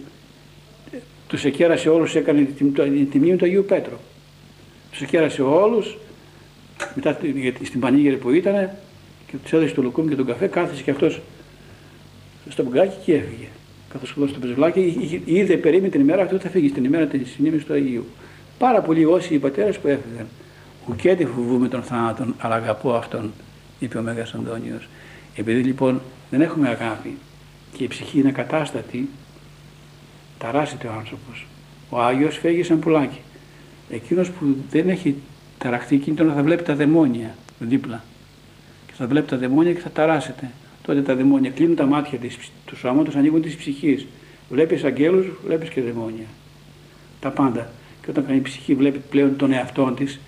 τους 1.34 1.44
εκέρασε 1.44 1.88
όλους, 1.88 2.14
έκανε 2.14 2.42
την 2.42 3.10
τιμή 3.10 3.36
του 3.36 3.44
Αγίου 3.44 3.64
Πέτρου. 3.64 3.96
Τους 4.90 5.00
εκέρασε 5.00 5.42
όλους, 5.42 5.96
μετά 6.94 7.18
στην 7.62 7.80
πανίγερη 7.80 8.16
που 8.16 8.30
ήταν 8.30 8.70
και 9.26 9.36
τους 9.42 9.52
έδωσε 9.52 9.74
το 9.74 9.82
λουκούμι 9.82 10.08
και 10.08 10.16
τον 10.16 10.26
καφέ, 10.26 10.46
κάθεσε 10.46 10.82
και 10.82 10.90
αυτός 10.90 11.20
στο 12.48 12.62
μπουγκάκι 12.62 12.96
και 13.04 13.14
έφυγε. 13.14 13.46
Καθώς 13.92 14.10
χωδό 14.10 14.26
στο 14.26 14.38
πεζουλάκι, 14.38 15.22
είδε 15.24 15.56
περίμενε 15.56 15.88
την 15.88 16.00
ημέρα 16.00 16.22
αυτή 16.22 16.36
θα 16.36 16.48
φύγει 16.48 16.68
στην 16.68 16.84
ημέρα 16.84 17.06
της 17.06 17.30
συνήμης 17.30 17.64
του 17.64 17.72
Αγίου. 17.72 18.04
Πάρα 18.58 18.80
πολλοί 18.80 19.04
όσοι 19.04 19.34
οι 19.34 19.38
πατέρες 19.38 19.78
που 19.78 19.88
έφυγαν. 19.88 20.26
Ουκέτε 20.90 21.26
φοβούμε 21.26 21.68
τον 21.68 21.82
θάνατον, 21.82 22.34
αλλά 22.38 22.54
αγαπώ 22.54 22.94
αυτόν, 22.94 23.32
είπε 23.78 23.98
ο 23.98 24.02
Μέγας 24.02 24.34
Αντώνιος. 24.34 24.88
Επειδή 25.36 25.62
λοιπόν 25.62 26.00
δεν 26.30 26.40
έχουμε 26.40 26.68
αγάπη 26.68 27.16
και 27.76 27.84
η 27.84 27.88
ψυχή 27.88 28.18
είναι 28.18 28.30
κατάστατη, 28.30 29.08
ταράσσεται 30.44 30.86
ο 30.86 30.92
άνθρωπος. 30.98 31.46
Ο 31.90 32.00
Άγιος 32.00 32.38
φεύγει 32.38 32.62
σαν 32.62 32.78
πουλάκι. 32.78 33.20
Εκείνος 33.90 34.30
που 34.30 34.56
δεν 34.70 34.88
έχει 34.88 35.14
ταραχτεί 35.58 35.94
εκείνο 35.94 36.32
θα 36.32 36.42
βλέπει 36.42 36.62
τα 36.62 36.74
δαιμόνια 36.74 37.34
δίπλα. 37.58 38.04
Και 38.86 38.92
θα 38.96 39.06
βλέπει 39.06 39.28
τα 39.28 39.36
δαιμόνια 39.36 39.72
και 39.72 39.80
θα 39.80 39.90
ταράσσεται. 39.90 40.50
Τότε 40.82 41.02
τα 41.02 41.14
δαιμόνια 41.14 41.50
κλείνουν 41.50 41.76
τα 41.76 41.86
μάτια 41.86 42.18
της, 42.18 42.38
τους 42.66 42.78
σώματος, 42.78 43.14
ανοίγουν 43.16 43.42
της 43.42 43.56
ψυχής. 43.56 44.06
Βλέπεις 44.50 44.84
αγγέλους, 44.84 45.26
βλέπεις 45.46 45.68
και 45.68 45.80
δαιμόνια. 45.80 46.26
Τα 47.20 47.30
πάντα. 47.30 47.70
Και 48.02 48.10
όταν 48.10 48.26
κάνει 48.26 48.38
η 48.38 48.42
ψυχή 48.42 48.74
βλέπει 48.74 49.00
πλέον 49.10 49.36
τον 49.36 49.52
εαυτό 49.52 49.92
της, 49.96 50.20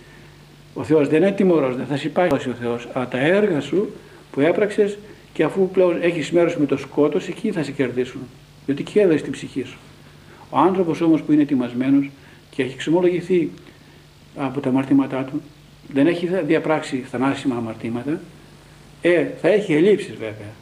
ο 0.74 0.84
Θεός 0.84 1.08
δεν 1.08 1.22
είναι 1.22 1.32
τιμωρός, 1.32 1.76
δεν 1.76 1.86
θα 1.86 1.96
σε 1.96 2.08
πάει 2.08 2.28
ο 2.32 2.38
Θεός, 2.38 2.88
αλλά 2.92 3.08
τα 3.08 3.18
έργα 3.18 3.60
σου 3.60 3.90
που 4.30 4.40
έπραξες 4.40 4.98
και 5.32 5.42
αφού 5.42 5.70
πλέον 5.70 6.02
έχεις 6.02 6.30
μέρος 6.30 6.56
με 6.56 6.66
το 6.66 6.76
σκότος, 6.76 7.28
εκεί 7.28 7.52
θα 7.52 7.62
σε 7.62 7.72
κερδίσουν. 7.72 8.20
Διότι 8.66 8.82
και 8.82 9.00
έδωσε 9.00 9.22
την 9.22 9.32
ψυχή 9.32 9.62
σου. 9.64 9.78
Ο 10.56 10.58
άνθρωπος 10.58 11.00
όμως 11.00 11.22
που 11.22 11.32
είναι 11.32 11.42
ετοιμασμένος 11.42 12.10
και 12.50 12.62
έχει 12.62 12.74
εξομολογηθεί 12.74 13.50
από 14.36 14.60
τα 14.60 14.68
αμαρτήματά 14.68 15.24
του, 15.24 15.42
δεν 15.92 16.06
έχει 16.06 16.26
διαπράξει 16.44 16.96
θανάσιμα 16.96 17.56
αμαρτήματα, 17.56 18.20
ε, 19.02 19.26
θα 19.40 19.48
έχει 19.48 19.74
ελλείψεις 19.74 20.12
βέβαια. 20.12 20.52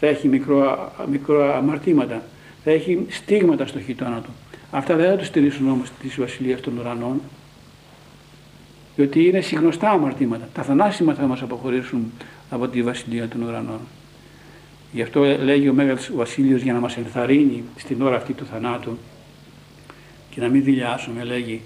Θα 0.00 0.06
έχει 0.06 0.28
μικρό, 0.28 0.92
μικρό 1.10 1.54
αμαρτήματα, 1.54 2.22
θα 2.64 2.70
έχει 2.70 3.06
στίγματα 3.08 3.66
στο 3.66 3.80
χιτώνα 3.80 4.20
του. 4.20 4.30
Αυτά 4.70 4.96
δεν 4.96 5.10
θα 5.10 5.16
τους 5.16 5.26
στηρίσουν 5.26 5.68
όμως 5.68 5.90
τη 6.02 6.08
βασιλεία 6.20 6.60
των 6.60 6.78
ουρανών, 6.78 7.20
διότι 8.96 9.24
είναι 9.26 9.40
συγνωστά 9.40 9.90
αμαρτήματα. 9.90 10.48
Τα 10.54 10.62
θανάσιμα 10.62 11.14
θα 11.14 11.26
μας 11.26 11.42
αποχωρήσουν 11.42 12.12
από 12.50 12.68
τη 12.68 12.82
βασιλεία 12.82 13.28
των 13.28 13.42
ουρανών. 13.42 13.80
Γι' 14.92 15.02
αυτό 15.02 15.24
λέγει 15.24 15.68
ο 15.68 15.72
Μέγας 15.72 16.10
Βασίλειος 16.14 16.62
για 16.62 16.72
να 16.72 16.80
μας 16.80 16.96
ενθαρρύνει 16.96 17.64
στην 17.76 18.02
ώρα 18.02 18.16
αυτή 18.16 18.32
του 18.32 18.44
θανάτου 18.44 18.98
και 20.30 20.40
να 20.40 20.48
μην 20.48 20.64
δηλιάσουμε, 20.64 21.24
λέγει, 21.24 21.60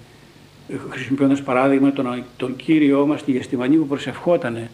χρησιμοποιώντας 0.89 1.41
παράδειγμα 1.41 1.91
τον, 1.93 2.23
τον 2.37 2.55
Κύριό 2.55 3.05
μας 3.05 3.23
τη 3.23 3.31
Γεστημανή 3.31 3.75
που 3.75 3.87
προσευχότανε 3.87 4.69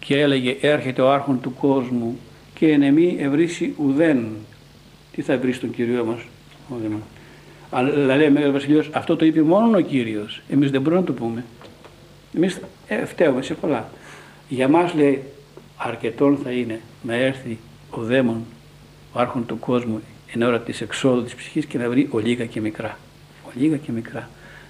και 0.00 0.20
έλεγε 0.20 0.56
έρχεται 0.60 1.02
ο 1.02 1.12
άρχον 1.12 1.40
του 1.40 1.54
κόσμου 1.54 2.18
και 2.54 2.72
εν 2.72 2.82
εμή 2.82 3.16
ευρύσει 3.18 3.74
ουδέν. 3.76 4.26
Τι 5.12 5.22
θα 5.22 5.38
βρει 5.38 5.56
τον 5.56 5.70
Κύριό 5.70 6.04
μας. 6.04 6.20
Αλλά 7.70 8.16
λέει 8.16 8.26
ο 8.26 8.30
Μέγας 8.30 8.52
Βασιλείος 8.52 8.90
αυτό 8.92 9.16
το 9.16 9.24
είπε 9.24 9.42
μόνο 9.42 9.76
ο 9.76 9.80
Κύριος. 9.80 10.42
Εμείς 10.48 10.70
δεν 10.70 10.80
μπορούμε 10.80 11.00
να 11.00 11.06
το 11.06 11.12
πούμε. 11.12 11.44
Εμείς 12.34 12.60
ε, 12.88 13.04
φταίουμε 13.04 13.42
σε 13.42 13.54
πολλά. 13.54 13.88
Για 14.48 14.68
μας 14.68 14.94
λέει 14.94 15.22
αρκετόν 15.76 16.38
θα 16.44 16.50
είναι 16.50 16.80
να 17.02 17.14
έρθει 17.14 17.58
ο 17.90 18.02
δαίμον, 18.02 18.44
ο 19.12 19.18
ο 19.18 19.20
άρχον 19.20 19.46
του 19.46 19.58
κόσμου 19.58 20.00
εν 20.32 20.42
ώρα 20.42 20.60
της 20.60 20.80
εξόδου 20.80 21.22
της 21.22 21.34
ψυχής 21.34 21.66
και 21.66 21.78
να 21.78 21.88
βρει 21.88 22.08
ολίγα 22.10 22.44
και 22.44 22.60
μικρά. 22.60 22.98
Ολίγα 23.54 23.76
και 23.76 23.92
μικρά. 23.92 24.28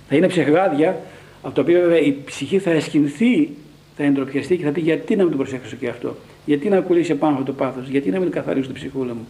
Θα 0.09 0.16
είναι 0.16 0.27
ψεχγάδια, 0.27 1.01
από 1.43 1.55
το 1.55 1.61
οποίο 1.61 1.81
βέβαια 1.81 1.99
η 2.01 2.16
ψυχή 2.24 2.59
θα 2.59 2.70
αισχυνθεί, 2.70 3.51
θα 3.97 4.05
εντροπιαστεί 4.05 4.57
και 4.57 4.65
θα 4.65 4.70
πει 4.70 4.81
γιατί 4.81 5.16
να 5.16 5.23
μην 5.23 5.33
το 5.33 5.39
προσέξω 5.39 5.77
και 5.77 5.89
αυτό; 5.89 6.16
Γιατί 6.45 6.69
να 6.69 6.81
κολλήσει 6.81 7.15
πάνω 7.15 7.33
αυτό 7.33 7.45
το 7.45 7.53
πάθος, 7.53 7.89
γιατί 7.89 8.11
να 8.11 8.19
μην 8.19 8.31
καθαρίσω 8.31 8.66
την 8.66 8.74
ψυχούλα 8.74 9.15
μου; 9.15 9.27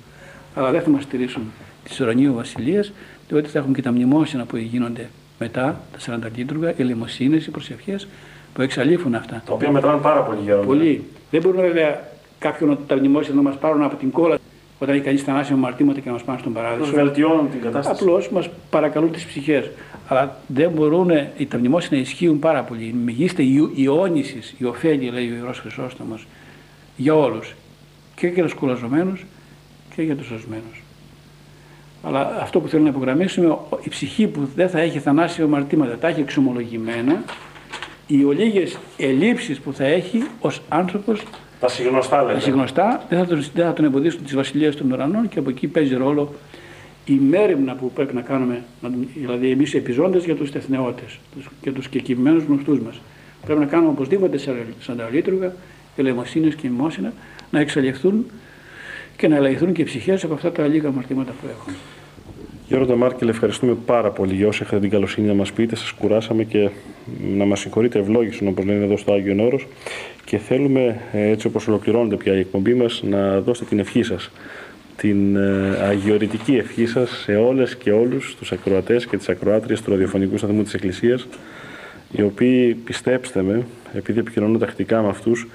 Αλλά 0.54 0.70
δεν 0.70 0.82
θα 0.82 0.90
μας 0.90 1.02
στηρίσουν 1.02 1.42
τη 1.84 2.02
ουρανίου 2.02 2.34
βασιλείας, 2.34 2.92
διότι 3.28 3.48
θα 3.48 3.58
έχουν 3.58 3.74
και 3.74 3.82
τα 3.82 3.92
μνημόσυνα 3.92 4.44
που 4.44 4.56
γίνονται 4.56 5.08
μετά, 5.38 5.80
τα 5.92 6.18
40 6.28 6.30
λίτρουγα, 6.36 6.74
οι 6.76 6.82
λαιμοσύνες, 6.82 7.46
οι 7.46 7.50
προσευχές 7.50 8.06
που 8.56 8.62
εξαλείφουν 8.62 9.14
αυτά. 9.14 9.42
Τα 9.46 9.52
οποία 9.52 9.70
μετράνε 9.70 10.00
πάρα 10.00 10.20
πολύ 10.20 10.38
γέροντα. 10.44 10.66
Πολύ. 10.66 11.04
Δεν 11.30 11.40
μπορούν 11.42 11.60
βέβαια 11.60 12.00
κάποιον 12.38 12.78
τα 12.86 12.96
μνημόσυνα 12.96 13.36
να 13.36 13.42
μας 13.42 13.56
πάρουν 13.56 13.82
από 13.82 13.96
την 13.96 14.10
κόλλα 14.10 14.38
όταν 14.78 14.94
έχει 14.94 15.04
κανείς 15.04 15.22
θανάσιμο 15.22 15.58
μαρτήματα 15.58 16.00
και 16.00 16.06
να 16.06 16.12
μας 16.12 16.22
πάνε 16.22 16.38
στον 16.38 16.52
παράδεισο. 16.52 16.82
Τους 16.82 16.90
βελτιώνουν 16.90 17.50
την 17.50 17.60
κατάσταση. 17.60 18.02
Απλώς 18.02 18.28
μας 18.28 18.48
παρακαλούν 18.70 19.12
τις 19.12 19.24
ψυχές. 19.24 19.70
Αλλά 20.08 20.36
δεν 20.46 20.70
μπορούν, 20.70 21.10
τα 21.48 21.58
μνημόσυνα 21.58 22.00
ισχύουν 22.00 22.38
πάρα 22.38 22.62
πολύ. 22.62 22.84
Η 22.84 22.94
μεγίστη 23.04 23.70
ιόνισης, 23.74 24.54
η 24.58 24.64
ωφέλη, 24.64 25.10
λέει 25.10 25.30
ο 25.30 25.34
Ιερός 25.34 25.58
Χρυσόστομος, 25.58 26.26
για 26.96 27.14
όλους. 27.14 27.54
Και 28.14 28.26
για 28.26 28.42
τους 28.42 28.54
κουραζομένους 28.54 29.24
και 29.94 30.02
για 30.02 30.16
τους 30.16 30.26
σωσμένους. 30.26 30.82
Αλλά 32.02 32.38
αυτό 32.40 32.60
που 32.60 32.68
θέλω 32.68 32.82
να 32.82 32.88
υπογραμμίσουμε, 32.88 33.56
η 33.82 33.88
ψυχή 33.88 34.26
που 34.26 34.48
δεν 34.54 34.68
θα 34.68 34.80
έχει 34.80 34.98
θανάσιμο 34.98 35.48
μαρτήματα, 35.48 35.98
τα 35.98 36.08
έχει 36.08 36.20
εξομολογημένα, 36.20 37.22
οι 38.06 38.24
ολίγες 38.24 38.78
ελλείψεις 38.96 39.58
που 39.58 39.72
θα 39.72 39.84
έχει 39.84 40.22
ως 40.40 40.60
άνθρωπος 40.68 41.22
Τα 41.60 41.68
συγνωστά 41.68 42.22
λέτε. 42.22 42.34
τα 42.34 42.40
συγνωστά 42.40 43.04
δεν 43.08 43.18
θα 43.18 43.26
τον, 43.26 43.44
δεν 43.54 43.64
θα 43.64 43.72
τον 43.72 43.84
εμποδίσουν 43.84 44.24
τις 44.24 44.34
βασιλείες 44.34 44.76
των 44.76 44.92
ουρανών 44.92 45.28
και 45.28 45.38
από 45.38 45.50
εκεί 45.50 45.66
παίζει 45.66 45.94
ρόλο 45.94 46.34
η 47.04 47.12
μέρημνα 47.12 47.74
που 47.74 47.90
πρέπει 47.94 48.14
να 48.14 48.20
κάνουμε, 48.20 48.62
να- 48.82 48.90
δηλαδή 49.14 49.50
εμείς 49.50 49.72
οι 49.74 49.76
επιζώντες 49.76 50.24
για 50.24 50.34
τους 50.34 50.50
τεθνεώτες 50.50 51.18
και 51.60 51.72
τους 51.72 51.88
κεκοιμημένου 51.88 52.44
γνωστούς 52.48 52.78
μας. 52.80 53.00
Πρέπει 53.44 53.60
να 53.60 53.66
κάνουμε 53.66 53.88
οπωσδήποτε 53.90 54.38
σαν 54.80 54.96
τα 54.96 55.08
λίτρουγα, 55.12 55.52
ελεημοσύνε 55.96 56.48
και 56.48 56.68
μνημόσυνα 56.68 57.12
να 57.50 57.60
εξαλειφθούν 57.60 58.26
και 59.16 59.28
να 59.28 59.36
ελεγχθούν 59.36 59.72
και 59.72 59.80
οι 59.82 59.84
ψυχές 59.84 60.24
από 60.24 60.34
αυτά 60.34 60.52
τα 60.52 60.66
λίγα 60.66 60.88
αμαρτήματα 60.88 61.32
που 61.40 61.46
έχουν. 61.58 61.74
Γέροντα 62.68 62.96
Μάρκελ, 62.96 63.28
ευχαριστούμε 63.28 63.76
πάρα 63.86 64.10
πολύ 64.10 64.34
για 64.34 64.46
όσα 64.46 64.64
είχατε 64.64 64.80
την 64.80 64.90
καλοσύνη 64.90 65.26
να 65.26 65.34
μας 65.34 65.52
πείτε. 65.52 65.76
Σας 65.76 65.90
κουράσαμε 65.90 66.44
και 66.44 66.70
να 67.36 67.44
μας 67.44 67.60
συγχωρείτε 67.60 67.98
ευλόγησον, 67.98 68.48
όπως 68.48 68.64
λένε 68.64 68.84
εδώ 68.84 68.96
στο 68.96 69.12
Άγιο 69.12 69.44
Όρος. 69.44 69.66
Και 70.24 70.38
θέλουμε, 70.38 71.00
ε, 71.12 71.30
έτσι 71.30 71.46
όπως 71.46 71.68
ολοκληρώνεται 71.68 72.16
πια 72.16 72.34
η 72.34 72.38
εκπομπή 72.38 72.74
μας, 72.74 73.02
να 73.08 73.40
δώσετε 73.40 73.68
την 73.68 73.78
ευχή 73.78 74.02
σας. 74.02 74.30
Την 74.96 75.36
ε, 75.36 75.78
αγιορητική 75.82 76.56
ευχή 76.56 76.86
σας 76.86 77.10
σε 77.10 77.36
όλες 77.36 77.76
και 77.76 77.92
όλους 77.92 78.36
τους 78.38 78.52
ακροατές 78.52 79.06
και 79.06 79.16
τις 79.16 79.28
ακροάτριες 79.28 79.82
του 79.82 79.90
ραδιοφωνικού 79.90 80.38
σταθμού 80.38 80.62
της 80.62 80.74
Εκκλησίας, 80.74 81.26
οι 82.12 82.22
οποίοι, 82.22 82.74
πιστέψτε 82.74 83.42
με, 83.42 83.66
επειδή 83.94 84.18
επικοινωνώ 84.18 84.58
τακτικά 84.58 85.02
με 85.02 85.08
αυτούς, 85.08 85.48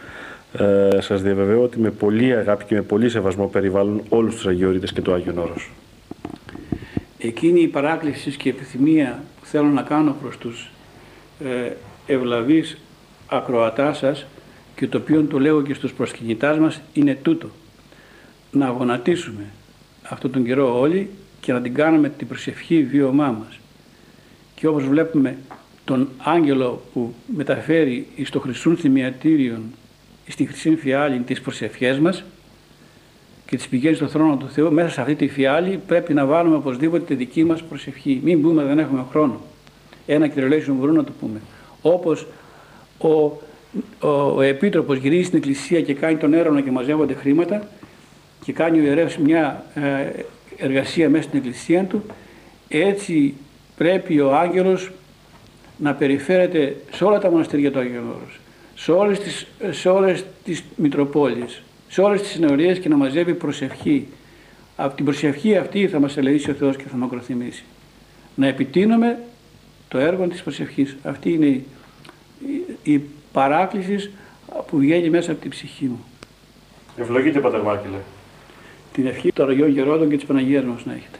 ε, 0.53 1.01
σας 1.01 1.21
διαβεβαιώ 1.21 1.63
ότι 1.63 1.79
με 1.79 1.89
πολύ 1.89 2.35
αγάπη 2.35 2.65
και 2.65 2.75
με 2.75 2.81
πολύ 2.81 3.09
σεβασμό 3.09 3.47
περιβάλλουν 3.47 4.01
όλους 4.09 4.35
τους 4.35 4.47
Αγιορείτες 4.47 4.93
και 4.93 5.01
το 5.01 5.13
Άγιο 5.13 5.33
Όρος. 5.37 5.69
Εκείνη 7.23 7.61
η 7.61 7.67
παράκληση 7.67 8.31
και 8.31 8.49
η 8.49 8.51
επιθυμία 8.51 9.23
που 9.39 9.45
θέλω 9.45 9.67
να 9.67 9.81
κάνω 9.81 10.15
προς 10.21 10.37
τους 10.37 10.69
ε, 11.39 11.71
ευλαβείς 12.05 12.77
ακροατάς 13.27 13.97
σας 13.97 14.25
και 14.75 14.87
το 14.87 14.97
οποίο 14.97 15.23
το 15.23 15.39
λέω 15.39 15.61
και 15.61 15.73
στους 15.73 15.93
προσκυνητάς 15.93 16.57
μας 16.57 16.81
είναι 16.93 17.17
τούτο. 17.21 17.49
Να 18.51 18.67
γονατίσουμε 18.67 19.45
αυτόν 20.03 20.31
τον 20.31 20.45
καιρό 20.45 20.79
όλοι 20.79 21.09
και 21.39 21.53
να 21.53 21.61
την 21.61 21.73
κάνουμε 21.73 22.09
την 22.09 22.27
προσευχή 22.27 22.83
βίωμά 22.83 23.31
μας. 23.31 23.59
Και 24.55 24.67
όπως 24.67 24.87
βλέπουμε 24.87 25.37
τον 25.85 26.09
άγγελο 26.17 26.81
που 26.93 27.13
μεταφέρει 27.35 28.07
στο 28.23 28.39
χρυσούν 28.39 28.77
θυμιατήριον 28.77 29.61
στη 30.27 30.45
χρυσή 30.45 30.75
φιάλη 30.75 31.19
τις 31.19 31.41
προσευχές 31.41 31.99
μας 31.99 32.23
και 33.51 33.57
τις 33.57 33.67
πηγαίνει 33.67 33.95
στον 33.95 34.09
θρόνο 34.09 34.35
του 34.35 34.49
Θεού, 34.49 34.71
μέσα 34.71 34.89
σε 34.89 35.01
αυτή 35.01 35.15
τη 35.15 35.27
φιάλη 35.27 35.79
πρέπει 35.87 36.13
να 36.13 36.25
βάλουμε 36.25 36.55
οπωσδήποτε 36.55 37.03
τη 37.03 37.15
δική 37.15 37.43
μας 37.43 37.63
προσευχή. 37.63 38.21
Μην 38.23 38.41
πούμε 38.41 38.63
δεν 38.63 38.79
έχουμε 38.79 39.05
χρόνο. 39.09 39.41
Ένα 40.05 40.27
κυριολέξιο 40.27 40.73
μπορούμε 40.73 40.97
να 40.97 41.03
το 41.03 41.11
πούμε. 41.19 41.41
Όπως 41.81 42.27
ο, 42.97 43.07
ο, 43.07 44.09
ο 44.35 44.41
Επίτροπος 44.41 44.97
γυρίζει 44.97 45.23
στην 45.23 45.37
Εκκλησία 45.37 45.81
και 45.81 45.93
κάνει 45.93 46.17
τον 46.17 46.33
έρωνα 46.33 46.61
και 46.61 46.71
μαζεύονται 46.71 47.13
χρήματα 47.13 47.67
και 48.43 48.53
κάνει 48.53 48.79
ο 48.79 48.83
ιερεύς 48.83 49.17
μια 49.17 49.65
ε, 49.73 50.09
εργασία 50.57 51.09
μέσα 51.09 51.23
στην 51.23 51.37
Εκκλησία 51.37 51.83
του, 51.83 52.03
έτσι 52.67 53.33
πρέπει 53.77 54.19
ο 54.19 54.35
άγγελος 54.35 54.91
να 55.77 55.93
περιφέρεται 55.93 56.75
σε 56.91 57.03
όλα 57.03 57.19
τα 57.19 57.29
μοναστήρια 57.29 57.71
του 57.71 57.79
Άγιου 57.79 58.01
Όρους, 58.15 58.39
σε 58.75 58.91
όλες 58.91 59.19
τις, 59.19 59.47
σε 59.71 59.89
όλες 59.89 60.25
τις 60.43 60.63
Μητροπόλεις, 60.75 61.61
σε 61.91 62.01
όλες 62.01 62.21
τις 62.21 62.29
συνορίες 62.29 62.79
και 62.79 62.89
να 62.89 62.95
μαζεύει 62.95 63.33
προσευχή. 63.33 64.07
Από 64.75 64.95
την 64.95 65.05
προσευχή 65.05 65.57
αυτή 65.57 65.87
θα 65.87 65.99
μας 65.99 66.17
ελεήσει 66.17 66.51
ο 66.51 66.53
Θεός 66.53 66.75
και 66.75 66.83
θα 66.83 66.95
μας 66.95 67.07
ακροθυμήσει. 67.07 67.63
Να 68.35 68.47
επιτείνουμε 68.47 69.19
το 69.87 69.97
έργο 69.97 70.27
της 70.27 70.41
προσευχής. 70.41 70.95
Αυτή 71.03 71.33
είναι 71.33 71.45
η, 71.45 71.65
η, 72.83 72.93
η 72.93 73.01
παράκληση 73.31 74.11
που 74.67 74.77
βγαίνει 74.77 75.09
μέσα 75.09 75.31
από 75.31 75.41
την 75.41 75.49
ψυχή 75.49 75.85
μου. 75.85 76.03
Ευλογείτε, 76.97 77.39
Πατέρ 77.39 77.61
Μάρκελε. 77.61 77.97
Την 78.93 79.05
ευχή 79.05 79.31
των 79.33 79.49
Αγίων 79.49 79.69
Γερόντων 79.69 80.09
και 80.09 80.15
της 80.15 80.25
Παναγίας 80.25 80.63
μας 80.63 80.85
να 80.85 80.93
έχετε. 80.93 81.17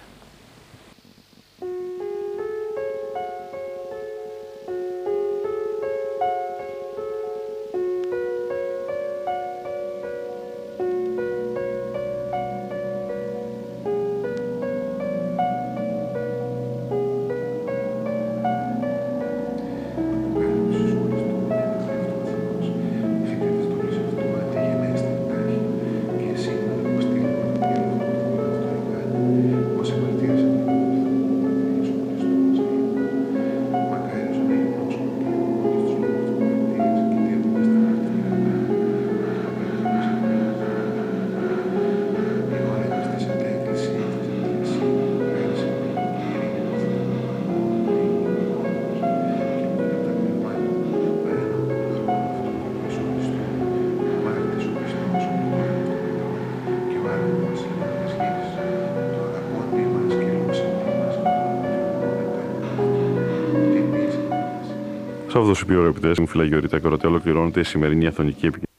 Σε 65.54 65.58
αυτό 65.60 65.66
το 65.66 65.72
σημείο, 65.72 65.90
αγαπητέ 65.90 66.22
μου 66.22 66.28
φυλαγιορείτε 66.28 66.76
ακροατέ, 66.76 67.08
ολοκληρώνεται 67.08 67.60
η 67.60 67.64
σημερινή 67.64 68.08
αθωνική 68.08 68.46
επικοινωνία. 68.46 68.71